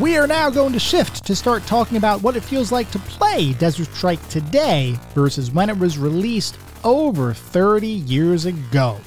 We 0.09 0.17
are 0.17 0.25
now 0.25 0.49
going 0.49 0.73
to 0.73 0.79
shift 0.79 1.23
to 1.27 1.35
start 1.35 1.67
talking 1.67 1.95
about 1.95 2.23
what 2.23 2.35
it 2.35 2.43
feels 2.43 2.71
like 2.71 2.89
to 2.89 2.97
play 2.97 3.53
Desert 3.53 3.93
Strike 3.93 4.27
today 4.27 4.97
versus 5.13 5.51
when 5.51 5.69
it 5.69 5.77
was 5.77 5.99
released 5.99 6.57
over 6.83 7.31
30 7.31 7.85
years 7.85 8.45
ago. 8.45 8.99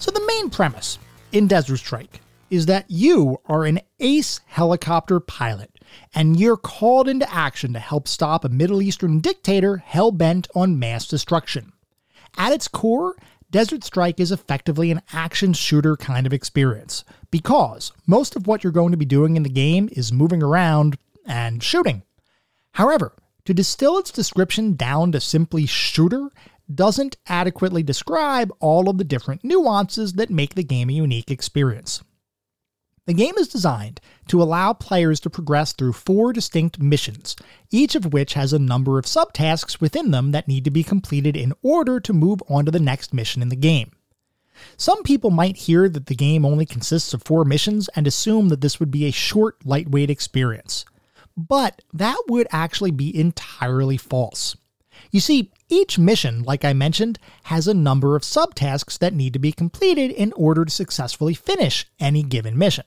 So, 0.00 0.10
the 0.10 0.26
main 0.26 0.50
premise 0.50 0.98
in 1.30 1.46
Desert 1.46 1.76
Strike 1.76 2.20
is 2.50 2.66
that 2.66 2.86
you 2.88 3.38
are 3.46 3.64
an 3.64 3.78
ace 4.00 4.40
helicopter 4.46 5.20
pilot 5.20 5.70
and 6.16 6.38
you're 6.38 6.56
called 6.56 7.08
into 7.08 7.32
action 7.32 7.72
to 7.74 7.78
help 7.78 8.08
stop 8.08 8.44
a 8.44 8.48
Middle 8.48 8.82
Eastern 8.82 9.20
dictator 9.20 9.76
hell 9.76 10.10
bent 10.10 10.48
on 10.52 10.80
mass 10.80 11.06
destruction. 11.06 11.72
At 12.36 12.52
its 12.52 12.66
core, 12.66 13.14
Desert 13.52 13.84
Strike 13.84 14.18
is 14.18 14.32
effectively 14.32 14.90
an 14.90 15.02
action 15.12 15.52
shooter 15.52 15.94
kind 15.94 16.26
of 16.26 16.32
experience, 16.32 17.04
because 17.30 17.92
most 18.06 18.34
of 18.34 18.46
what 18.46 18.64
you're 18.64 18.72
going 18.72 18.92
to 18.92 18.96
be 18.96 19.04
doing 19.04 19.36
in 19.36 19.42
the 19.42 19.50
game 19.50 19.90
is 19.92 20.10
moving 20.10 20.42
around 20.42 20.96
and 21.26 21.62
shooting. 21.62 22.02
However, 22.72 23.12
to 23.44 23.52
distill 23.52 23.98
its 23.98 24.10
description 24.10 24.72
down 24.74 25.12
to 25.12 25.20
simply 25.20 25.66
shooter 25.66 26.30
doesn't 26.74 27.18
adequately 27.26 27.82
describe 27.82 28.50
all 28.58 28.88
of 28.88 28.96
the 28.96 29.04
different 29.04 29.44
nuances 29.44 30.14
that 30.14 30.30
make 30.30 30.54
the 30.54 30.64
game 30.64 30.88
a 30.88 30.94
unique 30.94 31.30
experience. 31.30 32.02
The 33.06 33.14
game 33.14 33.34
is 33.36 33.48
designed 33.48 34.00
to 34.28 34.40
allow 34.40 34.72
players 34.72 35.18
to 35.20 35.30
progress 35.30 35.72
through 35.72 35.94
four 35.94 36.32
distinct 36.32 36.78
missions, 36.80 37.34
each 37.70 37.96
of 37.96 38.12
which 38.12 38.34
has 38.34 38.52
a 38.52 38.60
number 38.60 38.96
of 38.96 39.06
subtasks 39.06 39.80
within 39.80 40.12
them 40.12 40.30
that 40.30 40.46
need 40.46 40.64
to 40.64 40.70
be 40.70 40.84
completed 40.84 41.36
in 41.36 41.52
order 41.62 41.98
to 41.98 42.12
move 42.12 42.40
on 42.48 42.64
to 42.64 42.70
the 42.70 42.78
next 42.78 43.12
mission 43.12 43.42
in 43.42 43.48
the 43.48 43.56
game. 43.56 43.90
Some 44.76 45.02
people 45.02 45.30
might 45.30 45.56
hear 45.56 45.88
that 45.88 46.06
the 46.06 46.14
game 46.14 46.44
only 46.44 46.64
consists 46.64 47.12
of 47.12 47.24
four 47.24 47.44
missions 47.44 47.88
and 47.96 48.06
assume 48.06 48.50
that 48.50 48.60
this 48.60 48.78
would 48.78 48.92
be 48.92 49.06
a 49.06 49.10
short, 49.10 49.66
lightweight 49.66 50.10
experience. 50.10 50.84
But 51.36 51.82
that 51.92 52.22
would 52.28 52.46
actually 52.52 52.92
be 52.92 53.18
entirely 53.18 53.96
false. 53.96 54.56
You 55.12 55.20
see, 55.20 55.52
each 55.68 55.98
mission, 55.98 56.42
like 56.42 56.64
I 56.64 56.72
mentioned, 56.72 57.18
has 57.44 57.68
a 57.68 57.74
number 57.74 58.16
of 58.16 58.22
subtasks 58.22 58.98
that 58.98 59.12
need 59.12 59.34
to 59.34 59.38
be 59.38 59.52
completed 59.52 60.10
in 60.10 60.32
order 60.32 60.64
to 60.64 60.70
successfully 60.70 61.34
finish 61.34 61.86
any 62.00 62.22
given 62.22 62.56
mission. 62.56 62.84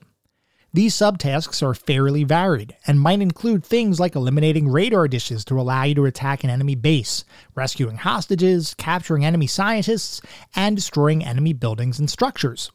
These 0.72 0.96
subtasks 0.96 1.62
are 1.62 1.72
fairly 1.72 2.24
varied 2.24 2.76
and 2.84 3.00
might 3.00 3.20
include 3.20 3.64
things 3.64 4.00
like 4.00 4.16
eliminating 4.16 4.68
radar 4.68 5.06
dishes 5.06 5.44
to 5.44 5.60
allow 5.60 5.84
you 5.84 5.94
to 5.94 6.04
attack 6.04 6.42
an 6.42 6.50
enemy 6.50 6.74
base, 6.74 7.24
rescuing 7.54 7.98
hostages, 7.98 8.74
capturing 8.74 9.24
enemy 9.24 9.46
scientists, 9.46 10.20
and 10.56 10.74
destroying 10.74 11.24
enemy 11.24 11.52
buildings 11.52 12.00
and 12.00 12.10
structures. 12.10 12.72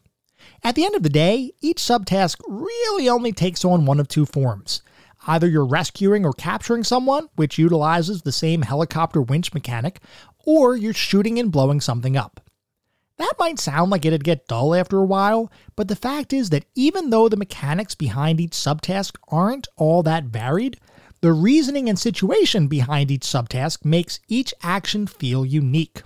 At 0.63 0.75
the 0.75 0.85
end 0.85 0.95
of 0.95 1.03
the 1.03 1.09
day, 1.09 1.51
each 1.59 1.77
subtask 1.77 2.37
really 2.47 3.09
only 3.09 3.33
takes 3.33 3.65
on 3.65 3.85
one 3.85 3.99
of 3.99 4.07
two 4.07 4.25
forms 4.25 4.81
Either 5.27 5.47
you're 5.47 5.65
rescuing 5.65 6.25
or 6.25 6.33
capturing 6.33 6.83
someone, 6.83 7.27
which 7.35 7.57
utilizes 7.57 8.21
the 8.21 8.31
same 8.31 8.63
helicopter 8.63 9.21
winch 9.21 9.53
mechanic, 9.53 9.99
or 10.45 10.75
you're 10.75 10.93
shooting 10.93 11.37
and 11.37 11.51
blowing 11.51 11.79
something 11.79 12.17
up. 12.17 12.41
That 13.17 13.33
might 13.37 13.59
sound 13.59 13.91
like 13.91 14.03
it'd 14.03 14.23
get 14.23 14.47
dull 14.47 14.73
after 14.73 14.97
a 14.97 15.05
while, 15.05 15.51
but 15.75 15.87
the 15.87 15.95
fact 15.95 16.33
is 16.33 16.49
that 16.49 16.65
even 16.73 17.11
though 17.11 17.29
the 17.29 17.37
mechanics 17.37 17.93
behind 17.93 18.41
each 18.41 18.53
subtask 18.53 19.15
aren't 19.27 19.67
all 19.77 20.01
that 20.03 20.23
varied, 20.23 20.79
the 21.21 21.33
reasoning 21.33 21.87
and 21.87 21.99
situation 21.99 22.67
behind 22.67 23.11
each 23.11 23.21
subtask 23.21 23.85
makes 23.85 24.19
each 24.27 24.55
action 24.63 25.05
feel 25.05 25.45
unique. 25.45 26.01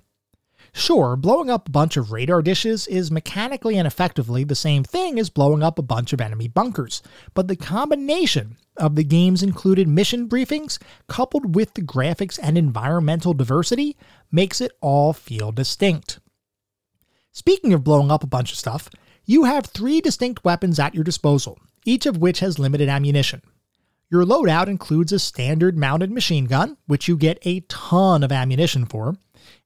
Sure, 0.73 1.15
blowing 1.15 1.49
up 1.49 1.69
a 1.69 1.71
bunch 1.71 1.95
of 1.95 2.11
radar 2.11 2.41
dishes 2.41 2.85
is 2.87 3.09
mechanically 3.09 3.77
and 3.77 3.87
effectively 3.87 4.43
the 4.43 4.55
same 4.55 4.83
thing 4.83 5.17
as 5.17 5.29
blowing 5.29 5.63
up 5.63 5.79
a 5.79 5.81
bunch 5.81 6.11
of 6.11 6.19
enemy 6.19 6.49
bunkers, 6.49 7.01
but 7.33 7.47
the 7.47 7.55
combination 7.55 8.57
of 8.77 8.95
the 8.95 9.03
game's 9.03 9.43
included 9.43 9.87
mission 9.87 10.27
briefings, 10.27 10.77
coupled 11.07 11.55
with 11.55 11.73
the 11.73 11.81
graphics 11.81 12.39
and 12.41 12.57
environmental 12.57 13.33
diversity, 13.33 13.97
makes 14.31 14.61
it 14.61 14.71
all 14.81 15.13
feel 15.13 15.51
distinct. 15.51 16.19
Speaking 17.31 17.73
of 17.73 17.83
blowing 17.83 18.11
up 18.11 18.23
a 18.23 18.27
bunch 18.27 18.51
of 18.51 18.57
stuff, 18.57 18.89
you 19.25 19.43
have 19.43 19.65
three 19.65 20.01
distinct 20.01 20.43
weapons 20.43 20.79
at 20.79 20.95
your 20.95 21.03
disposal, 21.03 21.59
each 21.85 22.05
of 22.05 22.17
which 22.17 22.39
has 22.39 22.59
limited 22.59 22.87
ammunition. 22.89 23.41
Your 24.11 24.23
loadout 24.23 24.67
includes 24.67 25.11
a 25.11 25.19
standard 25.19 25.77
mounted 25.77 26.11
machine 26.11 26.45
gun, 26.45 26.77
which 26.85 27.07
you 27.07 27.17
get 27.17 27.39
a 27.41 27.61
ton 27.61 28.23
of 28.23 28.31
ammunition 28.31 28.85
for, 28.85 29.15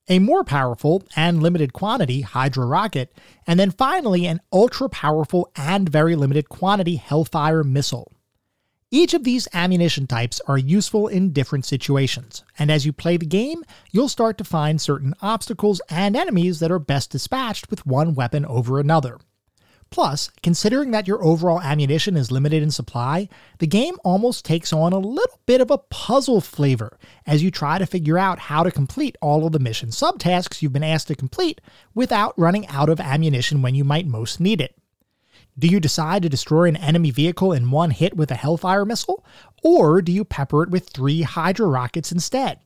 a 0.08 0.20
more 0.20 0.44
powerful 0.44 1.04
and 1.16 1.44
limited 1.44 1.74
quantity 1.74 2.22
Hydra 2.22 2.66
rocket, 2.66 3.14
and 3.46 3.60
then 3.60 3.70
finally 3.70 4.26
an 4.26 4.40
ultra 4.52 4.90
powerful 4.90 5.52
and 5.56 5.88
very 5.88 6.16
limited 6.16 6.50
quantity 6.50 6.96
Hellfire 6.96 7.64
missile. 7.64 8.12
Each 8.92 9.14
of 9.14 9.24
these 9.24 9.48
ammunition 9.54 10.08
types 10.08 10.42
are 10.48 10.58
useful 10.58 11.08
in 11.08 11.32
different 11.32 11.64
situations, 11.64 12.44
and 12.58 12.72
as 12.72 12.88
you 12.88 12.92
play 12.92 13.18
the 13.18 13.26
game, 13.28 13.64
you'll 13.92 14.10
start 14.10 14.40
to 14.40 14.44
find 14.44 14.82
certain 14.82 15.14
obstacles 15.22 15.80
and 15.92 16.16
enemies 16.16 16.60
that 16.60 16.72
are 16.72 16.80
best 16.80 17.12
dispatched 17.12 17.70
with 17.70 17.86
one 17.86 18.16
weapon 18.16 18.48
over 18.48 18.80
another. 18.80 19.20
Plus, 19.92 20.32
considering 20.42 20.90
that 20.90 21.08
your 21.08 21.24
overall 21.24 21.62
ammunition 21.62 22.18
is 22.18 22.32
limited 22.32 22.64
in 22.64 22.72
supply, 22.72 23.30
the 23.60 23.68
game 23.68 23.98
almost 24.04 24.44
takes 24.44 24.74
on 24.74 24.92
a 24.92 24.98
little 24.98 25.40
bit 25.46 25.62
of 25.62 25.70
a 25.70 25.78
puzzle 25.78 26.42
flavor 26.42 26.98
as 27.28 27.44
you 27.44 27.52
try 27.52 27.78
to 27.78 27.86
figure 27.86 28.18
out 28.18 28.40
how 28.40 28.64
to 28.64 28.72
complete 28.72 29.16
all 29.22 29.46
of 29.46 29.52
the 29.52 29.60
mission 29.60 29.90
subtasks 29.90 30.64
you've 30.64 30.74
been 30.74 30.84
asked 30.84 31.10
to 31.10 31.16
complete 31.16 31.62
without 31.94 32.34
running 32.40 32.68
out 32.70 32.90
of 32.90 33.00
ammunition 33.00 33.62
when 33.62 33.76
you 33.76 33.84
might 33.84 34.08
most 34.08 34.40
need 34.40 34.60
it. 34.60 34.79
Do 35.60 35.68
you 35.68 35.82
decide 35.82 36.24
to 36.24 36.30
destroy 36.30 36.70
an 36.70 36.78
enemy 36.78 37.12
vehicle 37.12 37.52
in 37.52 37.70
one 37.70 37.92
hit 37.92 38.16
with 38.16 38.32
a 38.32 38.36
Hellfire 38.36 38.86
missile, 38.86 39.26
or 39.62 40.02
do 40.02 40.10
you 40.10 40.24
pepper 40.24 40.64
it 40.64 40.70
with 40.70 40.88
three 40.88 41.24
Hydra 41.24 41.68
rockets 41.68 42.14
instead? 42.14 42.60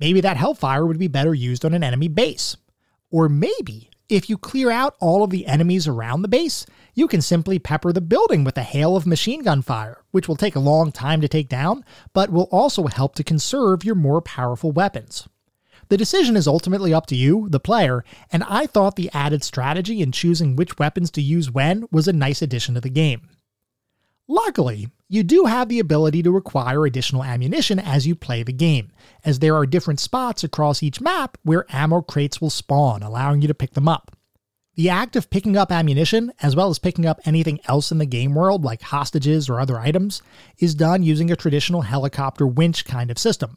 Maybe 0.00 0.20
that 0.22 0.36
Hellfire 0.36 0.84
would 0.84 0.98
be 0.98 1.06
better 1.06 1.32
used 1.32 1.64
on 1.64 1.74
an 1.74 1.84
enemy 1.84 2.08
base. 2.08 2.56
Or 3.12 3.28
maybe 3.28 3.90
if 4.08 4.28
you 4.28 4.36
clear 4.36 4.68
out 4.68 4.96
all 4.98 5.22
of 5.22 5.30
the 5.30 5.46
enemies 5.46 5.86
around 5.86 6.22
the 6.22 6.28
base, 6.28 6.66
you 6.92 7.06
can 7.06 7.22
simply 7.22 7.60
pepper 7.60 7.92
the 7.92 8.00
building 8.00 8.42
with 8.42 8.58
a 8.58 8.62
hail 8.62 8.96
of 8.96 9.06
machine 9.06 9.44
gun 9.44 9.62
fire, 9.62 10.02
which 10.10 10.26
will 10.26 10.34
take 10.34 10.56
a 10.56 10.60
long 10.60 10.90
time 10.90 11.20
to 11.20 11.28
take 11.28 11.48
down, 11.48 11.84
but 12.14 12.30
will 12.30 12.48
also 12.50 12.88
help 12.88 13.14
to 13.14 13.22
conserve 13.22 13.84
your 13.84 13.94
more 13.94 14.20
powerful 14.20 14.72
weapons. 14.72 15.28
The 15.88 15.96
decision 15.96 16.36
is 16.36 16.46
ultimately 16.46 16.92
up 16.92 17.06
to 17.06 17.16
you, 17.16 17.48
the 17.48 17.60
player, 17.60 18.04
and 18.30 18.44
I 18.44 18.66
thought 18.66 18.96
the 18.96 19.10
added 19.14 19.42
strategy 19.42 20.02
in 20.02 20.12
choosing 20.12 20.54
which 20.54 20.78
weapons 20.78 21.10
to 21.12 21.22
use 21.22 21.50
when 21.50 21.86
was 21.90 22.06
a 22.06 22.12
nice 22.12 22.42
addition 22.42 22.74
to 22.74 22.80
the 22.80 22.90
game. 22.90 23.28
Luckily, 24.30 24.88
you 25.08 25.22
do 25.22 25.46
have 25.46 25.70
the 25.70 25.78
ability 25.78 26.22
to 26.22 26.36
acquire 26.36 26.84
additional 26.84 27.24
ammunition 27.24 27.78
as 27.78 28.06
you 28.06 28.14
play 28.14 28.42
the 28.42 28.52
game, 28.52 28.92
as 29.24 29.38
there 29.38 29.56
are 29.56 29.64
different 29.64 30.00
spots 30.00 30.44
across 30.44 30.82
each 30.82 31.00
map 31.00 31.38
where 31.44 31.64
ammo 31.70 32.02
crates 32.02 32.38
will 32.38 32.50
spawn, 32.50 33.02
allowing 33.02 33.40
you 33.40 33.48
to 33.48 33.54
pick 33.54 33.72
them 33.72 33.88
up. 33.88 34.14
The 34.74 34.90
act 34.90 35.16
of 35.16 35.30
picking 35.30 35.56
up 35.56 35.72
ammunition, 35.72 36.30
as 36.42 36.54
well 36.54 36.68
as 36.68 36.78
picking 36.78 37.06
up 37.06 37.20
anything 37.24 37.58
else 37.64 37.90
in 37.90 37.96
the 37.96 38.06
game 38.06 38.34
world, 38.34 38.62
like 38.62 38.82
hostages 38.82 39.48
or 39.48 39.58
other 39.58 39.78
items, 39.78 40.20
is 40.58 40.74
done 40.74 41.02
using 41.02 41.30
a 41.30 41.36
traditional 41.36 41.80
helicopter 41.80 42.46
winch 42.46 42.84
kind 42.84 43.10
of 43.10 43.18
system. 43.18 43.56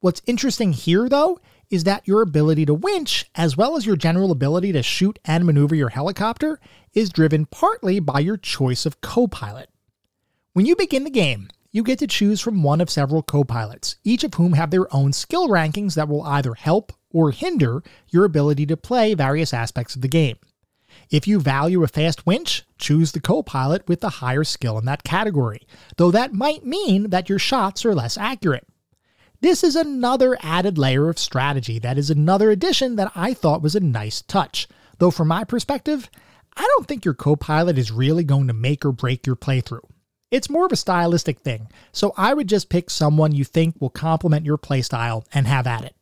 What's 0.00 0.22
interesting 0.26 0.72
here, 0.72 1.08
though, 1.08 1.38
is 1.70 1.84
that 1.84 2.06
your 2.06 2.20
ability 2.20 2.66
to 2.66 2.74
winch, 2.74 3.30
as 3.36 3.56
well 3.56 3.76
as 3.76 3.86
your 3.86 3.96
general 3.96 4.32
ability 4.32 4.72
to 4.72 4.82
shoot 4.82 5.18
and 5.24 5.46
maneuver 5.46 5.74
your 5.74 5.88
helicopter, 5.88 6.60
is 6.92 7.08
driven 7.10 7.46
partly 7.46 8.00
by 8.00 8.18
your 8.18 8.36
choice 8.36 8.84
of 8.84 9.00
co 9.00 9.28
pilot. 9.28 9.70
When 10.52 10.66
you 10.66 10.74
begin 10.74 11.04
the 11.04 11.10
game, 11.10 11.48
you 11.70 11.84
get 11.84 12.00
to 12.00 12.08
choose 12.08 12.40
from 12.40 12.64
one 12.64 12.80
of 12.80 12.90
several 12.90 13.22
co 13.22 13.44
pilots, 13.44 13.96
each 14.02 14.24
of 14.24 14.34
whom 14.34 14.54
have 14.54 14.70
their 14.70 14.92
own 14.94 15.12
skill 15.12 15.48
rankings 15.48 15.94
that 15.94 16.08
will 16.08 16.22
either 16.22 16.54
help 16.54 16.92
or 17.12 17.30
hinder 17.30 17.82
your 18.08 18.24
ability 18.24 18.66
to 18.66 18.76
play 18.76 19.14
various 19.14 19.54
aspects 19.54 19.94
of 19.94 20.02
the 20.02 20.08
game. 20.08 20.36
If 21.08 21.28
you 21.28 21.38
value 21.40 21.82
a 21.84 21.88
fast 21.88 22.26
winch, 22.26 22.64
choose 22.78 23.12
the 23.12 23.20
co 23.20 23.44
pilot 23.44 23.86
with 23.88 24.00
the 24.00 24.10
higher 24.10 24.42
skill 24.42 24.78
in 24.78 24.84
that 24.86 25.04
category, 25.04 25.66
though 25.96 26.10
that 26.10 26.32
might 26.32 26.66
mean 26.66 27.10
that 27.10 27.28
your 27.28 27.38
shots 27.38 27.84
are 27.84 27.94
less 27.94 28.18
accurate. 28.18 28.66
This 29.42 29.64
is 29.64 29.74
another 29.74 30.36
added 30.42 30.76
layer 30.76 31.08
of 31.08 31.18
strategy 31.18 31.78
that 31.78 31.96
is 31.96 32.10
another 32.10 32.50
addition 32.50 32.96
that 32.96 33.10
I 33.14 33.32
thought 33.32 33.62
was 33.62 33.74
a 33.74 33.80
nice 33.80 34.20
touch, 34.20 34.68
though 34.98 35.10
from 35.10 35.28
my 35.28 35.44
perspective, 35.44 36.10
I 36.58 36.68
don't 36.76 36.86
think 36.86 37.06
your 37.06 37.14
co 37.14 37.36
pilot 37.36 37.78
is 37.78 37.90
really 37.90 38.22
going 38.22 38.48
to 38.48 38.52
make 38.52 38.84
or 38.84 38.92
break 38.92 39.26
your 39.26 39.36
playthrough. 39.36 39.88
It's 40.30 40.50
more 40.50 40.66
of 40.66 40.72
a 40.72 40.76
stylistic 40.76 41.40
thing, 41.40 41.68
so 41.90 42.12
I 42.18 42.34
would 42.34 42.48
just 42.48 42.68
pick 42.68 42.90
someone 42.90 43.34
you 43.34 43.44
think 43.44 43.80
will 43.80 43.88
complement 43.88 44.44
your 44.44 44.58
playstyle 44.58 45.24
and 45.32 45.46
have 45.46 45.66
at 45.66 45.84
it. 45.84 45.96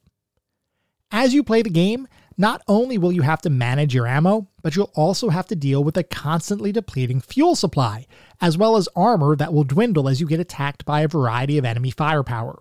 As 1.13 1.33
you 1.33 1.45
play 1.45 1.63
the 1.63 1.71
game, 1.71 2.09
not 2.37 2.63
only 2.67 2.99
will 2.99 3.13
you 3.13 3.23
have 3.23 3.43
to 3.43 3.51
manage 3.51 3.95
your 3.95 4.09
ammo, 4.09 4.49
but 4.63 4.75
you'll 4.75 4.91
also 4.97 5.29
have 5.29 5.47
to 5.47 5.57
deal 5.57 5.85
with 5.85 5.97
a 5.97 6.03
constantly 6.03 6.73
depleting 6.73 7.21
fuel 7.21 7.55
supply, 7.55 8.07
as 8.41 8.59
well 8.59 8.77
as 8.77 8.89
armor 8.97 9.37
that 9.37 9.53
will 9.53 9.65
dwindle 9.65 10.09
as 10.09 10.21
you 10.21 10.27
get 10.27 10.41
attacked 10.41 10.85
by 10.85 11.03
a 11.03 11.09
variety 11.09 11.57
of 11.57 11.65
enemy 11.65 11.93
firepower. 11.93 12.59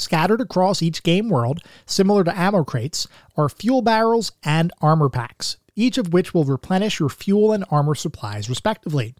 Scattered 0.00 0.40
across 0.40 0.80
each 0.80 1.02
game 1.02 1.28
world, 1.28 1.62
similar 1.84 2.24
to 2.24 2.36
ammo 2.36 2.64
crates, 2.64 3.06
are 3.36 3.50
fuel 3.50 3.82
barrels 3.82 4.32
and 4.42 4.72
armor 4.80 5.10
packs, 5.10 5.58
each 5.76 5.98
of 5.98 6.10
which 6.10 6.32
will 6.32 6.44
replenish 6.44 6.98
your 6.98 7.10
fuel 7.10 7.52
and 7.52 7.66
armor 7.70 7.94
supplies 7.94 8.48
respectively. 8.48 9.14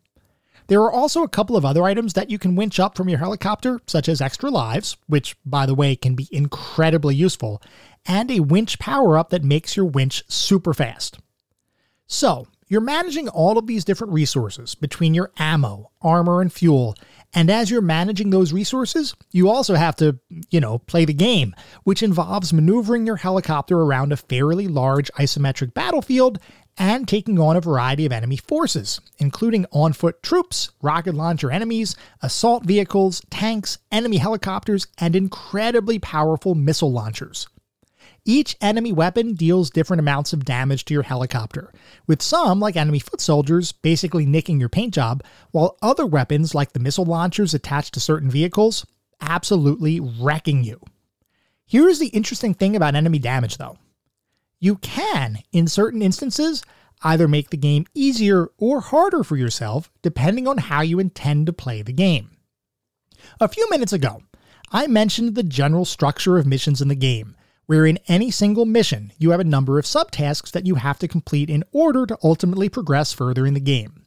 There 0.69 0.81
are 0.81 0.91
also 0.91 1.23
a 1.23 1.29
couple 1.29 1.55
of 1.55 1.67
other 1.67 1.85
items 1.85 2.15
that 2.15 2.31
you 2.31 2.39
can 2.39 2.57
winch 2.57 2.81
up 2.81 2.97
from 2.97 3.11
your 3.11 3.19
helicopter, 3.19 3.81
such 3.87 4.09
as 4.09 4.23
extra 4.23 4.49
lives, 4.49 4.97
which, 5.07 5.37
by 5.45 5.67
the 5.67 5.75
way, 5.75 5.97
can 5.97 6.15
be 6.15 6.29
incredibly 6.33 7.15
useful, 7.15 7.61
and 8.07 8.31
a 8.31 8.41
winch 8.41 8.79
power 8.79 9.19
up 9.19 9.29
that 9.29 9.45
makes 9.45 9.77
your 9.77 9.85
winch 9.85 10.25
super 10.29 10.73
fast. 10.73 11.19
So, 12.07 12.47
you're 12.71 12.81
managing 12.81 13.29
all 13.29 13.59
of 13.59 13.67
these 13.67 13.85
different 13.85 14.13
resources 14.13 14.77
between 14.77 15.13
your 15.13 15.33
ammo, 15.39 15.91
armor, 16.01 16.41
and 16.41 16.53
fuel, 16.53 16.95
and 17.35 17.51
as 17.51 17.69
you're 17.69 17.83
managing 17.83 18.31
those 18.31 18.53
resources, 18.53 19.15
you 19.33 19.51
also 19.51 19.75
have 19.75 19.97
to, 19.97 20.21
you 20.51 20.61
know, 20.61 20.79
play 20.79 21.05
the 21.05 21.13
game, 21.13 21.55
which 21.83 22.03
involves 22.03 22.53
maneuvering 22.53 23.07
your 23.07 23.17
helicopter 23.17 23.81
around 23.81 24.13
a 24.13 24.17
fairly 24.17 24.69
large 24.69 25.11
isometric 25.19 25.75
battlefield 25.75 26.39
and 26.79 27.09
taking 27.09 27.41
on 27.41 27.57
a 27.57 27.61
variety 27.61 28.07
of 28.07 28.13
enemy 28.13 28.37
forces, 28.37 29.01
including 29.19 29.67
on 29.73 29.93
foot 29.93 30.23
troops, 30.23 30.71
rocket 30.81 31.15
launcher 31.15 31.51
enemies, 31.51 31.97
assault 32.23 32.65
vehicles, 32.65 33.21
tanks, 33.31 33.79
enemy 33.91 34.19
helicopters, 34.19 34.87
and 34.99 35.17
incredibly 35.17 35.99
powerful 35.99 36.55
missile 36.55 36.93
launchers. 36.93 37.49
Each 38.25 38.57
enemy 38.61 38.93
weapon 38.93 39.35
deals 39.35 39.71
different 39.71 40.01
amounts 40.01 40.33
of 40.33 40.45
damage 40.45 40.85
to 40.85 40.95
your 40.95 41.03
helicopter, 41.03 41.73
with 42.07 42.21
some, 42.21 42.61
like 42.61 42.77
enemy 42.77 42.99
foot 42.99 43.21
soldiers, 43.21 43.73
basically 43.73 44.27
nicking 44.27 44.61
your 44.61 44.69
paint 44.69 44.95
job, 44.95 45.25
while 45.53 45.77
other 45.81 46.05
weapons, 46.07 46.55
like 46.55 46.73
the 46.73 46.81
missile 46.81 47.05
launchers 47.05 47.55
attached 47.55 47.95
to 47.95 48.01
certain 48.01 48.31
vehicles, 48.31 48.87
absolutely 49.21 50.01
wrecking 50.01 50.65
you. 50.65 50.81
Here's 51.65 51.99
the 51.99 52.09
interesting 52.09 52.53
thing 52.53 52.77
about 52.77 52.95
enemy 52.95 53.19
damage, 53.19 53.57
though. 53.57 53.79
You 54.59 54.77
can, 54.77 55.39
in 55.53 55.67
certain 55.67 56.03
instances, 56.03 56.63
either 57.03 57.27
make 57.27 57.51
the 57.51 57.57
game 57.57 57.87
easier 57.95 58.49
or 58.59 58.81
harder 58.81 59.25
for 59.25 59.37
yourself 59.37 59.91
depending 60.03 60.47
on 60.47 60.59
how 60.59 60.83
you 60.83 60.99
intend 60.99 61.47
to 61.47 61.53
play 61.53 61.81
the 61.81 61.93
game. 61.93 62.31
A 63.41 63.49
few 63.49 63.67
minutes 63.71 63.93
ago, 63.93 64.23
I 64.71 64.87
mentioned 64.87 65.35
the 65.35 65.43
general 65.43 65.85
structure 65.85 66.37
of 66.37 66.47
missions 66.47 66.83
in 66.83 66.89
the 66.89 66.95
game, 66.95 67.35
where 67.71 67.87
in 67.87 68.01
any 68.09 68.33
single 68.33 68.67
mission 68.67 69.13
you 69.17 69.31
have 69.31 69.39
a 69.39 69.45
number 69.45 69.79
of 69.79 69.85
subtasks 69.85 70.51
that 70.51 70.67
you 70.67 70.75
have 70.75 70.99
to 70.99 71.07
complete 71.07 71.49
in 71.49 71.63
order 71.71 72.05
to 72.05 72.19
ultimately 72.21 72.69
progress 72.69 73.13
further 73.13 73.47
in 73.47 73.55
the 73.55 73.61
game. 73.61 74.05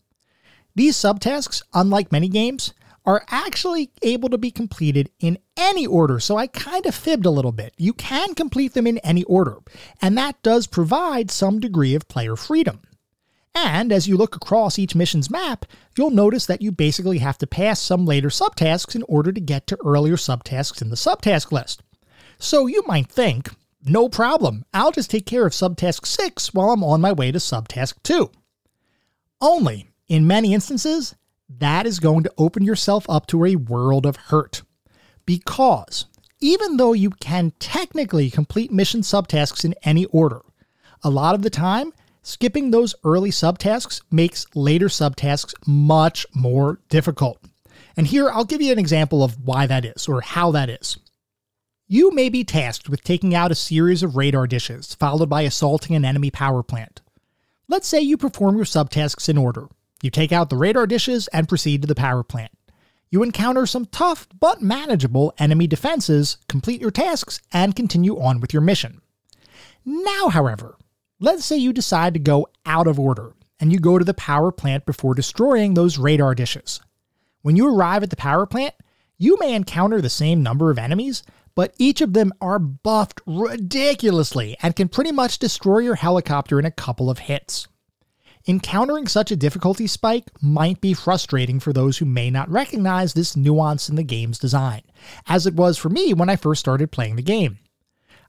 These 0.76 0.98
subtasks, 0.98 1.62
unlike 1.74 2.12
many 2.12 2.28
games, 2.28 2.74
are 3.06 3.24
actually 3.30 3.90
able 4.02 4.28
to 4.28 4.38
be 4.38 4.52
completed 4.52 5.10
in 5.22 5.38
any 5.56 5.88
order, 5.88 6.20
so 6.20 6.36
I 6.36 6.48
kind 6.48 6.86
of 6.86 6.94
fibbed 6.94 7.26
a 7.26 7.30
little 7.30 7.54
bit. 7.54 7.74
You 7.78 7.94
can 7.94 8.36
complete 8.36 8.74
them 8.74 8.86
in 8.86 8.98
any 8.98 9.24
order, 9.24 9.60
and 10.02 10.18
that 10.18 10.44
does 10.44 10.68
provide 10.68 11.32
some 11.32 11.62
degree 11.62 11.96
of 11.96 12.10
player 12.10 12.36
freedom. 12.36 12.82
And 13.56 13.94
as 13.94 14.10
you 14.10 14.18
look 14.18 14.36
across 14.36 14.78
each 14.78 14.94
mission's 14.94 15.30
map, 15.30 15.66
you'll 15.98 16.10
notice 16.12 16.46
that 16.48 16.62
you 16.62 16.74
basically 16.74 17.20
have 17.20 17.38
to 17.38 17.48
pass 17.48 17.80
some 17.80 18.06
later 18.06 18.28
subtasks 18.28 18.94
in 18.94 19.04
order 19.04 19.32
to 19.32 19.40
get 19.40 19.68
to 19.68 19.78
earlier 19.86 20.18
subtasks 20.18 20.82
in 20.82 20.90
the 20.90 20.98
subtask 20.98 21.54
list. 21.54 21.82
So 22.44 22.68
you 22.68 22.84
might 22.86 23.08
think, 23.08 23.52
no 23.86 24.10
problem, 24.10 24.66
I'll 24.74 24.92
just 24.92 25.10
take 25.10 25.26
care 25.26 25.46
of 25.46 25.54
subtask 25.54 26.06
6 26.06 26.54
while 26.54 26.72
I'm 26.72 26.84
on 26.84 27.00
my 27.00 27.14
way 27.14 27.32
to 27.32 27.40
subtask 27.40 27.94
2. 28.04 28.30
Only, 29.40 29.88
in 30.10 30.28
many 30.28 30.54
instances, 30.54 31.16
that 31.48 31.86
is 31.86 32.02
going 32.02 32.24
to 32.24 32.34
open 32.38 32.66
yourself 32.66 33.10
up 33.10 33.28
to 33.28 33.46
a 33.46 33.56
world 33.56 34.06
of 34.06 34.18
hurt. 34.18 34.62
Because 35.26 36.06
even 36.42 36.76
though 36.76 36.92
you 36.92 37.12
can 37.12 37.54
technically 37.60 38.30
complete 38.30 38.74
mission 38.74 39.02
subtasks 39.02 39.64
in 39.64 39.74
any 39.84 40.04
order, 40.08 40.42
a 41.02 41.10
lot 41.10 41.36
of 41.36 41.44
the 41.44 41.50
time, 41.50 41.94
skipping 42.24 42.72
those 42.72 42.94
early 43.06 43.32
subtasks 43.32 44.02
makes 44.12 44.48
later 44.54 44.90
subtasks 44.90 45.54
much 45.66 46.26
more 46.36 46.82
difficult. 46.90 47.40
And 47.96 48.06
here 48.06 48.30
I'll 48.30 48.44
give 48.44 48.62
you 48.62 48.74
an 48.74 48.80
example 48.80 49.24
of 49.24 49.48
why 49.48 49.66
that 49.66 49.86
is, 49.86 50.10
or 50.10 50.20
how 50.20 50.52
that 50.52 50.70
is. 50.70 50.98
You 51.88 52.12
may 52.12 52.30
be 52.30 52.46
tasked 52.46 52.88
with 52.88 53.04
taking 53.04 53.36
out 53.36 53.52
a 53.52 53.56
series 53.56 54.04
of 54.04 54.16
radar 54.16 54.48
dishes, 54.48 54.96
followed 54.96 55.30
by 55.30 55.42
assaulting 55.42 55.96
an 55.96 56.06
enemy 56.06 56.32
power 56.32 56.64
plant. 56.64 57.02
Let's 57.68 57.88
say 57.88 58.00
you 58.00 58.16
perform 58.16 58.56
your 58.56 58.66
subtasks 58.66 59.28
in 59.28 59.38
order. 59.38 59.68
You 60.02 60.10
take 60.10 60.32
out 60.32 60.50
the 60.50 60.56
radar 60.56 60.88
dishes 60.88 61.28
and 61.30 61.48
proceed 61.48 61.82
to 61.82 61.88
the 61.88 61.96
power 61.96 62.24
plant. 62.24 62.52
You 63.10 63.22
encounter 63.22 63.66
some 63.66 63.86
tough 63.86 64.28
but 64.40 64.62
manageable 64.62 65.34
enemy 65.38 65.68
defenses, 65.68 66.38
complete 66.48 66.80
your 66.80 66.90
tasks, 66.90 67.42
and 67.52 67.76
continue 67.76 68.20
on 68.20 68.40
with 68.40 68.54
your 68.54 68.62
mission. 68.62 69.02
Now, 69.86 70.30
however, 70.30 70.78
let's 71.20 71.44
say 71.44 71.58
you 71.58 71.74
decide 71.74 72.14
to 72.14 72.20
go 72.20 72.48
out 72.66 72.88
of 72.88 72.98
order 72.98 73.34
and 73.60 73.72
you 73.74 73.80
go 73.80 74.00
to 74.00 74.06
the 74.06 74.14
power 74.14 74.52
plant 74.52 74.86
before 74.86 75.16
destroying 75.16 75.74
those 75.74 75.98
radar 75.98 76.34
dishes. 76.34 76.80
When 77.42 77.58
you 77.58 77.76
arrive 77.76 78.04
at 78.04 78.10
the 78.10 78.16
power 78.16 78.46
plant, 78.46 78.74
you 79.18 79.38
may 79.40 79.54
encounter 79.54 80.02
the 80.02 80.10
same 80.10 80.42
number 80.42 80.72
of 80.72 80.80
enemies, 80.80 81.24
but 81.56 81.74
each 81.78 82.02
of 82.02 82.14
them 82.14 82.34
are 82.42 82.60
buffed 82.60 83.22
ridiculously 83.26 84.58
and 84.62 84.76
can 84.76 84.88
pretty 84.88 85.12
much 85.12 85.40
destroy 85.40 85.80
your 85.80 85.96
helicopter 85.96 86.60
in 86.60 86.66
a 86.66 86.72
couple 86.72 87.10
of 87.10 87.20
hits. 87.20 87.68
Encountering 88.46 89.08
such 89.08 89.32
a 89.32 89.38
difficulty 89.38 89.88
spike 89.88 90.30
might 90.42 90.82
be 90.82 90.94
frustrating 90.94 91.62
for 91.62 91.72
those 91.72 91.98
who 91.98 92.06
may 92.06 92.30
not 92.30 92.50
recognize 92.50 93.14
this 93.14 93.38
nuance 93.38 93.88
in 93.88 93.96
the 93.96 94.04
game's 94.04 94.38
design, 94.38 94.82
as 95.28 95.48
it 95.48 95.54
was 95.54 95.78
for 95.78 95.90
me 95.90 96.14
when 96.14 96.30
I 96.30 96.36
first 96.36 96.60
started 96.60 96.92
playing 96.92 97.16
the 97.16 97.22
game. 97.22 97.60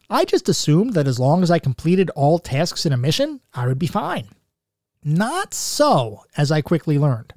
I 0.09 0.25
just 0.25 0.49
assumed 0.49 0.93
that 0.93 1.09
as 1.09 1.19
long 1.19 1.43
as 1.43 1.51
I 1.51 1.59
completed 1.59 2.11
all 2.11 2.39
tasks 2.39 2.87
in 2.87 2.93
a 2.93 2.97
mission, 2.97 3.41
I 3.55 3.67
would 3.67 3.79
be 3.79 3.89
fine. 3.89 4.29
Not 5.03 5.53
so, 5.53 6.25
as 6.37 6.53
I 6.53 6.61
quickly 6.61 6.99
learned. 6.99 7.33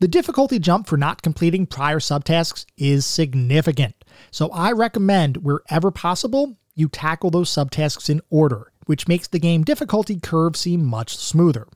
The 0.00 0.08
difficulty 0.08 0.58
jump 0.58 0.88
for 0.88 0.96
not 0.96 1.22
completing 1.22 1.64
prior 1.64 1.98
subtasks 1.98 2.66
is 2.76 3.06
significant, 3.06 4.01
so 4.32 4.48
I 4.50 4.72
recommend 4.72 5.36
wherever 5.36 5.90
possible, 5.90 6.56
you 6.74 6.88
tackle 6.88 7.30
those 7.30 7.50
subtasks 7.50 8.08
in 8.08 8.22
order, 8.30 8.72
which 8.86 9.06
makes 9.06 9.28
the 9.28 9.38
game 9.38 9.62
difficulty 9.62 10.18
curve 10.18 10.56
seem 10.56 10.84
much 10.84 11.16
smoother. 11.16 11.68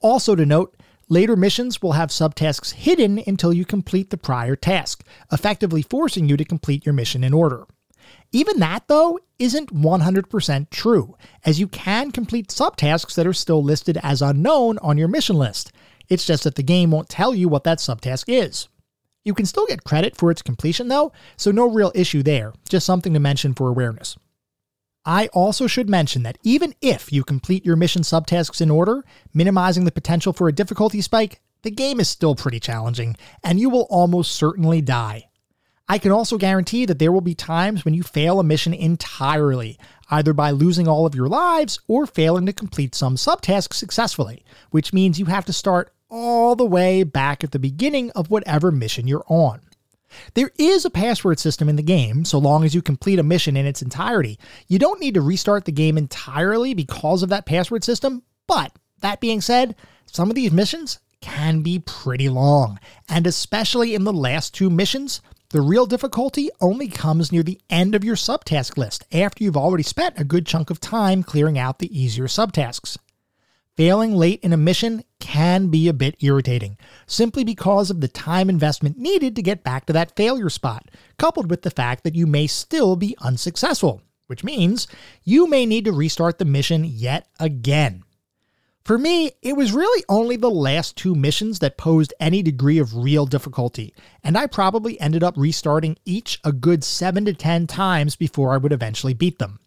Also, 0.00 0.34
to 0.34 0.46
note, 0.46 0.74
later 1.10 1.36
missions 1.36 1.82
will 1.82 1.92
have 1.92 2.08
subtasks 2.08 2.72
hidden 2.72 3.22
until 3.26 3.52
you 3.52 3.66
complete 3.66 4.08
the 4.08 4.16
prior 4.16 4.56
task, 4.56 5.04
effectively 5.30 5.82
forcing 5.82 6.26
you 6.26 6.38
to 6.38 6.44
complete 6.44 6.86
your 6.86 6.94
mission 6.94 7.22
in 7.22 7.34
order. 7.34 7.66
Even 8.32 8.60
that, 8.60 8.88
though, 8.88 9.18
isn't 9.38 9.74
100% 9.74 10.70
true, 10.70 11.16
as 11.44 11.60
you 11.60 11.68
can 11.68 12.10
complete 12.10 12.48
subtasks 12.48 13.14
that 13.14 13.26
are 13.26 13.34
still 13.34 13.62
listed 13.62 13.98
as 14.02 14.22
unknown 14.22 14.78
on 14.78 14.96
your 14.96 15.08
mission 15.08 15.36
list. 15.36 15.70
It's 16.08 16.24
just 16.24 16.44
that 16.44 16.54
the 16.54 16.62
game 16.62 16.90
won't 16.90 17.10
tell 17.10 17.34
you 17.34 17.46
what 17.50 17.64
that 17.64 17.78
subtask 17.78 18.24
is. 18.28 18.68
You 19.24 19.34
can 19.34 19.46
still 19.46 19.66
get 19.66 19.84
credit 19.84 20.16
for 20.16 20.30
its 20.30 20.42
completion, 20.42 20.88
though, 20.88 21.12
so 21.36 21.50
no 21.50 21.68
real 21.68 21.92
issue 21.94 22.22
there, 22.22 22.52
just 22.68 22.86
something 22.86 23.12
to 23.14 23.20
mention 23.20 23.54
for 23.54 23.68
awareness. 23.68 24.16
I 25.04 25.28
also 25.28 25.66
should 25.66 25.88
mention 25.88 26.22
that 26.24 26.38
even 26.42 26.74
if 26.82 27.12
you 27.12 27.24
complete 27.24 27.64
your 27.64 27.76
mission 27.76 28.02
subtasks 28.02 28.60
in 28.60 28.70
order, 28.70 29.04
minimizing 29.32 29.84
the 29.84 29.90
potential 29.92 30.32
for 30.32 30.48
a 30.48 30.52
difficulty 30.52 31.00
spike, 31.00 31.40
the 31.62 31.70
game 31.70 31.98
is 31.98 32.08
still 32.08 32.34
pretty 32.34 32.60
challenging, 32.60 33.16
and 33.42 33.58
you 33.58 33.70
will 33.70 33.86
almost 33.90 34.32
certainly 34.32 34.80
die. 34.80 35.24
I 35.88 35.96
can 35.98 36.12
also 36.12 36.36
guarantee 36.36 36.84
that 36.84 36.98
there 36.98 37.10
will 37.10 37.22
be 37.22 37.34
times 37.34 37.84
when 37.84 37.94
you 37.94 38.02
fail 38.02 38.38
a 38.38 38.44
mission 38.44 38.74
entirely, 38.74 39.78
either 40.10 40.34
by 40.34 40.50
losing 40.50 40.86
all 40.86 41.06
of 41.06 41.14
your 41.14 41.28
lives 41.28 41.80
or 41.88 42.06
failing 42.06 42.44
to 42.46 42.52
complete 42.52 42.94
some 42.94 43.16
subtasks 43.16 43.74
successfully, 43.74 44.44
which 44.70 44.92
means 44.92 45.18
you 45.18 45.26
have 45.26 45.46
to 45.46 45.52
start 45.52 45.90
all 46.10 46.56
the 46.56 46.64
way 46.64 47.02
back 47.02 47.44
at 47.44 47.52
the 47.52 47.58
beginning 47.58 48.10
of 48.12 48.30
whatever 48.30 48.70
mission 48.70 49.06
you're 49.06 49.24
on. 49.28 49.60
There 50.34 50.50
is 50.58 50.84
a 50.84 50.90
password 50.90 51.38
system 51.38 51.68
in 51.68 51.76
the 51.76 51.82
game, 51.82 52.24
so 52.24 52.38
long 52.38 52.64
as 52.64 52.74
you 52.74 52.80
complete 52.80 53.18
a 53.18 53.22
mission 53.22 53.56
in 53.56 53.66
its 53.66 53.82
entirety. 53.82 54.38
You 54.66 54.78
don't 54.78 55.00
need 55.00 55.14
to 55.14 55.20
restart 55.20 55.64
the 55.64 55.72
game 55.72 55.98
entirely 55.98 56.74
because 56.74 57.22
of 57.22 57.28
that 57.28 57.46
password 57.46 57.84
system, 57.84 58.22
but 58.46 58.72
that 59.00 59.20
being 59.20 59.40
said, 59.40 59.76
some 60.06 60.30
of 60.30 60.34
these 60.34 60.52
missions 60.52 60.98
can 61.20 61.62
be 61.62 61.78
pretty 61.80 62.28
long, 62.28 62.78
and 63.08 63.26
especially 63.26 63.94
in 63.94 64.04
the 64.04 64.12
last 64.12 64.54
two 64.54 64.70
missions, 64.70 65.20
the 65.50 65.60
real 65.60 65.86
difficulty 65.86 66.50
only 66.60 66.88
comes 66.88 67.32
near 67.32 67.42
the 67.42 67.60
end 67.70 67.94
of 67.94 68.04
your 68.04 68.16
subtask 68.16 68.76
list 68.76 69.04
after 69.12 69.42
you've 69.42 69.56
already 69.56 69.82
spent 69.82 70.18
a 70.18 70.24
good 70.24 70.46
chunk 70.46 70.70
of 70.70 70.78
time 70.78 71.22
clearing 71.22 71.58
out 71.58 71.78
the 71.78 71.98
easier 71.98 72.26
subtasks. 72.26 72.98
Failing 73.78 74.16
late 74.16 74.40
in 74.42 74.52
a 74.52 74.56
mission 74.56 75.04
can 75.20 75.68
be 75.68 75.86
a 75.86 75.92
bit 75.92 76.16
irritating, 76.18 76.76
simply 77.06 77.44
because 77.44 77.90
of 77.90 78.00
the 78.00 78.08
time 78.08 78.50
investment 78.50 78.98
needed 78.98 79.36
to 79.36 79.40
get 79.42 79.62
back 79.62 79.86
to 79.86 79.92
that 79.92 80.16
failure 80.16 80.50
spot, 80.50 80.90
coupled 81.16 81.48
with 81.48 81.62
the 81.62 81.70
fact 81.70 82.02
that 82.02 82.16
you 82.16 82.26
may 82.26 82.48
still 82.48 82.96
be 82.96 83.16
unsuccessful, 83.20 84.02
which 84.26 84.42
means 84.42 84.88
you 85.22 85.46
may 85.46 85.64
need 85.64 85.84
to 85.84 85.92
restart 85.92 86.38
the 86.40 86.44
mission 86.44 86.84
yet 86.84 87.28
again. 87.38 88.02
For 88.84 88.98
me, 88.98 89.30
it 89.42 89.56
was 89.56 89.70
really 89.70 90.02
only 90.08 90.34
the 90.34 90.50
last 90.50 90.96
two 90.96 91.14
missions 91.14 91.60
that 91.60 91.78
posed 91.78 92.12
any 92.18 92.42
degree 92.42 92.78
of 92.78 92.96
real 92.96 93.26
difficulty, 93.26 93.94
and 94.24 94.36
I 94.36 94.48
probably 94.48 95.00
ended 95.00 95.22
up 95.22 95.36
restarting 95.36 95.96
each 96.04 96.40
a 96.42 96.50
good 96.50 96.82
7 96.82 97.26
to 97.26 97.32
10 97.32 97.68
times 97.68 98.16
before 98.16 98.52
I 98.52 98.56
would 98.56 98.72
eventually 98.72 99.14
beat 99.14 99.38
them. 99.38 99.60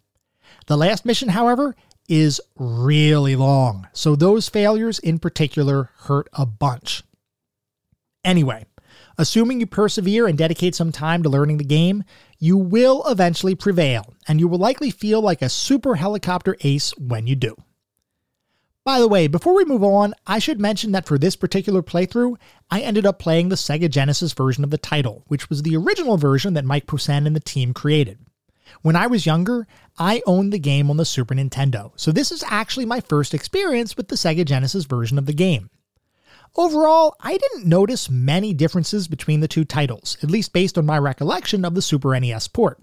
The 0.66 0.76
last 0.76 1.06
mission, 1.06 1.30
however, 1.30 1.74
is 2.08 2.40
really 2.56 3.36
long, 3.36 3.88
so 3.92 4.16
those 4.16 4.48
failures 4.48 4.98
in 4.98 5.18
particular 5.18 5.90
hurt 6.00 6.28
a 6.32 6.44
bunch. 6.44 7.02
Anyway, 8.24 8.66
assuming 9.18 9.60
you 9.60 9.66
persevere 9.66 10.26
and 10.26 10.38
dedicate 10.38 10.74
some 10.74 10.92
time 10.92 11.22
to 11.22 11.28
learning 11.28 11.58
the 11.58 11.64
game, 11.64 12.04
you 12.38 12.56
will 12.56 13.04
eventually 13.06 13.54
prevail, 13.54 14.14
and 14.26 14.40
you 14.40 14.48
will 14.48 14.58
likely 14.58 14.90
feel 14.90 15.20
like 15.20 15.42
a 15.42 15.48
super 15.48 15.94
helicopter 15.94 16.56
ace 16.62 16.96
when 16.98 17.26
you 17.26 17.36
do. 17.36 17.56
By 18.84 18.98
the 18.98 19.06
way, 19.06 19.28
before 19.28 19.54
we 19.54 19.64
move 19.64 19.84
on, 19.84 20.12
I 20.26 20.40
should 20.40 20.60
mention 20.60 20.90
that 20.90 21.06
for 21.06 21.16
this 21.16 21.36
particular 21.36 21.82
playthrough, 21.82 22.36
I 22.68 22.80
ended 22.80 23.06
up 23.06 23.20
playing 23.20 23.48
the 23.48 23.54
Sega 23.54 23.88
Genesis 23.88 24.32
version 24.32 24.64
of 24.64 24.70
the 24.70 24.78
title, 24.78 25.22
which 25.28 25.48
was 25.48 25.62
the 25.62 25.76
original 25.76 26.16
version 26.16 26.54
that 26.54 26.64
Mike 26.64 26.86
Posehn 26.86 27.26
and 27.26 27.36
the 27.36 27.40
team 27.40 27.72
created. 27.72 28.18
When 28.80 28.96
I 28.96 29.06
was 29.06 29.26
younger, 29.26 29.66
I 29.98 30.22
owned 30.26 30.52
the 30.52 30.58
game 30.58 30.88
on 30.90 30.96
the 30.96 31.04
Super 31.04 31.34
Nintendo, 31.34 31.92
so 31.96 32.10
this 32.10 32.32
is 32.32 32.42
actually 32.48 32.86
my 32.86 33.00
first 33.00 33.34
experience 33.34 33.96
with 33.96 34.08
the 34.08 34.16
Sega 34.16 34.44
Genesis 34.44 34.84
version 34.86 35.18
of 35.18 35.26
the 35.26 35.34
game. 35.34 35.68
Overall, 36.56 37.14
I 37.20 37.38
didn't 37.38 37.66
notice 37.66 38.10
many 38.10 38.52
differences 38.52 39.08
between 39.08 39.40
the 39.40 39.48
two 39.48 39.64
titles, 39.64 40.18
at 40.22 40.30
least 40.30 40.52
based 40.52 40.76
on 40.76 40.84
my 40.84 40.98
recollection 40.98 41.64
of 41.64 41.74
the 41.74 41.82
Super 41.82 42.18
NES 42.18 42.48
port. 42.48 42.78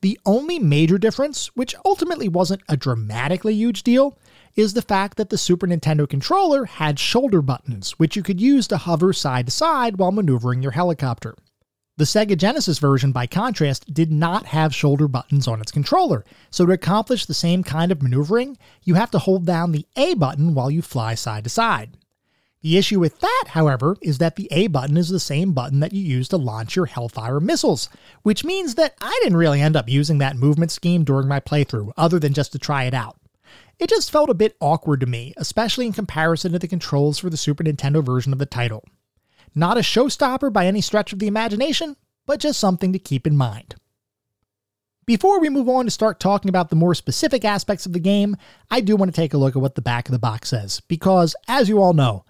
The 0.00 0.18
only 0.24 0.58
major 0.58 0.98
difference, 0.98 1.48
which 1.56 1.74
ultimately 1.84 2.28
wasn't 2.28 2.62
a 2.68 2.76
dramatically 2.76 3.54
huge 3.54 3.82
deal, 3.82 4.16
is 4.54 4.74
the 4.74 4.82
fact 4.82 5.16
that 5.16 5.30
the 5.30 5.38
Super 5.38 5.66
Nintendo 5.66 6.08
controller 6.08 6.64
had 6.64 6.98
shoulder 6.98 7.42
buttons, 7.42 7.92
which 7.92 8.16
you 8.16 8.22
could 8.22 8.40
use 8.40 8.66
to 8.68 8.76
hover 8.76 9.12
side 9.12 9.46
to 9.46 9.52
side 9.52 9.98
while 9.98 10.12
maneuvering 10.12 10.62
your 10.62 10.72
helicopter. 10.72 11.34
The 11.98 12.04
Sega 12.04 12.38
Genesis 12.38 12.78
version, 12.78 13.10
by 13.10 13.26
contrast, 13.26 13.92
did 13.92 14.12
not 14.12 14.46
have 14.46 14.72
shoulder 14.72 15.08
buttons 15.08 15.48
on 15.48 15.60
its 15.60 15.72
controller, 15.72 16.24
so 16.48 16.64
to 16.64 16.70
accomplish 16.70 17.26
the 17.26 17.34
same 17.34 17.64
kind 17.64 17.90
of 17.90 18.04
maneuvering, 18.04 18.56
you 18.84 18.94
have 18.94 19.10
to 19.10 19.18
hold 19.18 19.44
down 19.44 19.72
the 19.72 19.84
A 19.96 20.14
button 20.14 20.54
while 20.54 20.70
you 20.70 20.80
fly 20.80 21.16
side 21.16 21.42
to 21.42 21.50
side. 21.50 21.96
The 22.62 22.78
issue 22.78 23.00
with 23.00 23.18
that, 23.18 23.46
however, 23.48 23.96
is 24.00 24.18
that 24.18 24.36
the 24.36 24.46
A 24.52 24.68
button 24.68 24.96
is 24.96 25.08
the 25.08 25.18
same 25.18 25.54
button 25.54 25.80
that 25.80 25.92
you 25.92 26.00
use 26.00 26.28
to 26.28 26.36
launch 26.36 26.76
your 26.76 26.86
Hellfire 26.86 27.40
missiles, 27.40 27.88
which 28.22 28.44
means 28.44 28.76
that 28.76 28.94
I 29.00 29.18
didn't 29.24 29.38
really 29.38 29.60
end 29.60 29.74
up 29.74 29.88
using 29.88 30.18
that 30.18 30.36
movement 30.36 30.70
scheme 30.70 31.02
during 31.02 31.26
my 31.26 31.40
playthrough, 31.40 31.90
other 31.96 32.20
than 32.20 32.32
just 32.32 32.52
to 32.52 32.60
try 32.60 32.84
it 32.84 32.94
out. 32.94 33.16
It 33.80 33.90
just 33.90 34.12
felt 34.12 34.30
a 34.30 34.34
bit 34.34 34.56
awkward 34.60 35.00
to 35.00 35.06
me, 35.06 35.34
especially 35.36 35.86
in 35.86 35.92
comparison 35.92 36.52
to 36.52 36.60
the 36.60 36.68
controls 36.68 37.18
for 37.18 37.28
the 37.28 37.36
Super 37.36 37.64
Nintendo 37.64 38.04
version 38.04 38.32
of 38.32 38.38
the 38.38 38.46
title. 38.46 38.84
Not 39.54 39.78
a 39.78 39.80
showstopper 39.80 40.52
by 40.52 40.66
any 40.66 40.80
stretch 40.80 41.12
of 41.12 41.18
the 41.18 41.26
imagination, 41.26 41.96
but 42.26 42.40
just 42.40 42.60
something 42.60 42.92
to 42.92 42.98
keep 42.98 43.26
in 43.26 43.36
mind. 43.36 43.74
Before 45.06 45.40
we 45.40 45.48
move 45.48 45.70
on 45.70 45.86
to 45.86 45.90
start 45.90 46.20
talking 46.20 46.50
about 46.50 46.68
the 46.68 46.76
more 46.76 46.94
specific 46.94 47.42
aspects 47.42 47.86
of 47.86 47.94
the 47.94 47.98
game, 47.98 48.36
I 48.70 48.82
do 48.82 48.94
want 48.94 49.12
to 49.12 49.18
take 49.18 49.32
a 49.32 49.38
look 49.38 49.56
at 49.56 49.62
what 49.62 49.74
the 49.74 49.80
back 49.80 50.06
of 50.06 50.12
the 50.12 50.18
box 50.18 50.50
says, 50.50 50.80
because, 50.80 51.34
as 51.48 51.68
you 51.68 51.80
all 51.80 51.94
know, 51.94 52.26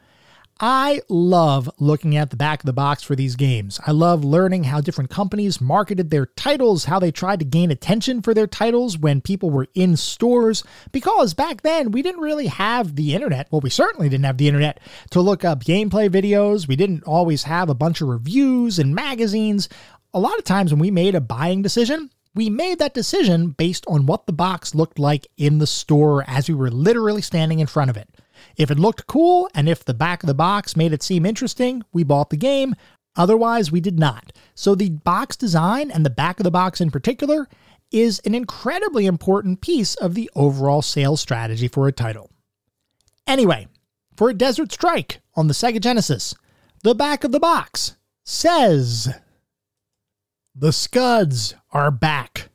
I 0.61 1.03
love 1.09 1.71
looking 1.79 2.17
at 2.17 2.31
the 2.31 2.37
back 2.37 2.63
of 2.63 2.67
the 2.67 2.73
box 2.73 3.05
for 3.05 3.15
these 3.15 3.37
games. 3.37 3.79
I 3.87 3.93
love 3.93 4.25
learning 4.25 4.65
how 4.65 4.81
different 4.81 5.09
companies 5.09 5.61
marketed 5.61 6.11
their 6.11 6.27
titles, 6.27 6.87
how 6.87 6.99
they 6.99 7.13
tried 7.13 7.39
to 7.39 7.45
gain 7.45 7.71
attention 7.71 8.23
for 8.23 8.35
their 8.35 8.49
titles 8.49 8.99
when 8.99 9.21
people 9.21 9.51
were 9.51 9.69
in 9.75 9.97
stores, 9.97 10.65
because 10.91 11.33
back 11.33 11.63
then 11.63 11.93
we 11.93 12.03
didn't 12.03 12.23
really 12.23 12.49
have 12.49 12.97
the 12.97 13.15
internet. 13.15 13.47
Well, 13.53 13.61
we 13.61 13.71
certainly 13.71 14.09
didn't 14.09 14.25
have 14.25 14.39
the 14.39 14.49
internet 14.49 14.81
to 15.11 15.21
look 15.21 15.45
up 15.45 15.63
gameplay 15.63 16.09
videos. 16.09 16.67
We 16.67 16.75
didn't 16.75 17.05
always 17.05 17.45
have 17.45 17.69
a 17.69 17.75
bunch 17.75 18.01
of 18.01 18.09
reviews 18.09 18.81
and 18.81 18.97
magazines. 18.97 19.69
A 20.13 20.19
lot 20.19 20.39
of 20.39 20.45
times 20.45 20.73
when 20.73 20.81
we 20.81 20.91
made 20.91 21.15
a 21.15 21.21
buying 21.21 21.63
decision, 21.63 22.11
we 22.35 22.51
made 22.51 22.81
that 22.81 22.95
decision 22.95 23.51
based 23.51 23.85
on 23.87 24.07
what 24.07 24.27
the 24.27 24.33
box 24.33 24.75
looked 24.75 24.99
like 24.99 25.29
in 25.37 25.59
the 25.59 25.69
store 25.69 26.25
as 26.27 26.49
we 26.49 26.55
were 26.57 26.71
literally 26.71 27.23
standing 27.23 27.61
in 27.61 27.69
front 27.69 27.91
of 27.91 27.97
it. 27.97 28.09
If 28.57 28.71
it 28.71 28.79
looked 28.79 29.07
cool 29.07 29.49
and 29.55 29.69
if 29.69 29.85
the 29.85 29.95
back 29.95 30.23
of 30.23 30.27
the 30.27 30.35
box 30.35 30.77
made 30.77 30.93
it 30.93 31.03
seem 31.03 31.27
interesting, 31.27 31.83
we 31.93 32.05
bought 32.05 32.31
the 32.31 32.37
game. 32.37 32.75
Otherwise, 33.17 33.73
we 33.73 33.81
did 33.81 33.99
not. 33.99 34.33
So 34.55 34.75
the 34.75 34.91
box 34.91 35.37
design 35.37 35.91
and 35.91 36.05
the 36.05 36.11
back 36.11 36.39
of 36.41 36.45
the 36.45 36.51
box 36.51 36.81
in 36.81 36.91
particular 36.91 37.49
is 37.91 38.21
an 38.21 38.35
incredibly 38.35 39.07
important 39.07 39.61
piece 39.61 39.95
of 39.97 40.15
the 40.15 40.31
overall 40.35 40.83
sales 40.83 41.21
strategy 41.21 41.69
for 41.69 41.89
a 41.89 41.93
title. 41.93 42.31
Anyway, 43.27 43.69
for 44.17 44.31
a 44.31 44.35
Desert 44.35 44.73
Strike 44.73 45.21
on 45.35 45.49
the 45.49 45.55
Sega 45.55 45.81
Genesis, 45.81 46.35
the 46.83 46.95
back 46.95 47.25
of 47.25 47.33
the 47.33 47.41
box 47.41 47.97
says 48.25 49.09
The 50.55 50.73
Scuds 50.73 51.55
are 51.73 51.91
back. 51.91 52.48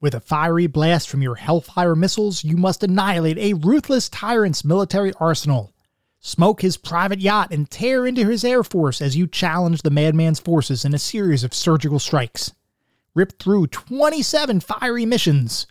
With 0.00 0.14
a 0.14 0.20
fiery 0.20 0.66
blast 0.66 1.08
from 1.08 1.22
your 1.22 1.36
Hellfire 1.36 1.94
missiles, 1.94 2.44
you 2.44 2.56
must 2.56 2.82
annihilate 2.82 3.38
a 3.38 3.54
ruthless 3.54 4.08
tyrant's 4.08 4.64
military 4.64 5.12
arsenal. 5.18 5.72
Smoke 6.20 6.62
his 6.62 6.76
private 6.76 7.20
yacht 7.20 7.52
and 7.52 7.70
tear 7.70 8.06
into 8.06 8.26
his 8.26 8.44
air 8.44 8.62
force 8.62 9.00
as 9.00 9.16
you 9.16 9.26
challenge 9.26 9.82
the 9.82 9.90
madman's 9.90 10.40
forces 10.40 10.84
in 10.84 10.94
a 10.94 10.98
series 10.98 11.44
of 11.44 11.54
surgical 11.54 11.98
strikes. 11.98 12.52
Rip 13.14 13.38
through 13.38 13.68
27 13.68 14.60
fiery 14.60 15.06
missions. 15.06 15.66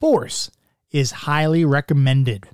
Force 0.00 0.50
is 0.90 1.10
highly 1.10 1.64
recommended. 1.64 2.48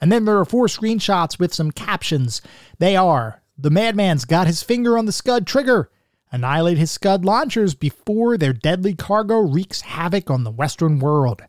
And 0.00 0.10
then 0.10 0.24
there 0.24 0.38
are 0.38 0.44
four 0.44 0.66
screenshots 0.66 1.38
with 1.38 1.54
some 1.54 1.70
captions. 1.70 2.42
They 2.78 2.96
are 2.96 3.42
The 3.56 3.70
madman's 3.70 4.24
got 4.24 4.48
his 4.48 4.62
finger 4.62 4.98
on 4.98 5.06
the 5.06 5.12
Scud 5.12 5.46
trigger 5.46 5.90
annihilate 6.32 6.78
his 6.78 6.90
Scud 6.90 7.24
launchers 7.24 7.74
before 7.74 8.36
their 8.36 8.52
deadly 8.52 8.94
cargo 8.94 9.38
wreaks 9.38 9.82
havoc 9.82 10.30
on 10.30 10.42
the 10.42 10.50
Western 10.50 10.98
world. 10.98 11.42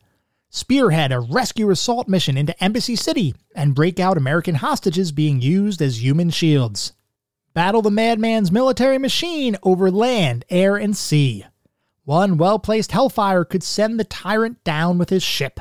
Spearhead 0.49 1.11
a 1.11 1.19
rescue 1.19 1.71
assault 1.71 2.07
mission 2.07 2.37
into 2.37 2.63
Embassy 2.63 2.95
City 2.95 3.33
and 3.55 3.73
break 3.73 3.99
out 3.99 4.17
American 4.17 4.55
hostages 4.55 5.11
being 5.11 5.41
used 5.41 5.81
as 5.81 6.03
human 6.03 6.29
shields. 6.29 6.93
Battle 7.55 7.81
the 7.81 7.89
madman's 7.89 8.51
military 8.51 8.97
machine 8.97 9.57
over 9.63 9.89
land, 9.89 10.45
air, 10.49 10.75
and 10.75 10.95
sea. 10.95 11.45
One 12.03 12.37
well 12.37 12.59
placed 12.59 12.91
Hellfire 12.91 13.45
could 13.45 13.63
send 13.63 13.99
the 13.99 14.03
tyrant 14.03 14.63
down 14.63 14.97
with 14.97 15.09
his 15.09 15.23
ship. 15.23 15.59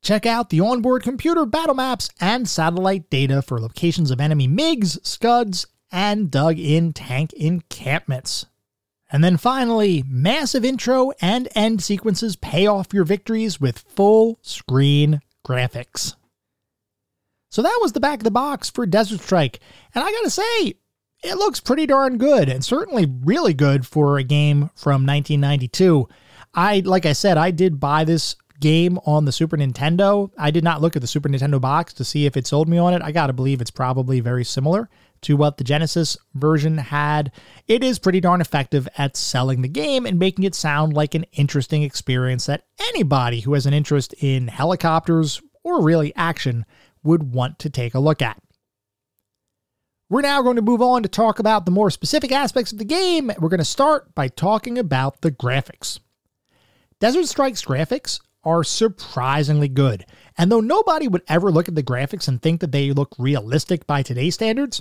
Check 0.00 0.24
out 0.24 0.50
the 0.50 0.60
onboard 0.60 1.02
computer 1.02 1.44
battle 1.44 1.74
maps 1.74 2.08
and 2.20 2.48
satellite 2.48 3.10
data 3.10 3.42
for 3.42 3.60
locations 3.60 4.10
of 4.10 4.20
enemy 4.20 4.46
MiGs, 4.46 5.04
Scuds, 5.04 5.66
and 5.90 6.30
dug 6.30 6.58
in 6.58 6.92
tank 6.92 7.32
encampments. 7.32 8.46
And 9.10 9.24
then 9.24 9.38
finally, 9.38 10.04
massive 10.06 10.64
intro 10.64 11.12
and 11.20 11.48
end 11.54 11.82
sequences 11.82 12.36
pay 12.36 12.66
off 12.66 12.92
your 12.92 13.04
victories 13.04 13.60
with 13.60 13.78
full 13.78 14.38
screen 14.42 15.20
graphics. 15.46 16.14
So 17.50 17.62
that 17.62 17.78
was 17.80 17.92
the 17.92 18.00
back 18.00 18.20
of 18.20 18.24
the 18.24 18.30
box 18.30 18.68
for 18.68 18.84
Desert 18.84 19.20
Strike. 19.20 19.60
And 19.94 20.04
I 20.04 20.12
gotta 20.12 20.30
say, 20.30 20.74
it 21.24 21.36
looks 21.36 21.60
pretty 21.60 21.86
darn 21.86 22.18
good 22.18 22.48
and 22.48 22.62
certainly 22.62 23.06
really 23.24 23.54
good 23.54 23.86
for 23.86 24.18
a 24.18 24.22
game 24.22 24.70
from 24.74 25.06
1992. 25.06 26.06
I, 26.54 26.80
like 26.80 27.06
I 27.06 27.14
said, 27.14 27.38
I 27.38 27.50
did 27.50 27.80
buy 27.80 28.04
this 28.04 28.36
game 28.60 28.98
on 29.06 29.24
the 29.24 29.32
Super 29.32 29.56
Nintendo. 29.56 30.30
I 30.36 30.50
did 30.50 30.64
not 30.64 30.82
look 30.82 30.96
at 30.96 31.02
the 31.02 31.08
Super 31.08 31.28
Nintendo 31.28 31.60
box 31.60 31.94
to 31.94 32.04
see 32.04 32.26
if 32.26 32.36
it 32.36 32.46
sold 32.46 32.68
me 32.68 32.76
on 32.76 32.92
it. 32.92 33.00
I 33.00 33.12
gotta 33.12 33.32
believe 33.32 33.62
it's 33.62 33.70
probably 33.70 34.20
very 34.20 34.44
similar 34.44 34.90
to 35.22 35.36
what 35.36 35.56
the 35.56 35.64
Genesis 35.64 36.16
version 36.34 36.78
had, 36.78 37.32
it 37.66 37.82
is 37.82 37.98
pretty 37.98 38.20
darn 38.20 38.40
effective 38.40 38.88
at 38.96 39.16
selling 39.16 39.62
the 39.62 39.68
game 39.68 40.06
and 40.06 40.18
making 40.18 40.44
it 40.44 40.54
sound 40.54 40.92
like 40.92 41.14
an 41.14 41.24
interesting 41.32 41.82
experience 41.82 42.46
that 42.46 42.64
anybody 42.88 43.40
who 43.40 43.54
has 43.54 43.66
an 43.66 43.74
interest 43.74 44.14
in 44.18 44.48
helicopters 44.48 45.40
or 45.64 45.82
really 45.82 46.14
action 46.16 46.64
would 47.02 47.32
want 47.32 47.58
to 47.58 47.70
take 47.70 47.94
a 47.94 48.00
look 48.00 48.22
at. 48.22 48.40
We're 50.10 50.22
now 50.22 50.40
going 50.40 50.56
to 50.56 50.62
move 50.62 50.80
on 50.80 51.02
to 51.02 51.08
talk 51.08 51.38
about 51.38 51.66
the 51.66 51.70
more 51.70 51.90
specific 51.90 52.32
aspects 52.32 52.72
of 52.72 52.78
the 52.78 52.84
game. 52.84 53.30
We're 53.38 53.50
going 53.50 53.58
to 53.58 53.64
start 53.64 54.14
by 54.14 54.28
talking 54.28 54.78
about 54.78 55.20
the 55.20 55.30
graphics. 55.30 56.00
Desert 56.98 57.26
Strike's 57.26 57.64
graphics 57.64 58.20
are 58.42 58.64
surprisingly 58.64 59.68
good, 59.68 60.06
and 60.38 60.50
though 60.50 60.60
nobody 60.60 61.08
would 61.08 61.22
ever 61.28 61.50
look 61.50 61.68
at 61.68 61.74
the 61.74 61.82
graphics 61.82 62.26
and 62.26 62.40
think 62.40 62.60
that 62.60 62.72
they 62.72 62.90
look 62.92 63.14
realistic 63.18 63.86
by 63.86 64.02
today's 64.02 64.34
standards, 64.34 64.80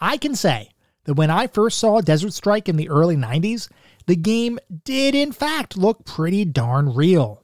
I 0.00 0.16
can 0.16 0.34
say 0.34 0.70
that 1.04 1.14
when 1.14 1.30
I 1.30 1.46
first 1.46 1.78
saw 1.78 2.00
Desert 2.00 2.32
Strike 2.32 2.68
in 2.68 2.76
the 2.76 2.88
early 2.88 3.16
90s, 3.16 3.68
the 4.06 4.16
game 4.16 4.58
did 4.84 5.14
in 5.14 5.32
fact 5.32 5.76
look 5.76 6.04
pretty 6.04 6.44
darn 6.44 6.94
real. 6.94 7.42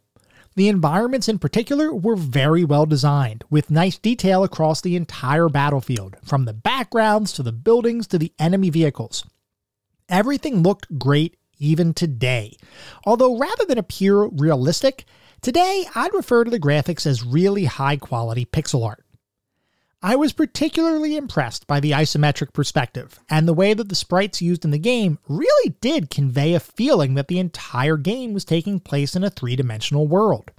The 0.55 0.69
environments 0.69 1.29
in 1.29 1.39
particular 1.39 1.95
were 1.95 2.17
very 2.17 2.63
well 2.63 2.85
designed, 2.85 3.43
with 3.49 3.71
nice 3.71 3.97
detail 3.97 4.45
across 4.45 4.83
the 4.83 4.97
entire 4.97 5.49
battlefield, 5.49 6.17
from 6.23 6.45
the 6.45 6.53
backgrounds 6.53 7.33
to 7.33 7.43
the 7.43 7.53
buildings 7.53 8.07
to 8.09 8.19
the 8.19 8.33
enemy 8.39 8.69
vehicles. 8.69 9.25
Everything 10.11 10.63
looked 10.63 10.99
great 10.99 11.39
even 11.59 11.95
today. 11.95 12.57
Although 13.07 13.39
rather 13.39 13.65
than 13.65 13.79
appear 13.79 14.25
realistic, 14.25 15.07
today 15.41 15.87
I'd 15.95 16.13
refer 16.13 16.45
to 16.45 16.51
the 16.51 16.61
graphics 16.61 17.07
as 17.07 17.25
really 17.25 17.65
high 17.65 17.97
quality 17.97 18.45
pixel 18.45 18.85
art. 18.87 19.02
I 20.05 20.17
was 20.17 20.33
particularly 20.33 21.17
impressed 21.17 21.69
by 21.69 21.79
the 21.79 21.93
isometric 21.93 22.53
perspective, 22.53 23.21
and 23.31 23.47
the 23.47 23.55
way 23.55 23.73
that 23.73 23.89
the 23.89 23.95
sprites 23.95 24.43
used 24.43 24.65
in 24.65 24.73
the 24.73 24.79
game 24.79 25.21
really 25.29 25.77
did 25.81 26.11
convey 26.11 26.55
a 26.55 26.61
feeling 26.61 27.15
that 27.15 27.29
the 27.29 27.39
entire 27.39 27.97
game 27.97 28.33
was 28.33 28.45
taking 28.45 28.81
place 28.81 29.15
in 29.15 29.23
a 29.23 29.31
three 29.31 29.55
dimensional 29.55 30.09
world. 30.09 30.51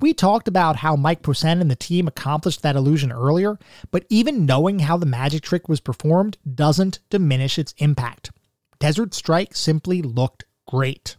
We 0.00 0.12
talked 0.12 0.48
about 0.48 0.76
how 0.76 0.96
Mike 0.96 1.22
Posehn 1.22 1.62
and 1.62 1.70
the 1.70 1.76
team 1.76 2.06
accomplished 2.06 2.60
that 2.60 2.76
illusion 2.76 3.10
earlier, 3.10 3.58
but 3.90 4.04
even 4.10 4.44
knowing 4.44 4.80
how 4.80 4.98
the 4.98 5.06
magic 5.06 5.42
trick 5.42 5.66
was 5.66 5.80
performed 5.80 6.36
doesn't 6.54 6.98
diminish 7.08 7.58
its 7.58 7.74
impact. 7.78 8.32
Desert 8.80 9.14
Strike 9.14 9.56
simply 9.56 10.02
looked 10.02 10.44
great. 10.68 11.16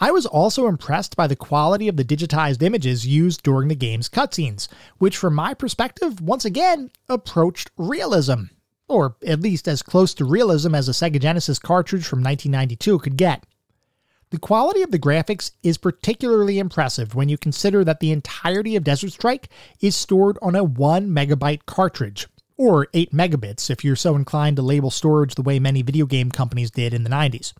I 0.00 0.12
was 0.12 0.26
also 0.26 0.68
impressed 0.68 1.16
by 1.16 1.26
the 1.26 1.34
quality 1.34 1.88
of 1.88 1.96
the 1.96 2.04
digitized 2.04 2.62
images 2.62 3.06
used 3.06 3.42
during 3.42 3.68
the 3.68 3.74
game's 3.74 4.08
cutscenes, 4.08 4.68
which, 4.98 5.16
from 5.16 5.34
my 5.34 5.54
perspective, 5.54 6.20
once 6.20 6.44
again 6.44 6.90
approached 7.08 7.72
realism. 7.76 8.44
Or 8.86 9.16
at 9.26 9.40
least 9.40 9.66
as 9.66 9.82
close 9.82 10.14
to 10.14 10.24
realism 10.24 10.74
as 10.74 10.88
a 10.88 10.92
Sega 10.92 11.20
Genesis 11.20 11.58
cartridge 11.58 12.06
from 12.06 12.22
1992 12.22 13.00
could 13.00 13.16
get. 13.16 13.44
The 14.30 14.38
quality 14.38 14.82
of 14.82 14.92
the 14.92 14.98
graphics 14.98 15.52
is 15.62 15.78
particularly 15.78 16.58
impressive 16.58 17.14
when 17.14 17.28
you 17.28 17.36
consider 17.36 17.82
that 17.84 18.00
the 18.00 18.12
entirety 18.12 18.76
of 18.76 18.84
Desert 18.84 19.12
Strike 19.12 19.48
is 19.80 19.96
stored 19.96 20.38
on 20.40 20.54
a 20.54 20.62
1 20.62 21.08
megabyte 21.08 21.66
cartridge, 21.66 22.28
or 22.56 22.88
8 22.94 23.12
megabits 23.12 23.68
if 23.68 23.84
you're 23.84 23.96
so 23.96 24.14
inclined 24.14 24.56
to 24.56 24.62
label 24.62 24.90
storage 24.90 25.34
the 25.34 25.42
way 25.42 25.58
many 25.58 25.82
video 25.82 26.06
game 26.06 26.30
companies 26.30 26.70
did 26.70 26.94
in 26.94 27.04
the 27.04 27.10
90s. 27.10 27.52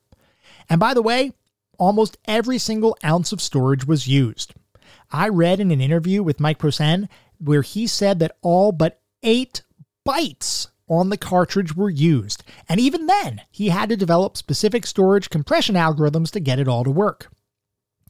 And 0.69 0.79
by 0.79 0.93
the 0.93 1.03
way, 1.03 1.33
almost 1.79 2.19
every 2.27 2.59
single 2.59 2.97
ounce 3.05 3.33
of 3.33 3.41
storage 3.41 3.87
was 3.87 4.07
used. 4.07 4.55
I 5.11 5.29
read 5.29 5.61
in 5.61 5.71
an 5.71 5.81
interview 5.81 6.23
with 6.23 6.41
Mike 6.41 6.59
Posehn 6.59 7.09
where 7.39 7.63
he 7.63 7.87
said 7.87 8.19
that 8.19 8.37
all 8.43 8.73
but 8.73 9.01
8 9.23 9.63
bytes 10.07 10.69
on 10.89 11.11
the 11.11 11.17
cartridge 11.17 11.75
were 11.75 11.91
used, 11.91 12.43
and 12.69 12.81
even 12.81 13.07
then, 13.07 13.43
he 13.51 13.69
had 13.69 13.89
to 13.91 13.97
develop 13.97 14.37
specific 14.37 14.87
storage 14.87 15.31
compression 15.31 15.75
algorithms 15.75 16.31
to 16.33 16.41
get 16.41 16.59
it 16.59 16.69
all 16.69 16.85
to 16.85 16.91
work. 16.91 17.31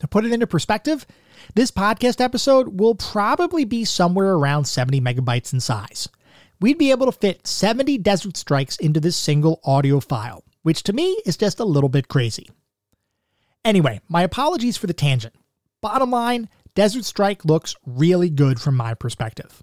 To 0.00 0.08
put 0.08 0.24
it 0.24 0.32
into 0.32 0.46
perspective, 0.46 1.06
this 1.54 1.70
podcast 1.70 2.20
episode 2.20 2.80
will 2.80 2.94
probably 2.94 3.64
be 3.64 3.84
somewhere 3.84 4.34
around 4.34 4.64
70 4.64 5.00
megabytes 5.00 5.52
in 5.52 5.60
size. 5.60 6.08
We'd 6.60 6.78
be 6.78 6.90
able 6.90 7.06
to 7.06 7.12
fit 7.12 7.46
70 7.46 7.98
Desert 7.98 8.36
Strikes 8.36 8.76
into 8.76 9.00
this 9.00 9.16
single 9.16 9.60
audio 9.64 10.00
file, 10.00 10.44
which 10.62 10.82
to 10.84 10.92
me 10.92 11.20
is 11.26 11.36
just 11.36 11.60
a 11.60 11.64
little 11.64 11.88
bit 11.88 12.08
crazy. 12.08 12.48
Anyway, 13.64 14.00
my 14.08 14.22
apologies 14.22 14.76
for 14.76 14.86
the 14.86 14.92
tangent. 14.92 15.34
Bottom 15.80 16.10
line, 16.10 16.48
Desert 16.74 17.04
Strike 17.04 17.44
looks 17.44 17.74
really 17.86 18.30
good 18.30 18.60
from 18.60 18.76
my 18.76 18.94
perspective. 18.94 19.62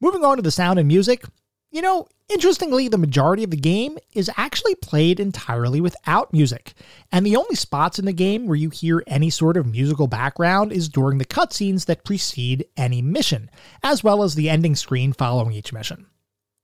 Moving 0.00 0.24
on 0.24 0.36
to 0.36 0.42
the 0.42 0.50
sound 0.50 0.78
and 0.78 0.88
music, 0.88 1.24
you 1.70 1.82
know, 1.82 2.08
interestingly, 2.28 2.88
the 2.88 2.98
majority 2.98 3.44
of 3.44 3.50
the 3.50 3.56
game 3.56 3.96
is 4.12 4.30
actually 4.36 4.74
played 4.76 5.20
entirely 5.20 5.80
without 5.80 6.32
music, 6.32 6.74
and 7.12 7.24
the 7.24 7.36
only 7.36 7.54
spots 7.54 7.98
in 7.98 8.06
the 8.06 8.12
game 8.12 8.46
where 8.46 8.56
you 8.56 8.70
hear 8.70 9.04
any 9.06 9.30
sort 9.30 9.56
of 9.56 9.66
musical 9.66 10.08
background 10.08 10.72
is 10.72 10.88
during 10.88 11.18
the 11.18 11.24
cutscenes 11.24 11.86
that 11.86 12.04
precede 12.04 12.64
any 12.76 13.02
mission, 13.02 13.50
as 13.84 14.02
well 14.02 14.22
as 14.24 14.34
the 14.34 14.50
ending 14.50 14.74
screen 14.74 15.12
following 15.12 15.52
each 15.52 15.72
mission. 15.72 16.06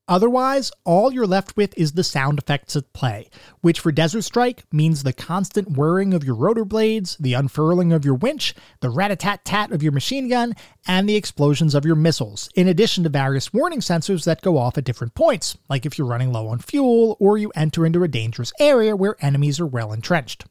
Otherwise, 0.09 0.71
all 0.85 1.13
you're 1.13 1.27
left 1.27 1.57
with 1.57 1.77
is 1.77 1.93
the 1.93 2.05
sound 2.05 2.39
effects 2.39 2.77
at 2.77 2.93
play, 2.93 3.29
which 3.61 3.81
for 3.81 3.91
Desert 3.91 4.23
Strike 4.23 4.63
means 4.73 5.03
the 5.03 5.13
constant 5.13 5.73
whirring 5.73 6.15
of 6.15 6.23
your 6.23 6.37
rotor 6.37 6.65
blades, 6.65 7.17
the 7.19 7.35
unfurling 7.35 7.93
of 7.93 8.05
your 8.05 8.15
winch, 8.15 8.55
the 8.81 8.91
rat-a-tat-tat 8.91 9.73
of 9.73 9.83
your 9.83 9.91
machine 9.91 10.29
gun, 10.29 10.55
and 10.87 11.09
the 11.09 11.17
explosions 11.17 11.75
of 11.75 11.85
your 11.85 11.97
missiles, 11.97 12.49
in 12.55 12.69
addition 12.69 13.03
to 13.03 13.11
various 13.11 13.53
warning 13.53 13.81
sensors 13.81 14.25
that 14.25 14.43
go 14.43 14.59
off 14.59 14.79
at 14.79 14.85
different 14.85 15.15
points, 15.15 15.59
like 15.69 15.85
if 15.85 15.99
you're 15.99 16.07
running 16.07 16.33
low 16.33 16.47
on 16.47 16.61
fuel 16.61 17.17
or 17.19 17.37
you 17.37 17.51
enter 17.57 17.85
into 17.85 18.05
a 18.05 18.09
dangerous 18.09 18.53
area 18.61 18.95
where 18.95 19.17
enemies 19.21 19.59
are 19.59 19.67
well 19.67 19.93
entrenched. 19.93 20.45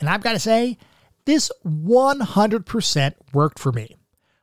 And 0.00 0.08
I've 0.08 0.22
got 0.22 0.32
to 0.32 0.40
say, 0.40 0.76
this 1.24 1.52
100% 1.64 3.14
worked 3.32 3.58
for 3.58 3.70
me. 3.70 3.97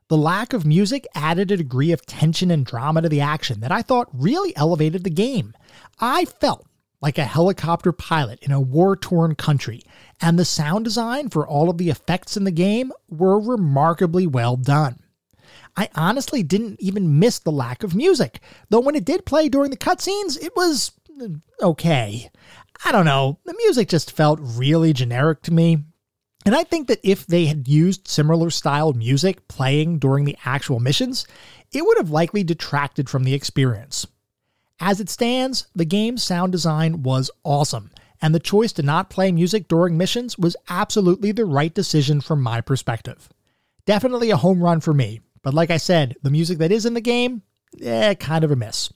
The 0.08 0.18
lack 0.18 0.54
of 0.54 0.66
music 0.68 1.08
added 1.16 1.50
a 1.50 1.58
degree 1.58 1.92
of 1.92 2.06
tension 2.06 2.52
and 2.52 2.64
drama 2.64 3.02
to 3.02 3.10
the 3.10 3.22
action 3.22 3.62
that 3.62 3.72
I 3.72 3.82
thought 3.82 4.08
really 4.14 4.56
elevated 4.56 5.04
the 5.04 5.10
game. 5.10 5.54
I 6.00 6.26
felt 6.26 6.68
like 7.02 7.18
a 7.18 7.26
helicopter 7.26 7.92
pilot 7.92 8.38
in 8.44 8.52
a 8.52 8.62
war 8.62 8.96
torn 8.96 9.34
country, 9.34 9.82
and 10.22 10.38
the 10.38 10.46
sound 10.46 10.86
design 10.86 11.30
for 11.30 11.48
all 11.48 11.72
of 11.72 11.80
the 11.80 11.90
effects 11.90 12.38
in 12.38 12.44
the 12.44 12.52
game 12.52 12.92
were 13.10 13.40
remarkably 13.40 14.28
well 14.28 14.56
done. 14.56 15.00
I 15.76 15.90
honestly 15.96 16.44
didn't 16.44 16.80
even 16.80 17.20
miss 17.20 17.40
the 17.40 17.52
lack 17.52 17.84
of 17.84 17.96
music, 17.96 18.40
though 18.70 18.80
when 18.80 18.96
it 18.96 19.06
did 19.06 19.26
play 19.26 19.50
during 19.50 19.72
the 19.72 19.78
cutscenes, 19.78 20.42
it 20.42 20.56
was 20.56 20.92
uh, 21.20 21.30
okay. 21.62 22.30
I 22.84 22.92
don't 22.92 23.06
know, 23.06 23.40
the 23.46 23.56
music 23.58 23.90
just 23.90 24.12
felt 24.12 24.40
really 24.42 24.94
generic 24.94 25.42
to 25.44 25.54
me, 25.54 25.80
and 26.46 26.56
I 26.56 26.64
think 26.64 26.88
that 26.88 27.00
if 27.04 27.26
they 27.26 27.46
had 27.46 27.68
used 27.68 28.08
similar 28.08 28.52
styled 28.52 28.96
music 28.96 29.48
playing 29.48 29.98
during 29.98 30.26
the 30.26 30.38
actual 30.46 30.80
missions, 30.80 31.26
it 31.74 31.84
would 31.84 31.98
have 31.98 32.12
likely 32.12 32.44
detracted 32.44 33.10
from 33.10 33.24
the 33.24 33.34
experience. 33.34 34.06
As 34.80 35.00
it 35.00 35.10
stands, 35.10 35.68
the 35.74 35.86
game's 35.86 36.24
sound 36.24 36.52
design 36.52 37.02
was 37.02 37.32
awesome, 37.44 37.92
and 38.22 38.36
the 38.36 38.40
choice 38.40 38.72
to 38.74 38.84
not 38.84 39.10
play 39.10 39.32
music 39.32 39.68
during 39.68 39.98
missions 39.98 40.38
was 40.38 40.56
absolutely 40.70 41.32
the 41.32 41.46
right 41.46 41.74
decision 41.74 42.22
from 42.22 42.42
my 42.42 42.62
perspective. 42.62 43.30
Definitely 43.86 44.30
a 44.30 44.38
home 44.38 44.62
run 44.62 44.82
for 44.82 44.94
me, 44.94 45.22
but 45.42 45.54
like 45.54 45.72
I 45.72 45.78
said, 45.78 46.16
the 46.22 46.32
music 46.32 46.60
that 46.60 46.72
is 46.72 46.86
in 46.86 46.94
the 46.94 47.02
game, 47.02 47.42
eh, 47.82 48.14
kind 48.16 48.44
of 48.44 48.52
a 48.52 48.56
miss. 48.56 48.92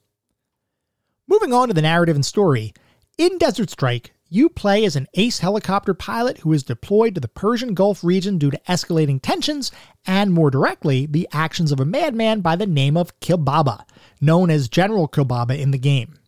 Moving 1.28 1.54
on 1.54 1.68
to 1.68 1.74
the 1.74 1.82
narrative 1.82 2.16
and 2.16 2.26
story, 2.26 2.74
in 3.18 3.38
Desert 3.38 3.70
Strike, 3.70 4.14
you 4.30 4.50
play 4.50 4.86
as 4.86 4.96
an 4.96 5.08
ace 5.16 5.40
helicopter 5.40 5.94
pilot 5.94 6.40
who 6.40 6.54
is 6.54 6.64
deployed 6.64 7.16
to 7.16 7.22
the 7.22 7.28
Persian 7.28 7.74
Gulf 7.74 8.04
region 8.04 8.38
due 8.38 8.52
to 8.52 8.62
escalating 8.68 9.20
tensions 9.22 9.72
and, 10.06 10.32
more 10.32 10.52
directly, 10.52 11.06
the 11.06 11.28
actions 11.32 11.72
of 11.72 11.80
a 11.80 11.86
madman 11.86 12.42
by 12.42 12.56
the 12.56 12.68
name 12.68 12.96
of 12.96 13.20
Kilbaba, 13.20 13.86
known 14.22 14.50
as 14.50 14.70
General 14.70 15.08
Kilbaba 15.08 15.58
in 15.58 15.72
the 15.72 15.78
game. 15.78 16.20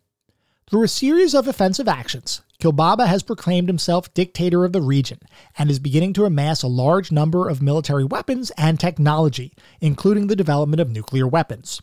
Through 0.69 0.83
a 0.83 0.87
series 0.87 1.35
of 1.35 1.47
offensive 1.47 1.87
actions, 1.87 2.41
Kilbaba 2.61 3.05
has 3.07 3.23
proclaimed 3.23 3.67
himself 3.67 4.13
dictator 4.13 4.63
of 4.63 4.71
the 4.71 4.81
region 4.81 5.19
and 5.57 5.69
is 5.69 5.79
beginning 5.79 6.13
to 6.13 6.25
amass 6.25 6.63
a 6.63 6.67
large 6.67 7.11
number 7.11 7.49
of 7.49 7.61
military 7.61 8.05
weapons 8.05 8.51
and 8.57 8.79
technology, 8.79 9.53
including 9.79 10.27
the 10.27 10.35
development 10.35 10.79
of 10.79 10.89
nuclear 10.89 11.27
weapons. 11.27 11.81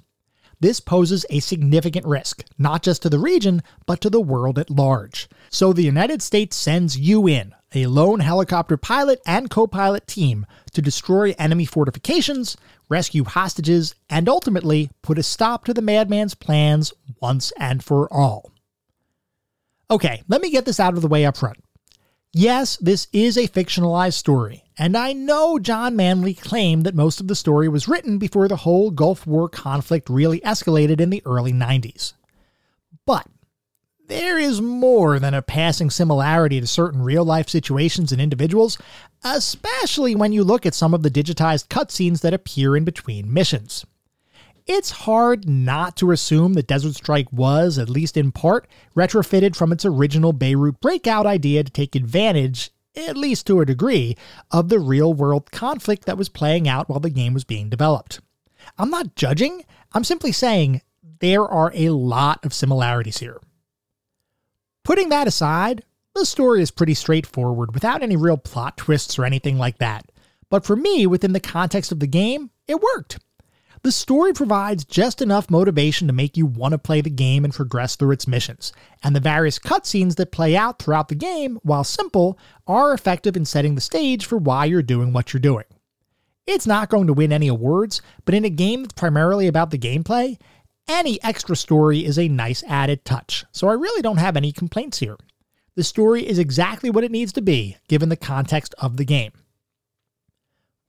This 0.60 0.80
poses 0.80 1.24
a 1.30 1.38
significant 1.40 2.04
risk, 2.04 2.44
not 2.58 2.82
just 2.82 3.02
to 3.02 3.08
the 3.08 3.18
region, 3.18 3.62
but 3.86 4.00
to 4.00 4.10
the 4.10 4.20
world 4.20 4.58
at 4.58 4.70
large. 4.70 5.28
So 5.50 5.72
the 5.72 5.82
United 5.82 6.20
States 6.20 6.56
sends 6.56 6.98
you 6.98 7.28
in, 7.28 7.54
a 7.74 7.86
lone 7.86 8.20
helicopter 8.20 8.76
pilot 8.76 9.20
and 9.24 9.50
co 9.50 9.68
pilot 9.68 10.06
team, 10.06 10.46
to 10.72 10.82
destroy 10.82 11.34
enemy 11.38 11.64
fortifications, 11.64 12.56
rescue 12.88 13.24
hostages, 13.24 13.94
and 14.10 14.28
ultimately 14.28 14.90
put 15.02 15.18
a 15.18 15.22
stop 15.22 15.64
to 15.64 15.74
the 15.74 15.82
madman's 15.82 16.34
plans 16.34 16.92
once 17.20 17.52
and 17.58 17.84
for 17.84 18.12
all. 18.12 18.50
Okay, 19.90 20.22
let 20.28 20.42
me 20.42 20.50
get 20.50 20.64
this 20.64 20.80
out 20.80 20.94
of 20.94 21.02
the 21.02 21.08
way 21.08 21.24
up 21.24 21.36
front. 21.36 21.58
Yes, 22.34 22.76
this 22.76 23.08
is 23.12 23.38
a 23.38 23.48
fictionalized 23.48 24.12
story, 24.12 24.64
and 24.76 24.96
I 24.98 25.14
know 25.14 25.58
John 25.58 25.96
Manley 25.96 26.34
claimed 26.34 26.84
that 26.84 26.94
most 26.94 27.20
of 27.20 27.26
the 27.26 27.34
story 27.34 27.68
was 27.70 27.88
written 27.88 28.18
before 28.18 28.48
the 28.48 28.56
whole 28.56 28.90
Gulf 28.90 29.26
War 29.26 29.48
conflict 29.48 30.10
really 30.10 30.40
escalated 30.40 31.00
in 31.00 31.08
the 31.08 31.22
early 31.24 31.54
90s. 31.54 32.12
But 33.06 33.26
there 34.08 34.38
is 34.38 34.60
more 34.60 35.18
than 35.18 35.32
a 35.32 35.40
passing 35.40 35.88
similarity 35.88 36.60
to 36.60 36.66
certain 36.66 37.02
real 37.02 37.24
life 37.24 37.48
situations 37.48 38.12
and 38.12 38.20
individuals, 38.20 38.76
especially 39.24 40.14
when 40.14 40.32
you 40.32 40.44
look 40.44 40.66
at 40.66 40.74
some 40.74 40.92
of 40.92 41.02
the 41.02 41.10
digitized 41.10 41.68
cutscenes 41.68 42.20
that 42.20 42.34
appear 42.34 42.76
in 42.76 42.84
between 42.84 43.32
missions. 43.32 43.86
It's 44.68 44.90
hard 44.90 45.48
not 45.48 45.96
to 45.96 46.12
assume 46.12 46.52
that 46.52 46.66
Desert 46.66 46.94
Strike 46.94 47.32
was, 47.32 47.78
at 47.78 47.88
least 47.88 48.16
in 48.16 48.30
part, 48.30 48.68
retrofitted 48.94 49.56
from 49.56 49.72
its 49.72 49.84
original 49.84 50.32
Beirut 50.32 50.78
breakout 50.80 51.26
idea 51.26 51.64
to 51.64 51.72
take 51.72 51.96
advantage 51.96 52.70
at 53.06 53.16
least 53.16 53.46
to 53.46 53.60
a 53.60 53.66
degree, 53.66 54.16
of 54.50 54.68
the 54.68 54.78
real 54.78 55.14
world 55.14 55.50
conflict 55.50 56.06
that 56.06 56.18
was 56.18 56.28
playing 56.28 56.68
out 56.68 56.88
while 56.88 57.00
the 57.00 57.10
game 57.10 57.34
was 57.34 57.44
being 57.44 57.68
developed. 57.68 58.20
I'm 58.76 58.90
not 58.90 59.14
judging, 59.14 59.64
I'm 59.92 60.04
simply 60.04 60.32
saying 60.32 60.82
there 61.20 61.46
are 61.46 61.72
a 61.74 61.90
lot 61.90 62.44
of 62.44 62.52
similarities 62.52 63.18
here. 63.18 63.40
Putting 64.84 65.08
that 65.10 65.28
aside, 65.28 65.84
the 66.14 66.26
story 66.26 66.62
is 66.62 66.70
pretty 66.70 66.94
straightforward 66.94 67.74
without 67.74 68.02
any 68.02 68.16
real 68.16 68.36
plot 68.36 68.76
twists 68.76 69.18
or 69.18 69.24
anything 69.24 69.58
like 69.58 69.78
that. 69.78 70.10
But 70.50 70.64
for 70.64 70.76
me, 70.76 71.06
within 71.06 71.32
the 71.32 71.40
context 71.40 71.92
of 71.92 72.00
the 72.00 72.06
game, 72.06 72.50
it 72.66 72.80
worked. 72.80 73.18
The 73.82 73.92
story 73.92 74.32
provides 74.32 74.84
just 74.84 75.22
enough 75.22 75.50
motivation 75.50 76.08
to 76.08 76.12
make 76.12 76.36
you 76.36 76.46
want 76.46 76.72
to 76.72 76.78
play 76.78 77.00
the 77.00 77.10
game 77.10 77.44
and 77.44 77.54
progress 77.54 77.94
through 77.94 78.10
its 78.10 78.26
missions, 78.26 78.72
and 79.04 79.14
the 79.14 79.20
various 79.20 79.58
cutscenes 79.58 80.16
that 80.16 80.32
play 80.32 80.56
out 80.56 80.80
throughout 80.80 81.08
the 81.08 81.14
game, 81.14 81.58
while 81.62 81.84
simple, 81.84 82.38
are 82.66 82.92
effective 82.92 83.36
in 83.36 83.44
setting 83.44 83.76
the 83.76 83.80
stage 83.80 84.26
for 84.26 84.36
why 84.36 84.64
you're 84.64 84.82
doing 84.82 85.12
what 85.12 85.32
you're 85.32 85.40
doing. 85.40 85.64
It's 86.46 86.66
not 86.66 86.88
going 86.88 87.06
to 87.06 87.12
win 87.12 87.32
any 87.32 87.46
awards, 87.46 88.02
but 88.24 88.34
in 88.34 88.44
a 88.44 88.50
game 88.50 88.82
that's 88.82 88.94
primarily 88.94 89.46
about 89.46 89.70
the 89.70 89.78
gameplay, 89.78 90.38
any 90.88 91.22
extra 91.22 91.54
story 91.54 92.04
is 92.04 92.18
a 92.18 92.28
nice 92.28 92.64
added 92.64 93.04
touch, 93.04 93.44
so 93.52 93.68
I 93.68 93.74
really 93.74 94.02
don't 94.02 94.16
have 94.16 94.36
any 94.36 94.50
complaints 94.50 94.98
here. 94.98 95.18
The 95.76 95.84
story 95.84 96.26
is 96.26 96.38
exactly 96.38 96.90
what 96.90 97.04
it 97.04 97.12
needs 97.12 97.32
to 97.34 97.42
be, 97.42 97.76
given 97.86 98.08
the 98.08 98.16
context 98.16 98.74
of 98.78 98.96
the 98.96 99.04
game. 99.04 99.32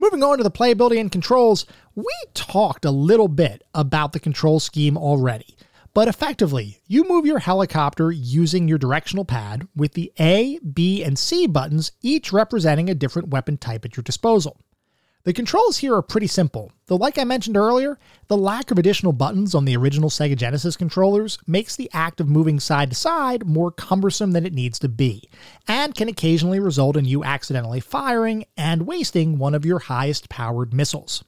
Moving 0.01 0.23
on 0.23 0.37
to 0.37 0.45
the 0.45 0.51
playability 0.51 0.97
and 0.97 1.11
controls, 1.11 1.65
we 1.93 2.13
talked 2.33 2.85
a 2.85 2.91
little 2.91 3.27
bit 3.27 3.65
about 3.75 4.13
the 4.13 4.19
control 4.19 4.61
scheme 4.61 4.95
already. 4.95 5.57
But 5.93 6.07
effectively, 6.07 6.79
you 6.87 7.03
move 7.03 7.25
your 7.25 7.39
helicopter 7.39 8.09
using 8.09 8.69
your 8.69 8.77
directional 8.77 9.25
pad 9.25 9.67
with 9.75 9.95
the 9.95 10.13
A, 10.17 10.57
B, 10.59 11.03
and 11.03 11.19
C 11.19 11.47
buttons 11.47 11.91
each 12.01 12.31
representing 12.31 12.89
a 12.89 12.95
different 12.95 13.27
weapon 13.27 13.57
type 13.57 13.83
at 13.83 13.97
your 13.97 14.03
disposal. 14.03 14.61
The 15.29 15.33
controls 15.33 15.77
here 15.77 15.93
are 15.93 16.01
pretty 16.01 16.25
simple, 16.25 16.71
though, 16.87 16.95
like 16.95 17.19
I 17.19 17.23
mentioned 17.23 17.55
earlier, 17.55 17.99
the 18.29 18.35
lack 18.35 18.71
of 18.71 18.79
additional 18.79 19.13
buttons 19.13 19.53
on 19.53 19.63
the 19.63 19.77
original 19.77 20.09
Sega 20.09 20.35
Genesis 20.35 20.75
controllers 20.75 21.37
makes 21.45 21.75
the 21.75 21.87
act 21.93 22.19
of 22.19 22.27
moving 22.27 22.59
side 22.59 22.89
to 22.89 22.95
side 22.95 23.45
more 23.45 23.69
cumbersome 23.69 24.31
than 24.31 24.43
it 24.43 24.55
needs 24.55 24.79
to 24.79 24.89
be, 24.89 25.29
and 25.67 25.93
can 25.93 26.07
occasionally 26.07 26.59
result 26.59 26.97
in 26.97 27.05
you 27.05 27.23
accidentally 27.23 27.79
firing 27.79 28.43
and 28.57 28.87
wasting 28.87 29.37
one 29.37 29.53
of 29.53 29.67
your 29.67 29.77
highest 29.77 30.29
powered 30.29 30.73
missiles. 30.73 31.23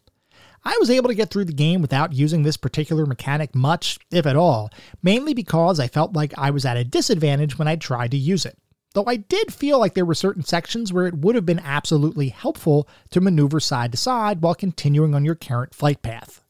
I 0.65 0.75
was 0.79 0.89
able 0.89 1.09
to 1.09 1.13
get 1.13 1.29
through 1.29 1.45
the 1.45 1.53
game 1.53 1.79
without 1.79 2.11
using 2.11 2.41
this 2.41 2.57
particular 2.57 3.05
mechanic 3.05 3.53
much, 3.53 3.99
if 4.09 4.25
at 4.25 4.35
all, 4.35 4.71
mainly 5.03 5.35
because 5.35 5.79
I 5.79 5.87
felt 5.87 6.13
like 6.13 6.33
I 6.39 6.49
was 6.49 6.65
at 6.65 6.75
a 6.75 6.83
disadvantage 6.83 7.59
when 7.59 7.67
I 7.67 7.75
tried 7.75 8.09
to 8.09 8.17
use 8.17 8.47
it 8.47 8.57
though 8.93 9.05
I 9.05 9.15
did 9.17 9.53
feel 9.53 9.79
like 9.79 9.93
there 9.93 10.05
were 10.05 10.13
certain 10.13 10.43
sections 10.43 10.91
where 10.91 11.07
it 11.07 11.17
would 11.17 11.35
have 11.35 11.45
been 11.45 11.59
absolutely 11.59 12.29
helpful 12.29 12.87
to 13.11 13.21
maneuver 13.21 13.59
side 13.59 13.91
to 13.91 13.97
side 13.97 14.41
while 14.41 14.55
continuing 14.55 15.15
on 15.15 15.25
your 15.25 15.35
current 15.35 15.73
flight 15.73 16.01
path. 16.01 16.41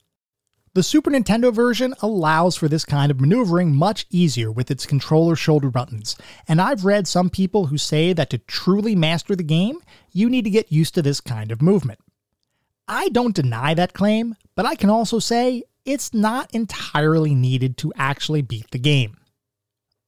The 0.74 0.84
Super 0.84 1.12
Nintendo 1.12 1.54
version 1.54 1.94
allows 2.02 2.56
for 2.56 2.70
this 2.70 2.86
kind 2.86 3.12
of 3.12 3.20
maneuvering 3.20 3.76
much 3.76 4.06
easier 4.10 4.50
with 4.50 4.72
its 4.72 4.86
controller 4.86 5.36
shoulder 5.36 5.70
buttons, 5.70 6.16
and 6.48 6.62
I've 6.62 6.86
read 6.86 7.10
some 7.10 7.30
people 7.30 7.66
who 7.66 7.78
say 7.78 8.14
that 8.14 8.30
to 8.30 8.38
truly 8.38 8.96
master 8.96 9.36
the 9.36 9.44
game, 9.44 9.80
you 10.14 10.30
need 10.30 10.46
to 10.46 10.50
get 10.50 10.72
used 10.72 10.96
to 10.96 11.02
this 11.02 11.20
kind 11.20 11.52
of 11.52 11.62
movement. 11.62 12.00
I 12.88 13.10
don't 13.10 13.36
deny 13.36 13.74
that 13.74 13.94
claim, 13.94 14.36
but 14.56 14.66
I 14.66 14.76
can 14.76 14.90
also 14.90 15.20
say 15.20 15.64
it's 15.84 16.14
not 16.14 16.50
entirely 16.54 17.36
needed 17.36 17.76
to 17.80 17.92
actually 17.98 18.42
beat 18.42 18.72
the 18.72 18.80
game. 18.80 19.18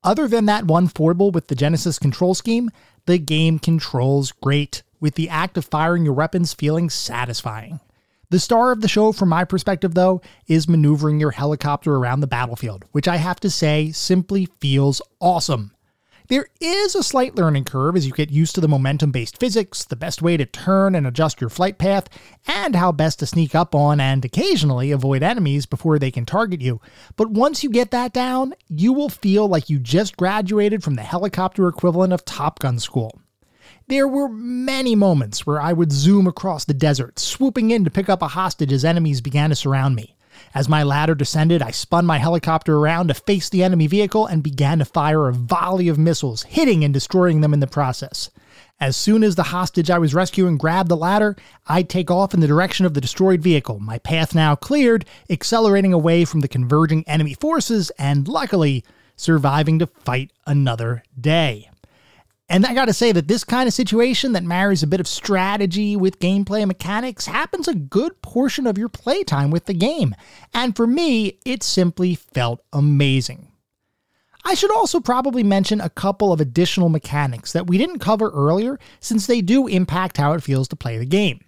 Other 0.04 0.28
than 0.28 0.46
that 0.46 0.66
one 0.66 0.88
foible 0.88 1.32
with 1.32 1.48
the 1.48 1.56
Genesis 1.56 1.98
control 1.98 2.34
scheme, 2.34 2.70
the 3.06 3.18
game 3.18 3.58
controls 3.60 4.32
great, 4.32 4.84
with 5.00 5.16
the 5.16 5.30
act 5.30 5.58
of 5.58 5.66
firing 5.66 6.04
your 6.04 6.14
weapons 6.14 6.54
feeling 6.54 6.90
satisfying. 6.90 7.80
The 8.30 8.40
star 8.40 8.72
of 8.72 8.82
the 8.82 8.88
show, 8.88 9.12
from 9.12 9.30
my 9.30 9.44
perspective, 9.44 9.94
though, 9.94 10.22
is 10.48 10.68
maneuvering 10.68 11.20
your 11.20 11.32
helicopter 11.32 11.96
around 11.96 12.22
the 12.22 12.28
battlefield, 12.28 12.84
which 12.92 13.08
I 13.08 13.18
have 13.18 13.40
to 13.42 13.50
say 13.50 13.92
simply 13.92 14.48
feels 14.60 15.02
awesome. 15.20 15.73
There 16.34 16.48
is 16.60 16.96
a 16.96 17.04
slight 17.04 17.36
learning 17.36 17.66
curve 17.66 17.96
as 17.96 18.08
you 18.08 18.12
get 18.12 18.32
used 18.32 18.56
to 18.56 18.62
the 18.62 18.68
momentum 18.68 19.12
based 19.12 19.40
physics, 19.40 19.86
the 19.86 19.96
best 19.96 20.20
way 20.20 20.36
to 20.36 20.48
turn 20.48 20.96
and 20.96 21.06
adjust 21.06 21.40
your 21.40 21.52
flight 21.52 21.78
path, 21.78 22.10
and 22.48 22.76
how 22.76 22.92
best 22.92 23.20
to 23.20 23.28
sneak 23.28 23.54
up 23.54 23.76
on 23.76 24.00
and 24.00 24.26
occasionally 24.26 24.90
avoid 24.90 25.22
enemies 25.22 25.68
before 25.68 26.00
they 26.00 26.10
can 26.10 26.26
target 26.26 26.60
you. 26.60 26.82
But 27.18 27.30
once 27.30 27.64
you 27.64 27.70
get 27.70 27.92
that 27.92 28.14
down, 28.14 28.56
you 28.68 28.94
will 28.94 29.10
feel 29.10 29.48
like 29.48 29.70
you 29.70 29.78
just 29.78 30.18
graduated 30.18 30.84
from 30.84 30.96
the 30.96 31.04
helicopter 31.04 31.68
equivalent 31.68 32.14
of 32.14 32.26
Top 32.26 32.58
Gun 32.58 32.80
school. 32.80 33.22
There 33.86 34.08
were 34.08 34.28
many 34.28 34.96
moments 34.96 35.46
where 35.46 35.62
I 35.62 35.72
would 35.72 35.92
zoom 35.92 36.26
across 36.26 36.66
the 36.66 36.74
desert, 36.74 37.20
swooping 37.20 37.70
in 37.70 37.84
to 37.84 37.92
pick 37.92 38.10
up 38.10 38.24
a 38.24 38.30
hostage 38.30 38.74
as 38.74 38.84
enemies 38.84 39.22
began 39.22 39.52
to 39.52 39.56
surround 39.56 39.96
me. 39.96 40.16
As 40.56 40.70
my 40.70 40.84
ladder 40.84 41.16
descended, 41.16 41.64
I 41.64 41.72
spun 41.72 42.06
my 42.06 42.20
helicopter 42.20 42.78
around 42.78 43.08
to 43.08 43.16
face 43.16 43.50
the 43.50 43.64
enemy 43.64 43.88
vehicle 43.88 44.28
and 44.28 44.44
began 44.44 44.80
to 44.80 44.86
fire 44.86 45.28
a 45.28 45.34
volley 45.34 45.88
of 45.88 45.98
missiles, 45.98 46.44
hitting 46.44 46.84
and 46.84 46.94
destroying 46.94 47.42
them 47.42 47.54
in 47.54 47.60
the 47.60 47.68
process. 47.68 48.30
As 48.80 48.96
soon 48.96 49.24
as 49.24 49.36
the 49.36 49.44
hostage 49.44 49.90
I 49.90 49.98
was 49.98 50.14
rescuing 50.14 50.58
grabbed 50.58 50.90
the 50.90 50.98
ladder, 50.98 51.36
I'd 51.68 51.90
take 51.90 52.12
off 52.12 52.34
in 52.34 52.40
the 52.40 52.48
direction 52.48 52.86
of 52.86 52.94
the 52.94 53.02
destroyed 53.02 53.42
vehicle, 53.42 53.80
my 53.80 53.98
path 53.98 54.36
now 54.36 54.56
cleared, 54.56 55.06
accelerating 55.30 55.94
away 55.94 56.26
from 56.26 56.42
the 56.42 56.48
converging 56.48 57.04
enemy 57.08 57.34
forces, 57.34 57.92
and 57.98 58.28
luckily, 58.28 58.84
surviving 59.16 59.80
to 59.80 59.88
fight 59.88 60.32
another 60.46 61.04
day. 61.20 61.70
And 62.54 62.68
I 62.68 62.76
gotta 62.76 62.94
say 62.94 63.12
that 63.14 63.28
this 63.28 63.44
kind 63.44 63.66
of 63.68 63.74
situation 63.74 64.34
that 64.34 64.44
marries 64.44 64.84
a 64.84 64.88
bit 64.88 65.00
of 65.00 65.08
strategy 65.08 65.96
with 65.96 66.20
gameplay 66.20 66.68
mechanics 66.68 67.26
happens 67.26 67.68
a 67.68 67.74
good 67.74 68.22
portion 68.22 68.68
of 68.68 68.78
your 68.78 68.90
playtime 68.90 69.50
with 69.50 69.66
the 69.66 69.74
game. 69.74 70.14
And 70.54 70.76
for 70.76 70.86
me, 70.86 71.40
it 71.46 71.64
simply 71.64 72.14
felt 72.14 72.64
amazing. 72.72 73.48
I 74.46 74.54
should 74.54 74.72
also 74.72 75.00
probably 75.00 75.42
mention 75.42 75.82
a 75.82 75.90
couple 75.90 76.32
of 76.32 76.40
additional 76.40 76.90
mechanics 76.90 77.54
that 77.54 77.66
we 77.66 77.80
didn't 77.80 77.98
cover 77.98 78.30
earlier 78.30 78.78
since 79.00 79.26
they 79.26 79.42
do 79.42 79.66
impact 79.66 80.18
how 80.18 80.34
it 80.34 80.44
feels 80.44 80.68
to 80.68 80.76
play 80.76 81.00
the 81.00 81.08
game. 81.08 81.40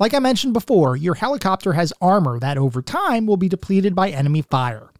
Like 0.00 0.14
I 0.14 0.18
mentioned 0.18 0.52
before, 0.52 0.96
your 0.96 1.14
helicopter 1.14 1.74
has 1.74 1.92
armor 2.00 2.40
that 2.40 2.58
over 2.58 2.82
time 2.82 3.24
will 3.24 3.36
be 3.36 3.48
depleted 3.48 3.94
by 3.94 4.10
enemy 4.10 4.42
fire. 4.42 4.90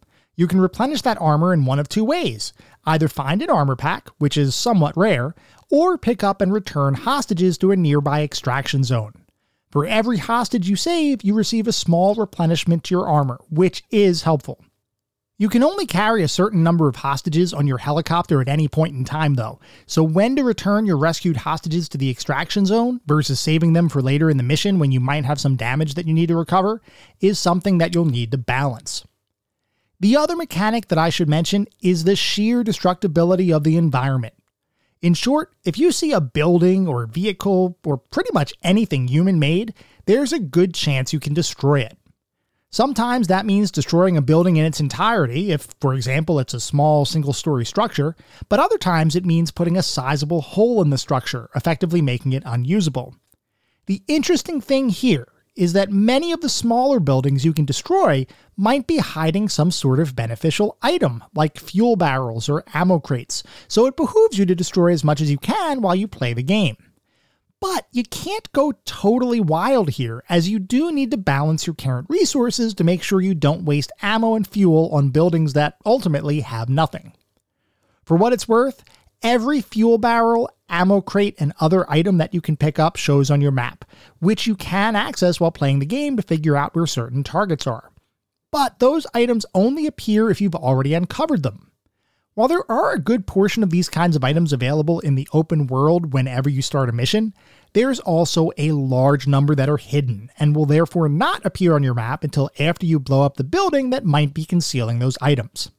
You 0.40 0.46
can 0.46 0.62
replenish 0.62 1.02
that 1.02 1.20
armor 1.20 1.52
in 1.52 1.66
one 1.66 1.78
of 1.78 1.86
two 1.86 2.02
ways 2.02 2.54
either 2.86 3.08
find 3.08 3.42
an 3.42 3.50
armor 3.50 3.76
pack, 3.76 4.08
which 4.16 4.38
is 4.38 4.54
somewhat 4.54 4.96
rare, 4.96 5.34
or 5.68 5.98
pick 5.98 6.24
up 6.24 6.40
and 6.40 6.50
return 6.50 6.94
hostages 6.94 7.58
to 7.58 7.72
a 7.72 7.76
nearby 7.76 8.22
extraction 8.22 8.82
zone. 8.82 9.12
For 9.70 9.84
every 9.84 10.16
hostage 10.16 10.66
you 10.66 10.76
save, 10.76 11.22
you 11.22 11.34
receive 11.34 11.68
a 11.68 11.72
small 11.72 12.14
replenishment 12.14 12.84
to 12.84 12.94
your 12.94 13.06
armor, 13.06 13.38
which 13.50 13.84
is 13.90 14.22
helpful. 14.22 14.64
You 15.36 15.50
can 15.50 15.62
only 15.62 15.84
carry 15.84 16.22
a 16.22 16.28
certain 16.28 16.62
number 16.62 16.88
of 16.88 16.96
hostages 16.96 17.52
on 17.52 17.66
your 17.66 17.76
helicopter 17.76 18.40
at 18.40 18.48
any 18.48 18.66
point 18.66 18.96
in 18.96 19.04
time, 19.04 19.34
though, 19.34 19.60
so 19.84 20.02
when 20.02 20.36
to 20.36 20.42
return 20.42 20.86
your 20.86 20.96
rescued 20.96 21.36
hostages 21.36 21.86
to 21.90 21.98
the 21.98 22.08
extraction 22.08 22.64
zone 22.64 23.02
versus 23.04 23.38
saving 23.38 23.74
them 23.74 23.90
for 23.90 24.00
later 24.00 24.30
in 24.30 24.38
the 24.38 24.42
mission 24.42 24.78
when 24.78 24.90
you 24.90 25.00
might 25.00 25.26
have 25.26 25.38
some 25.38 25.56
damage 25.56 25.92
that 25.96 26.06
you 26.06 26.14
need 26.14 26.28
to 26.28 26.36
recover 26.36 26.80
is 27.20 27.38
something 27.38 27.76
that 27.76 27.94
you'll 27.94 28.06
need 28.06 28.30
to 28.30 28.38
balance. 28.38 29.04
The 30.00 30.16
other 30.16 30.34
mechanic 30.34 30.88
that 30.88 30.98
I 30.98 31.10
should 31.10 31.28
mention 31.28 31.66
is 31.82 32.04
the 32.04 32.16
sheer 32.16 32.64
destructibility 32.64 33.54
of 33.54 33.64
the 33.64 33.76
environment. 33.76 34.32
In 35.02 35.12
short, 35.12 35.52
if 35.62 35.78
you 35.78 35.92
see 35.92 36.12
a 36.12 36.22
building 36.22 36.88
or 36.88 37.06
vehicle 37.06 37.78
or 37.84 37.98
pretty 37.98 38.30
much 38.32 38.54
anything 38.62 39.08
human 39.08 39.38
made, 39.38 39.74
there's 40.06 40.32
a 40.32 40.38
good 40.38 40.74
chance 40.74 41.12
you 41.12 41.20
can 41.20 41.34
destroy 41.34 41.80
it. 41.80 41.98
Sometimes 42.70 43.26
that 43.26 43.46
means 43.46 43.70
destroying 43.70 44.16
a 44.16 44.22
building 44.22 44.56
in 44.56 44.64
its 44.64 44.80
entirety, 44.80 45.50
if, 45.50 45.68
for 45.80 45.92
example, 45.92 46.38
it's 46.38 46.54
a 46.54 46.60
small 46.60 47.04
single 47.04 47.32
story 47.32 47.66
structure, 47.66 48.14
but 48.48 48.60
other 48.60 48.78
times 48.78 49.16
it 49.16 49.26
means 49.26 49.50
putting 49.50 49.76
a 49.76 49.82
sizable 49.82 50.40
hole 50.40 50.80
in 50.80 50.90
the 50.90 50.96
structure, 50.96 51.50
effectively 51.54 52.00
making 52.00 52.32
it 52.32 52.44
unusable. 52.46 53.16
The 53.86 54.02
interesting 54.06 54.60
thing 54.60 54.88
here 54.88 55.28
is 55.60 55.74
that 55.74 55.92
many 55.92 56.32
of 56.32 56.40
the 56.40 56.48
smaller 56.48 56.98
buildings 56.98 57.44
you 57.44 57.52
can 57.52 57.66
destroy 57.66 58.26
might 58.56 58.86
be 58.86 58.96
hiding 58.96 59.46
some 59.46 59.70
sort 59.70 60.00
of 60.00 60.16
beneficial 60.16 60.78
item, 60.80 61.22
like 61.34 61.58
fuel 61.58 61.96
barrels 61.96 62.48
or 62.48 62.64
ammo 62.72 62.98
crates, 62.98 63.42
so 63.68 63.84
it 63.84 63.94
behooves 63.94 64.38
you 64.38 64.46
to 64.46 64.54
destroy 64.54 64.90
as 64.90 65.04
much 65.04 65.20
as 65.20 65.30
you 65.30 65.36
can 65.36 65.82
while 65.82 65.94
you 65.94 66.08
play 66.08 66.32
the 66.32 66.42
game. 66.42 66.78
But 67.60 67.86
you 67.92 68.04
can't 68.04 68.50
go 68.52 68.72
totally 68.86 69.38
wild 69.38 69.90
here, 69.90 70.24
as 70.30 70.48
you 70.48 70.58
do 70.58 70.90
need 70.90 71.10
to 71.10 71.18
balance 71.18 71.66
your 71.66 71.74
current 71.74 72.06
resources 72.08 72.72
to 72.72 72.84
make 72.84 73.02
sure 73.02 73.20
you 73.20 73.34
don't 73.34 73.66
waste 73.66 73.92
ammo 74.00 74.36
and 74.36 74.48
fuel 74.48 74.88
on 74.94 75.10
buildings 75.10 75.52
that 75.52 75.76
ultimately 75.84 76.40
have 76.40 76.70
nothing. 76.70 77.12
For 78.02 78.16
what 78.16 78.32
it's 78.32 78.48
worth, 78.48 78.82
every 79.22 79.60
fuel 79.60 79.98
barrel 79.98 80.48
ammo 80.70 81.00
crate, 81.00 81.34
and 81.38 81.52
other 81.60 81.90
item 81.90 82.18
that 82.18 82.32
you 82.32 82.40
can 82.40 82.56
pick 82.56 82.78
up 82.78 82.96
shows 82.96 83.30
on 83.30 83.40
your 83.40 83.52
map, 83.52 83.84
which 84.20 84.46
you 84.46 84.54
can 84.54 84.96
access 84.96 85.40
while 85.40 85.50
playing 85.50 85.80
the 85.80 85.86
game 85.86 86.16
to 86.16 86.22
figure 86.22 86.56
out 86.56 86.74
where 86.74 86.86
certain 86.86 87.22
targets 87.22 87.66
are. 87.66 87.90
But 88.50 88.78
those 88.78 89.06
items 89.14 89.46
only 89.54 89.86
appear 89.86 90.30
if 90.30 90.40
you've 90.40 90.54
already 90.54 90.94
uncovered 90.94 91.42
them. 91.42 91.70
While 92.34 92.48
there 92.48 92.70
are 92.70 92.92
a 92.92 92.98
good 92.98 93.26
portion 93.26 93.62
of 93.62 93.70
these 93.70 93.88
kinds 93.88 94.16
of 94.16 94.24
items 94.24 94.52
available 94.52 95.00
in 95.00 95.14
the 95.14 95.28
open 95.32 95.66
world 95.66 96.12
whenever 96.12 96.48
you 96.48 96.62
start 96.62 96.88
a 96.88 96.92
mission, 96.92 97.34
there's 97.72 98.00
also 98.00 98.50
a 98.56 98.72
large 98.72 99.26
number 99.26 99.54
that 99.54 99.68
are 99.68 99.76
hidden 99.76 100.30
and 100.38 100.56
will 100.56 100.66
therefore 100.66 101.08
not 101.08 101.44
appear 101.44 101.74
on 101.74 101.82
your 101.82 101.94
map 101.94 102.24
until 102.24 102.50
after 102.58 102.86
you 102.86 102.98
blow 102.98 103.22
up 103.22 103.36
the 103.36 103.44
building 103.44 103.90
that 103.90 104.04
might 104.04 104.32
be 104.32 104.44
concealing 104.44 105.00
those 105.00 105.18
items. 105.20 105.70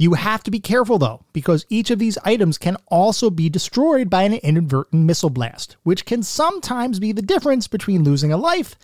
You 0.00 0.14
have 0.14 0.44
to 0.44 0.50
be 0.52 0.60
careful 0.60 0.98
though, 0.98 1.24
because 1.32 1.66
each 1.68 1.90
of 1.90 1.98
these 1.98 2.16
items 2.24 2.56
can 2.56 2.76
also 2.86 3.30
be 3.30 3.50
destroyed 3.50 4.08
by 4.08 4.22
an 4.22 4.34
inadvertent 4.34 5.04
missile 5.04 5.28
blast, 5.28 5.76
which 5.82 6.06
can 6.06 6.22
sometimes 6.22 7.00
be 7.00 7.10
the 7.10 7.20
difference 7.20 7.66
between 7.66 8.04
losing 8.04 8.32
a 8.32 8.36
life 8.36 8.76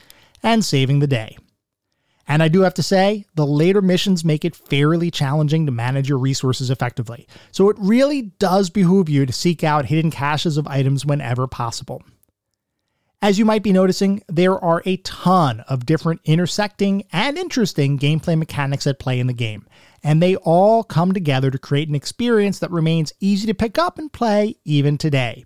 and 0.42 0.64
saving 0.64 0.98
the 0.98 1.06
day. 1.06 1.38
And 2.26 2.42
I 2.42 2.48
do 2.48 2.62
have 2.62 2.74
to 2.74 2.82
say, 2.82 3.26
the 3.34 3.46
later 3.46 3.80
missions 3.80 4.24
make 4.24 4.44
it 4.44 4.56
fairly 4.56 5.10
challenging 5.10 5.66
to 5.66 5.72
manage 5.72 6.08
your 6.08 6.18
resources 6.18 6.68
effectively, 6.68 7.28
so 7.52 7.68
it 7.68 7.76
really 7.78 8.22
does 8.40 8.68
behoove 8.68 9.08
you 9.08 9.24
to 9.24 9.32
seek 9.32 9.62
out 9.62 9.86
hidden 9.86 10.10
caches 10.10 10.56
of 10.56 10.66
items 10.66 11.06
whenever 11.06 11.46
possible. 11.46 12.02
As 13.22 13.38
you 13.38 13.44
might 13.44 13.62
be 13.62 13.72
noticing, 13.72 14.22
there 14.28 14.58
are 14.58 14.82
a 14.84 14.96
ton 14.98 15.60
of 15.60 15.86
different 15.86 16.22
intersecting 16.24 17.04
and 17.12 17.38
interesting 17.38 17.98
gameplay 17.98 18.36
mechanics 18.36 18.86
at 18.86 18.98
play 18.98 19.20
in 19.20 19.28
the 19.28 19.32
game, 19.32 19.66
and 20.04 20.22
they 20.22 20.36
all 20.36 20.84
come 20.84 21.12
together 21.12 21.50
to 21.50 21.58
create 21.58 21.88
an 21.88 21.94
experience 21.94 22.58
that 22.58 22.70
remains 22.70 23.14
easy 23.20 23.46
to 23.46 23.54
pick 23.54 23.78
up 23.78 23.98
and 23.98 24.12
play 24.12 24.54
even 24.64 24.98
today. 24.98 25.44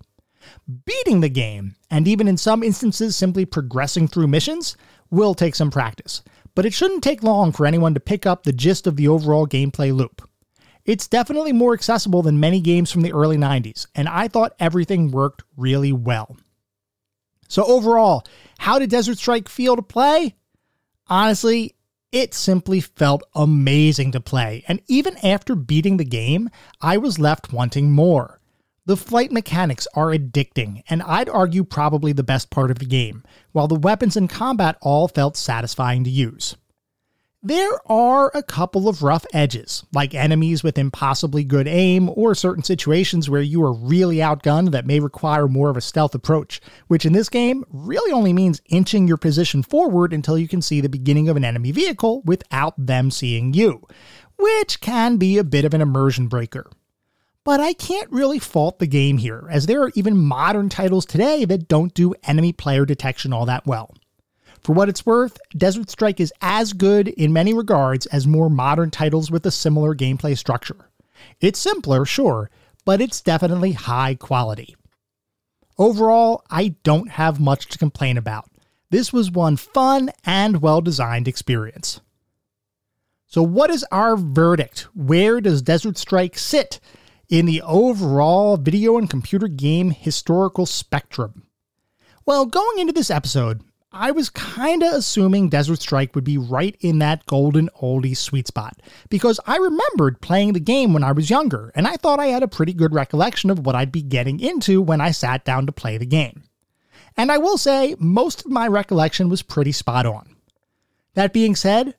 Beating 0.85 1.21
the 1.21 1.29
game, 1.29 1.75
and 1.89 2.07
even 2.07 2.27
in 2.27 2.37
some 2.37 2.61
instances 2.61 3.15
simply 3.15 3.45
progressing 3.45 4.07
through 4.07 4.27
missions, 4.27 4.75
will 5.09 5.33
take 5.33 5.55
some 5.55 5.71
practice, 5.71 6.21
but 6.55 6.65
it 6.65 6.73
shouldn't 6.73 7.03
take 7.03 7.23
long 7.23 7.51
for 7.51 7.65
anyone 7.65 7.93
to 7.93 7.99
pick 7.99 8.25
up 8.25 8.43
the 8.43 8.53
gist 8.53 8.85
of 8.85 8.97
the 8.97 9.07
overall 9.07 9.47
gameplay 9.47 9.95
loop. 9.95 10.21
It's 10.85 11.07
definitely 11.07 11.53
more 11.53 11.73
accessible 11.73 12.21
than 12.21 12.39
many 12.39 12.59
games 12.59 12.91
from 12.91 13.01
the 13.01 13.13
early 13.13 13.37
90s, 13.37 13.87
and 13.95 14.09
I 14.09 14.27
thought 14.27 14.55
everything 14.59 15.11
worked 15.11 15.43
really 15.55 15.93
well. 15.93 16.35
So, 17.47 17.63
overall, 17.63 18.25
how 18.59 18.77
did 18.79 18.89
Desert 18.89 19.17
Strike 19.17 19.49
feel 19.49 19.75
to 19.75 19.81
play? 19.81 20.35
Honestly, 21.07 21.75
it 22.11 22.33
simply 22.33 22.81
felt 22.81 23.23
amazing 23.35 24.11
to 24.13 24.19
play, 24.19 24.63
and 24.67 24.81
even 24.87 25.17
after 25.17 25.55
beating 25.55 25.97
the 25.97 26.05
game, 26.05 26.49
I 26.81 26.97
was 26.97 27.19
left 27.19 27.53
wanting 27.53 27.91
more. 27.91 28.39
The 28.85 28.97
flight 28.97 29.31
mechanics 29.31 29.87
are 29.93 30.07
addicting, 30.07 30.81
and 30.89 31.03
I'd 31.03 31.29
argue 31.29 31.63
probably 31.63 32.11
the 32.11 32.23
best 32.23 32.49
part 32.49 32.71
of 32.71 32.79
the 32.79 32.85
game, 32.85 33.23
while 33.51 33.67
the 33.67 33.75
weapons 33.75 34.17
and 34.17 34.29
combat 34.29 34.77
all 34.81 35.07
felt 35.07 35.37
satisfying 35.37 36.03
to 36.05 36.09
use. 36.09 36.55
There 37.41 37.79
are 37.89 38.29
a 38.35 38.43
couple 38.43 38.89
of 38.89 39.01
rough 39.01 39.25
edges, 39.33 39.85
like 39.93 40.13
enemies 40.13 40.61
with 40.61 40.77
impossibly 40.77 41.45
good 41.45 41.69
aim, 41.69 42.09
or 42.09 42.35
certain 42.35 42.65
situations 42.65 43.29
where 43.29 43.41
you 43.41 43.63
are 43.63 43.71
really 43.71 44.17
outgunned 44.17 44.71
that 44.71 44.85
may 44.85 44.99
require 44.99 45.47
more 45.47 45.69
of 45.69 45.77
a 45.77 45.81
stealth 45.81 46.13
approach, 46.13 46.59
which 46.87 47.05
in 47.05 47.13
this 47.13 47.29
game 47.29 47.63
really 47.69 48.11
only 48.11 48.33
means 48.33 48.61
inching 48.65 49.07
your 49.07 49.15
position 49.15 49.63
forward 49.63 50.11
until 50.11 50.37
you 50.37 50.49
can 50.49 50.61
see 50.61 50.81
the 50.81 50.89
beginning 50.89 51.29
of 51.29 51.37
an 51.37 51.45
enemy 51.45 51.71
vehicle 51.71 52.23
without 52.25 52.73
them 52.77 53.09
seeing 53.09 53.53
you, 53.53 53.87
which 54.37 54.81
can 54.81 55.15
be 55.15 55.37
a 55.37 55.43
bit 55.45 55.63
of 55.63 55.73
an 55.73 55.79
immersion 55.79 56.27
breaker. 56.27 56.69
But 57.45 57.61
I 57.61 57.71
can't 57.71 58.11
really 58.11 58.39
fault 58.39 58.79
the 58.79 58.85
game 58.85 59.17
here, 59.17 59.47
as 59.49 59.65
there 59.65 59.81
are 59.81 59.93
even 59.95 60.17
modern 60.17 60.67
titles 60.67 61.05
today 61.05 61.45
that 61.45 61.69
don't 61.69 61.93
do 61.93 62.15
enemy 62.25 62.51
player 62.51 62.85
detection 62.85 63.31
all 63.31 63.45
that 63.45 63.65
well. 63.65 63.95
For 64.61 64.73
what 64.73 64.89
it's 64.89 65.05
worth, 65.05 65.37
Desert 65.55 65.89
Strike 65.89 66.19
is 66.19 66.33
as 66.41 66.73
good 66.73 67.07
in 67.07 67.33
many 67.33 67.53
regards 67.53 68.05
as 68.07 68.27
more 68.27 68.49
modern 68.49 68.91
titles 68.91 69.31
with 69.31 69.45
a 69.45 69.51
similar 69.51 69.95
gameplay 69.95 70.37
structure. 70.37 70.89
It's 71.39 71.59
simpler, 71.59 72.05
sure, 72.05 72.49
but 72.85 73.01
it's 73.01 73.21
definitely 73.21 73.73
high 73.73 74.15
quality. 74.15 74.75
Overall, 75.77 76.43
I 76.49 76.75
don't 76.83 77.11
have 77.11 77.39
much 77.39 77.67
to 77.67 77.77
complain 77.77 78.17
about. 78.17 78.49
This 78.89 79.13
was 79.13 79.31
one 79.31 79.55
fun 79.55 80.11
and 80.25 80.61
well 80.61 80.81
designed 80.81 81.27
experience. 81.27 82.01
So, 83.27 83.43
what 83.43 83.69
is 83.69 83.85
our 83.91 84.17
verdict? 84.17 84.87
Where 84.95 85.39
does 85.39 85.61
Desert 85.61 85.97
Strike 85.97 86.37
sit 86.37 86.79
in 87.29 87.45
the 87.45 87.61
overall 87.61 88.57
video 88.57 88.97
and 88.97 89.09
computer 89.09 89.47
game 89.47 89.91
historical 89.91 90.65
spectrum? 90.65 91.43
Well, 92.25 92.45
going 92.47 92.79
into 92.79 92.93
this 92.93 93.11
episode, 93.11 93.61
I 93.91 94.11
was 94.11 94.29
kind 94.29 94.83
of 94.83 94.93
assuming 94.93 95.49
Desert 95.49 95.81
Strike 95.81 96.13
would 96.13 96.23
be 96.23 96.37
right 96.37 96.77
in 96.79 96.99
that 96.99 97.25
golden 97.25 97.69
oldie 97.81 98.15
sweet 98.15 98.45
spot 98.45 98.79
because 99.09 99.39
I 99.47 99.57
remembered 99.57 100.21
playing 100.21 100.53
the 100.53 100.59
game 100.59 100.93
when 100.93 101.03
I 101.03 101.11
was 101.11 101.31
younger 101.31 101.71
and 101.73 101.87
I 101.87 101.97
thought 101.97 102.19
I 102.19 102.27
had 102.27 102.43
a 102.43 102.47
pretty 102.47 102.73
good 102.73 102.93
recollection 102.93 103.49
of 103.49 103.65
what 103.65 103.73
I'd 103.73 103.91
be 103.91 104.03
getting 104.03 104.39
into 104.39 104.79
when 104.79 105.01
I 105.01 105.09
sat 105.09 105.43
down 105.43 105.65
to 105.65 105.71
play 105.71 105.97
the 105.97 106.05
game. 106.05 106.43
And 107.17 107.31
I 107.31 107.39
will 107.39 107.57
say, 107.57 107.95
most 107.97 108.45
of 108.45 108.51
my 108.51 108.67
recollection 108.67 109.27
was 109.27 109.41
pretty 109.41 109.71
spot 109.71 110.05
on. 110.05 110.35
That 111.15 111.33
being 111.33 111.55
said, 111.55 111.95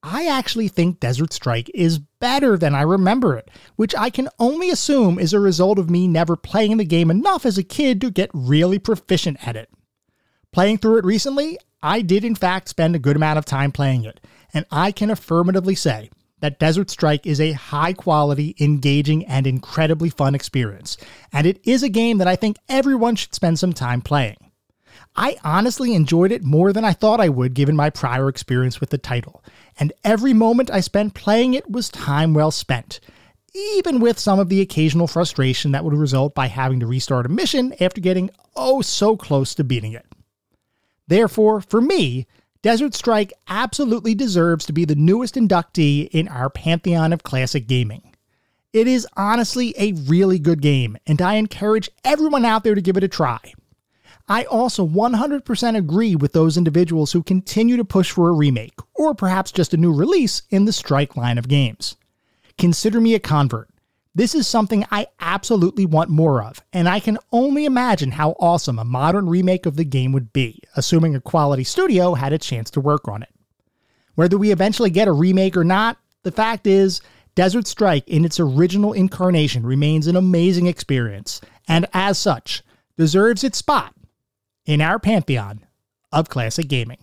I 0.00 0.26
actually 0.26 0.68
think 0.68 1.00
Desert 1.00 1.32
Strike 1.32 1.70
is 1.74 1.98
better 1.98 2.56
than 2.56 2.76
I 2.76 2.82
remember 2.82 3.36
it, 3.36 3.50
which 3.74 3.96
I 3.96 4.10
can 4.10 4.28
only 4.38 4.70
assume 4.70 5.18
is 5.18 5.32
a 5.32 5.40
result 5.40 5.80
of 5.80 5.90
me 5.90 6.06
never 6.06 6.36
playing 6.36 6.76
the 6.76 6.84
game 6.84 7.10
enough 7.10 7.44
as 7.44 7.58
a 7.58 7.64
kid 7.64 8.00
to 8.02 8.12
get 8.12 8.30
really 8.32 8.78
proficient 8.78 9.46
at 9.46 9.56
it. 9.56 9.68
Playing 10.52 10.76
through 10.76 10.98
it 10.98 11.06
recently, 11.06 11.58
I 11.82 12.02
did 12.02 12.26
in 12.26 12.34
fact 12.34 12.68
spend 12.68 12.94
a 12.94 12.98
good 12.98 13.16
amount 13.16 13.38
of 13.38 13.46
time 13.46 13.72
playing 13.72 14.04
it, 14.04 14.20
and 14.52 14.66
I 14.70 14.92
can 14.92 15.10
affirmatively 15.10 15.74
say 15.74 16.10
that 16.40 16.58
Desert 16.58 16.90
Strike 16.90 17.26
is 17.26 17.40
a 17.40 17.52
high 17.52 17.94
quality, 17.94 18.54
engaging, 18.60 19.24
and 19.24 19.46
incredibly 19.46 20.10
fun 20.10 20.34
experience, 20.34 20.98
and 21.32 21.46
it 21.46 21.58
is 21.64 21.82
a 21.82 21.88
game 21.88 22.18
that 22.18 22.28
I 22.28 22.36
think 22.36 22.58
everyone 22.68 23.16
should 23.16 23.34
spend 23.34 23.58
some 23.58 23.72
time 23.72 24.02
playing. 24.02 24.36
I 25.16 25.38
honestly 25.42 25.94
enjoyed 25.94 26.32
it 26.32 26.44
more 26.44 26.74
than 26.74 26.84
I 26.84 26.92
thought 26.92 27.18
I 27.18 27.30
would 27.30 27.54
given 27.54 27.74
my 27.74 27.88
prior 27.88 28.28
experience 28.28 28.78
with 28.78 28.90
the 28.90 28.98
title, 28.98 29.42
and 29.80 29.94
every 30.04 30.34
moment 30.34 30.70
I 30.70 30.80
spent 30.80 31.14
playing 31.14 31.54
it 31.54 31.70
was 31.70 31.88
time 31.88 32.34
well 32.34 32.50
spent, 32.50 33.00
even 33.54 34.00
with 34.00 34.18
some 34.18 34.38
of 34.38 34.50
the 34.50 34.60
occasional 34.60 35.06
frustration 35.06 35.72
that 35.72 35.82
would 35.82 35.94
result 35.94 36.34
by 36.34 36.48
having 36.48 36.78
to 36.80 36.86
restart 36.86 37.24
a 37.24 37.30
mission 37.30 37.72
after 37.80 38.02
getting 38.02 38.28
oh 38.54 38.82
so 38.82 39.16
close 39.16 39.54
to 39.54 39.64
beating 39.64 39.94
it. 39.94 40.04
Therefore, 41.08 41.60
for 41.60 41.80
me, 41.80 42.26
Desert 42.62 42.94
Strike 42.94 43.32
absolutely 43.48 44.14
deserves 44.14 44.64
to 44.66 44.72
be 44.72 44.84
the 44.84 44.94
newest 44.94 45.34
inductee 45.34 46.08
in 46.12 46.28
our 46.28 46.48
pantheon 46.48 47.12
of 47.12 47.24
classic 47.24 47.66
gaming. 47.66 48.14
It 48.72 48.86
is 48.86 49.06
honestly 49.16 49.74
a 49.76 49.92
really 49.92 50.38
good 50.38 50.62
game, 50.62 50.96
and 51.06 51.20
I 51.20 51.34
encourage 51.34 51.90
everyone 52.04 52.44
out 52.44 52.64
there 52.64 52.74
to 52.74 52.80
give 52.80 52.96
it 52.96 53.04
a 53.04 53.08
try. 53.08 53.40
I 54.28 54.44
also 54.44 54.86
100% 54.86 55.76
agree 55.76 56.14
with 56.14 56.32
those 56.32 56.56
individuals 56.56 57.12
who 57.12 57.22
continue 57.22 57.76
to 57.76 57.84
push 57.84 58.12
for 58.12 58.28
a 58.28 58.32
remake, 58.32 58.78
or 58.94 59.14
perhaps 59.14 59.52
just 59.52 59.74
a 59.74 59.76
new 59.76 59.92
release 59.92 60.42
in 60.48 60.64
the 60.64 60.72
Strike 60.72 61.16
line 61.16 61.38
of 61.38 61.48
games. 61.48 61.96
Consider 62.56 63.00
me 63.00 63.14
a 63.14 63.20
convert. 63.20 63.68
This 64.14 64.34
is 64.34 64.46
something 64.46 64.84
I 64.90 65.06
absolutely 65.20 65.86
want 65.86 66.10
more 66.10 66.42
of, 66.42 66.62
and 66.70 66.86
I 66.86 67.00
can 67.00 67.16
only 67.32 67.64
imagine 67.64 68.10
how 68.10 68.36
awesome 68.38 68.78
a 68.78 68.84
modern 68.84 69.26
remake 69.26 69.64
of 69.64 69.76
the 69.76 69.84
game 69.84 70.12
would 70.12 70.34
be, 70.34 70.60
assuming 70.76 71.14
a 71.14 71.20
quality 71.20 71.64
studio 71.64 72.12
had 72.12 72.34
a 72.34 72.38
chance 72.38 72.70
to 72.72 72.80
work 72.80 73.08
on 73.08 73.22
it. 73.22 73.30
Whether 74.14 74.36
we 74.36 74.52
eventually 74.52 74.90
get 74.90 75.08
a 75.08 75.12
remake 75.12 75.56
or 75.56 75.64
not, 75.64 75.96
the 76.24 76.32
fact 76.32 76.66
is, 76.66 77.00
Desert 77.34 77.66
Strike 77.66 78.06
in 78.06 78.26
its 78.26 78.38
original 78.38 78.92
incarnation 78.92 79.64
remains 79.64 80.06
an 80.06 80.16
amazing 80.16 80.66
experience, 80.66 81.40
and 81.66 81.86
as 81.94 82.18
such, 82.18 82.62
deserves 82.98 83.42
its 83.42 83.56
spot 83.56 83.94
in 84.66 84.82
our 84.82 84.98
pantheon 84.98 85.64
of 86.12 86.28
classic 86.28 86.68
gaming. 86.68 86.98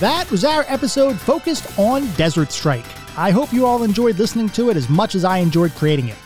That 0.00 0.30
was 0.30 0.46
our 0.46 0.64
episode 0.66 1.20
focused 1.20 1.78
on 1.78 2.10
Desert 2.12 2.52
Strike. 2.52 2.86
I 3.18 3.30
hope 3.30 3.52
you 3.52 3.66
all 3.66 3.82
enjoyed 3.82 4.18
listening 4.18 4.48
to 4.50 4.70
it 4.70 4.76
as 4.78 4.88
much 4.88 5.14
as 5.14 5.26
I 5.26 5.36
enjoyed 5.36 5.72
creating 5.72 6.08
it. 6.08 6.16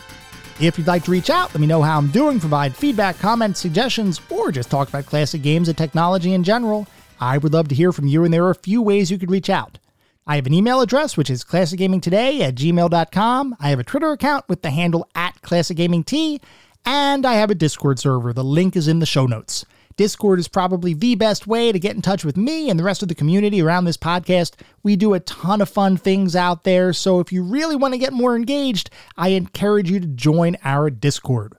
If 0.61 0.77
you'd 0.77 0.87
like 0.87 1.03
to 1.03 1.11
reach 1.11 1.29
out, 1.29 1.53
let 1.53 1.59
me 1.59 1.67
know 1.67 1.81
how 1.81 1.97
I'm 1.97 2.07
doing, 2.07 2.39
provide 2.39 2.73
feedback, 2.73 3.19
comments, 3.19 3.59
suggestions, 3.59 4.21
or 4.29 4.49
just 4.53 4.71
talk 4.71 4.87
about 4.87 5.07
classic 5.07 5.41
games 5.41 5.67
and 5.67 5.77
technology 5.77 6.31
in 6.31 6.41
general. 6.41 6.87
I 7.19 7.37
would 7.37 7.51
love 7.51 7.67
to 7.67 7.75
hear 7.75 7.91
from 7.91 8.07
you, 8.07 8.23
and 8.23 8.33
there 8.33 8.45
are 8.45 8.51
a 8.51 8.55
few 8.55 8.81
ways 8.81 9.11
you 9.11 9.17
could 9.17 9.29
reach 9.29 9.49
out. 9.49 9.77
I 10.25 10.37
have 10.37 10.47
an 10.47 10.53
email 10.53 10.79
address, 10.79 11.17
which 11.17 11.29
is 11.29 11.43
classicgamingtoday 11.43 12.39
at 12.39 12.55
gmail.com. 12.55 13.57
I 13.59 13.69
have 13.71 13.79
a 13.79 13.83
Twitter 13.83 14.13
account 14.13 14.47
with 14.47 14.61
the 14.61 14.71
handle 14.71 15.05
at 15.15 15.41
classicgamingt, 15.41 16.39
and 16.85 17.25
I 17.25 17.33
have 17.33 17.51
a 17.51 17.55
Discord 17.55 17.99
server. 17.99 18.31
The 18.31 18.41
link 18.41 18.77
is 18.77 18.87
in 18.87 18.99
the 18.99 19.05
show 19.05 19.25
notes. 19.25 19.65
Discord 19.97 20.39
is 20.39 20.47
probably 20.47 20.93
the 20.93 21.15
best 21.15 21.47
way 21.47 21.71
to 21.71 21.79
get 21.79 21.95
in 21.95 22.01
touch 22.01 22.25
with 22.25 22.35
me 22.35 22.69
and 22.69 22.77
the 22.77 22.83
rest 22.83 23.01
of 23.01 23.07
the 23.07 23.15
community 23.15 23.61
around 23.61 23.85
this 23.85 23.97
podcast. 23.97 24.53
We 24.83 24.95
do 24.95 25.13
a 25.13 25.21
ton 25.21 25.61
of 25.61 25.69
fun 25.69 25.95
things 25.95 26.35
out 26.35 26.63
there, 26.63 26.91
so 26.91 27.19
if 27.19 27.31
you 27.31 27.43
really 27.43 27.75
want 27.75 27.93
to 27.93 27.97
get 27.97 28.11
more 28.11 28.35
engaged, 28.35 28.89
I 29.15 29.29
encourage 29.29 29.89
you 29.89 29.99
to 30.01 30.07
join 30.07 30.57
our 30.63 30.89
Discord. 30.89 31.57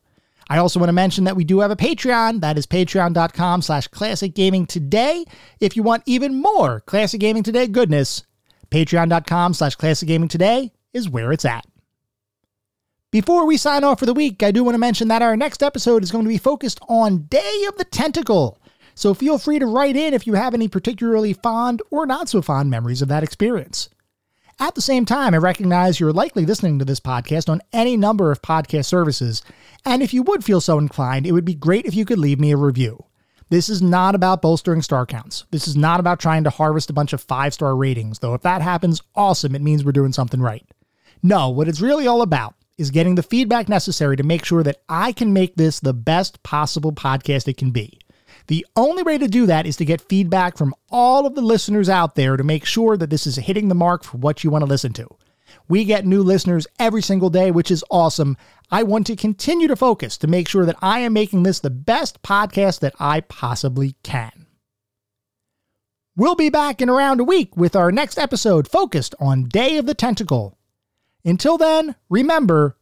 I 0.49 0.59
also 0.59 0.78
want 0.78 0.89
to 0.89 0.95
mention 0.95 1.24
that 1.24 1.34
we 1.34 1.45
do 1.45 1.61
have 1.61 1.70
a 1.70 1.76
Patreon. 1.76 2.41
That 2.41 2.59
is 2.59 2.66
patreon.com 2.66 3.62
slash 3.62 3.89
classic 3.89 4.34
gaming 4.34 4.66
today. 4.66 5.24
If 5.59 5.76
you 5.76 5.82
want 5.82 6.05
even 6.07 6.41
more 6.41 6.80
classic 6.80 7.20
gaming 7.20 7.43
today 7.43 7.66
goodness, 7.66 8.22
patreon.com 8.70 9.55
slash 9.55 9.74
classic 9.74 10.09
gaming 10.09 10.28
today 10.28 10.72
is 10.93 11.09
where 11.09 11.32
it's 11.32 11.45
at. 11.45 11.66
Before 13.13 13.47
we 13.47 13.57
sign 13.57 13.85
off 13.85 14.01
for 14.01 14.07
the 14.07 14.13
week, 14.13 14.43
I 14.43 14.51
do 14.51 14.65
want 14.65 14.75
to 14.75 14.81
mention 14.81 15.07
that 15.09 15.23
our 15.23 15.37
next 15.37 15.63
episode 15.63 16.03
is 16.03 16.11
going 16.11 16.25
to 16.25 16.29
be 16.29 16.39
focused 16.39 16.81
on 16.89 17.27
Day 17.27 17.65
of 17.69 17.77
the 17.79 17.85
Tentacle. 17.85 18.59
So 18.97 19.15
feel 19.15 19.39
free 19.39 19.61
to 19.61 19.67
write 19.67 19.95
in 19.95 20.13
if 20.13 20.27
you 20.27 20.35
have 20.35 20.55
any 20.55 20.67
particularly 20.67 21.33
fond 21.33 21.83
or 21.93 22.05
not 22.05 22.29
so 22.29 22.43
fond 22.43 22.69
memories 22.69 23.03
of 23.03 23.09
that 23.09 23.23
experience. 23.23 23.91
At 24.59 24.75
the 24.75 24.81
same 24.81 25.05
time, 25.05 25.35
I 25.35 25.39
recognize 25.39 26.01
you're 26.01 26.13
likely 26.13 26.45
listening 26.45 26.81
to 26.81 26.85
this 26.85 26.99
podcast 26.99 27.49
on 27.49 27.63
any 27.73 27.97
number 27.97 28.33
of 28.33 28.43
podcast 28.43 28.87
services, 28.87 29.41
and 29.85 30.03
if 30.03 30.13
you 30.13 30.25
would 30.25 30.43
feel 30.43 30.61
so 30.61 30.77
inclined, 30.77 31.27
it 31.27 31.33
would 31.33 31.45
be 31.45 31.55
great 31.55 31.87
if 31.87 31.95
you 31.95 32.05
could 32.05 32.19
leave 32.19 32.41
me 32.41 32.51
a 32.51 32.57
review. 32.57 33.05
This 33.51 33.69
is 33.69 33.81
not 33.81 34.17
about 34.17 34.43
bolstering 34.43 34.83
star 34.83 35.07
counts. 35.07 35.45
This 35.53 35.69
is 35.69 35.77
not 35.77 36.01
about 36.01 36.19
trying 36.19 36.43
to 36.43 36.51
harvest 36.51 36.91
a 36.91 36.95
bunch 36.95 37.13
of 37.13 37.23
five 37.23 37.55
star 37.55 37.77
ratings, 37.77 38.19
though 38.19 38.35
if 38.35 38.43
that 38.43 38.63
happens, 38.63 39.01
awesome, 39.15 39.55
it 39.55 39.63
means 39.63 39.85
we're 39.85 39.93
doing 39.93 40.13
something 40.13 40.41
right. 40.41 40.67
No, 41.23 41.51
what 41.51 41.69
it's 41.69 41.81
really 41.81 42.09
all 42.09 42.23
about 42.23 42.56
is 42.79 42.91
getting 42.91 43.14
the 43.14 43.22
feedback 43.22 43.68
necessary 43.68 44.16
to 44.16 44.22
make 44.22 44.45
sure 44.45 44.62
that 44.62 44.83
I 44.89 45.12
can 45.12 45.33
make 45.33 45.57
this 45.57 45.81
the 45.81 45.95
best 45.95 46.43
possible 46.43 46.93
podcast 46.93 47.49
it 47.49 47.57
can 47.57 47.70
be. 47.70 47.99
The 48.49 48.66
only 48.77 49.03
way 49.03 49.18
to 49.18 49.27
do 49.27 49.47
that 49.47 49.66
is 49.66 49.77
to 49.79 49.85
get 49.85 50.01
feedback 50.01 50.57
from 50.57 50.74
all 50.91 51.27
of 51.27 51.35
the 51.35 51.41
listeners 51.41 51.89
out 51.89 52.14
there 52.14 52.37
to 52.37 52.45
make 52.45 52.64
sure 52.64 52.97
that 52.97 53.11
this 53.11 53.27
is 53.27 53.37
hitting 53.37 53.68
the 53.68 53.74
mark 53.74 54.05
for 54.05 54.18
what 54.18 54.45
you 54.45 54.51
want 54.51 54.62
to 54.62 54.68
listen 54.68 54.93
to. 54.95 55.09
We 55.68 55.85
get 55.85 56.07
new 56.07 56.22
listeners 56.22 56.66
every 56.79 57.03
single 57.03 57.31
day, 57.31 57.51
which 57.51 57.70
is 57.70 57.85
awesome. 57.91 58.37
I 58.70 58.85
want 58.85 59.07
to 59.09 59.16
continue 59.16 59.66
to 59.68 59.77
focus 59.77 60.16
to 60.18 60.27
make 60.27 60.49
sure 60.49 60.64
that 60.64 60.77
I 60.81 61.01
am 61.01 61.12
making 61.12 61.43
this 61.43 61.61
the 61.61 61.70
best 61.70 62.22
podcast 62.22 62.81
that 62.81 62.95
I 63.01 63.20
possibly 63.22 63.97
can. 64.03 64.47
We'll 66.14 66.35
be 66.35 66.51
back 66.51 66.81
in 66.81 66.89
around 66.89 67.20
a 67.20 67.24
week 67.24 67.57
with 67.57 67.77
our 67.77 67.93
next 67.93 68.16
episode 68.16 68.68
focused 68.68 69.14
on 69.20 69.45
Day 69.45 69.77
of 69.77 69.87
the 69.87 69.95
Tentacle. 69.95 70.56
Until 71.27 71.59
then, 71.59 71.97
remember 72.09 72.77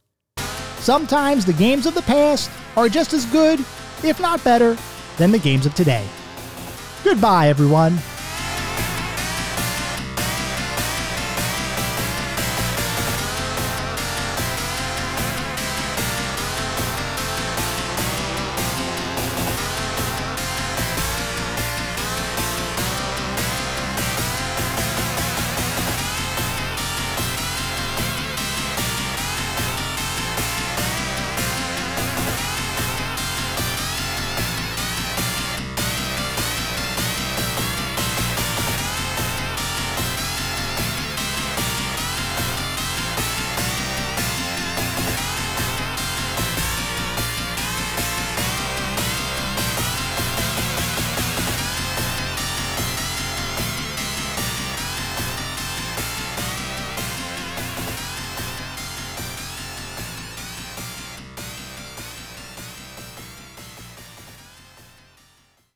sometimes 0.77 1.45
the 1.45 1.53
games 1.53 1.87
of 1.87 1.95
the 1.95 2.03
past 2.03 2.51
are 2.77 2.87
just 2.87 3.11
as 3.11 3.25
good, 3.25 3.59
if 4.03 4.19
not 4.19 4.43
better, 4.43 4.77
than 5.17 5.31
the 5.31 5.39
games 5.39 5.65
of 5.65 5.73
today. 5.73 6.05
Goodbye, 7.03 7.49
everyone. 7.49 7.97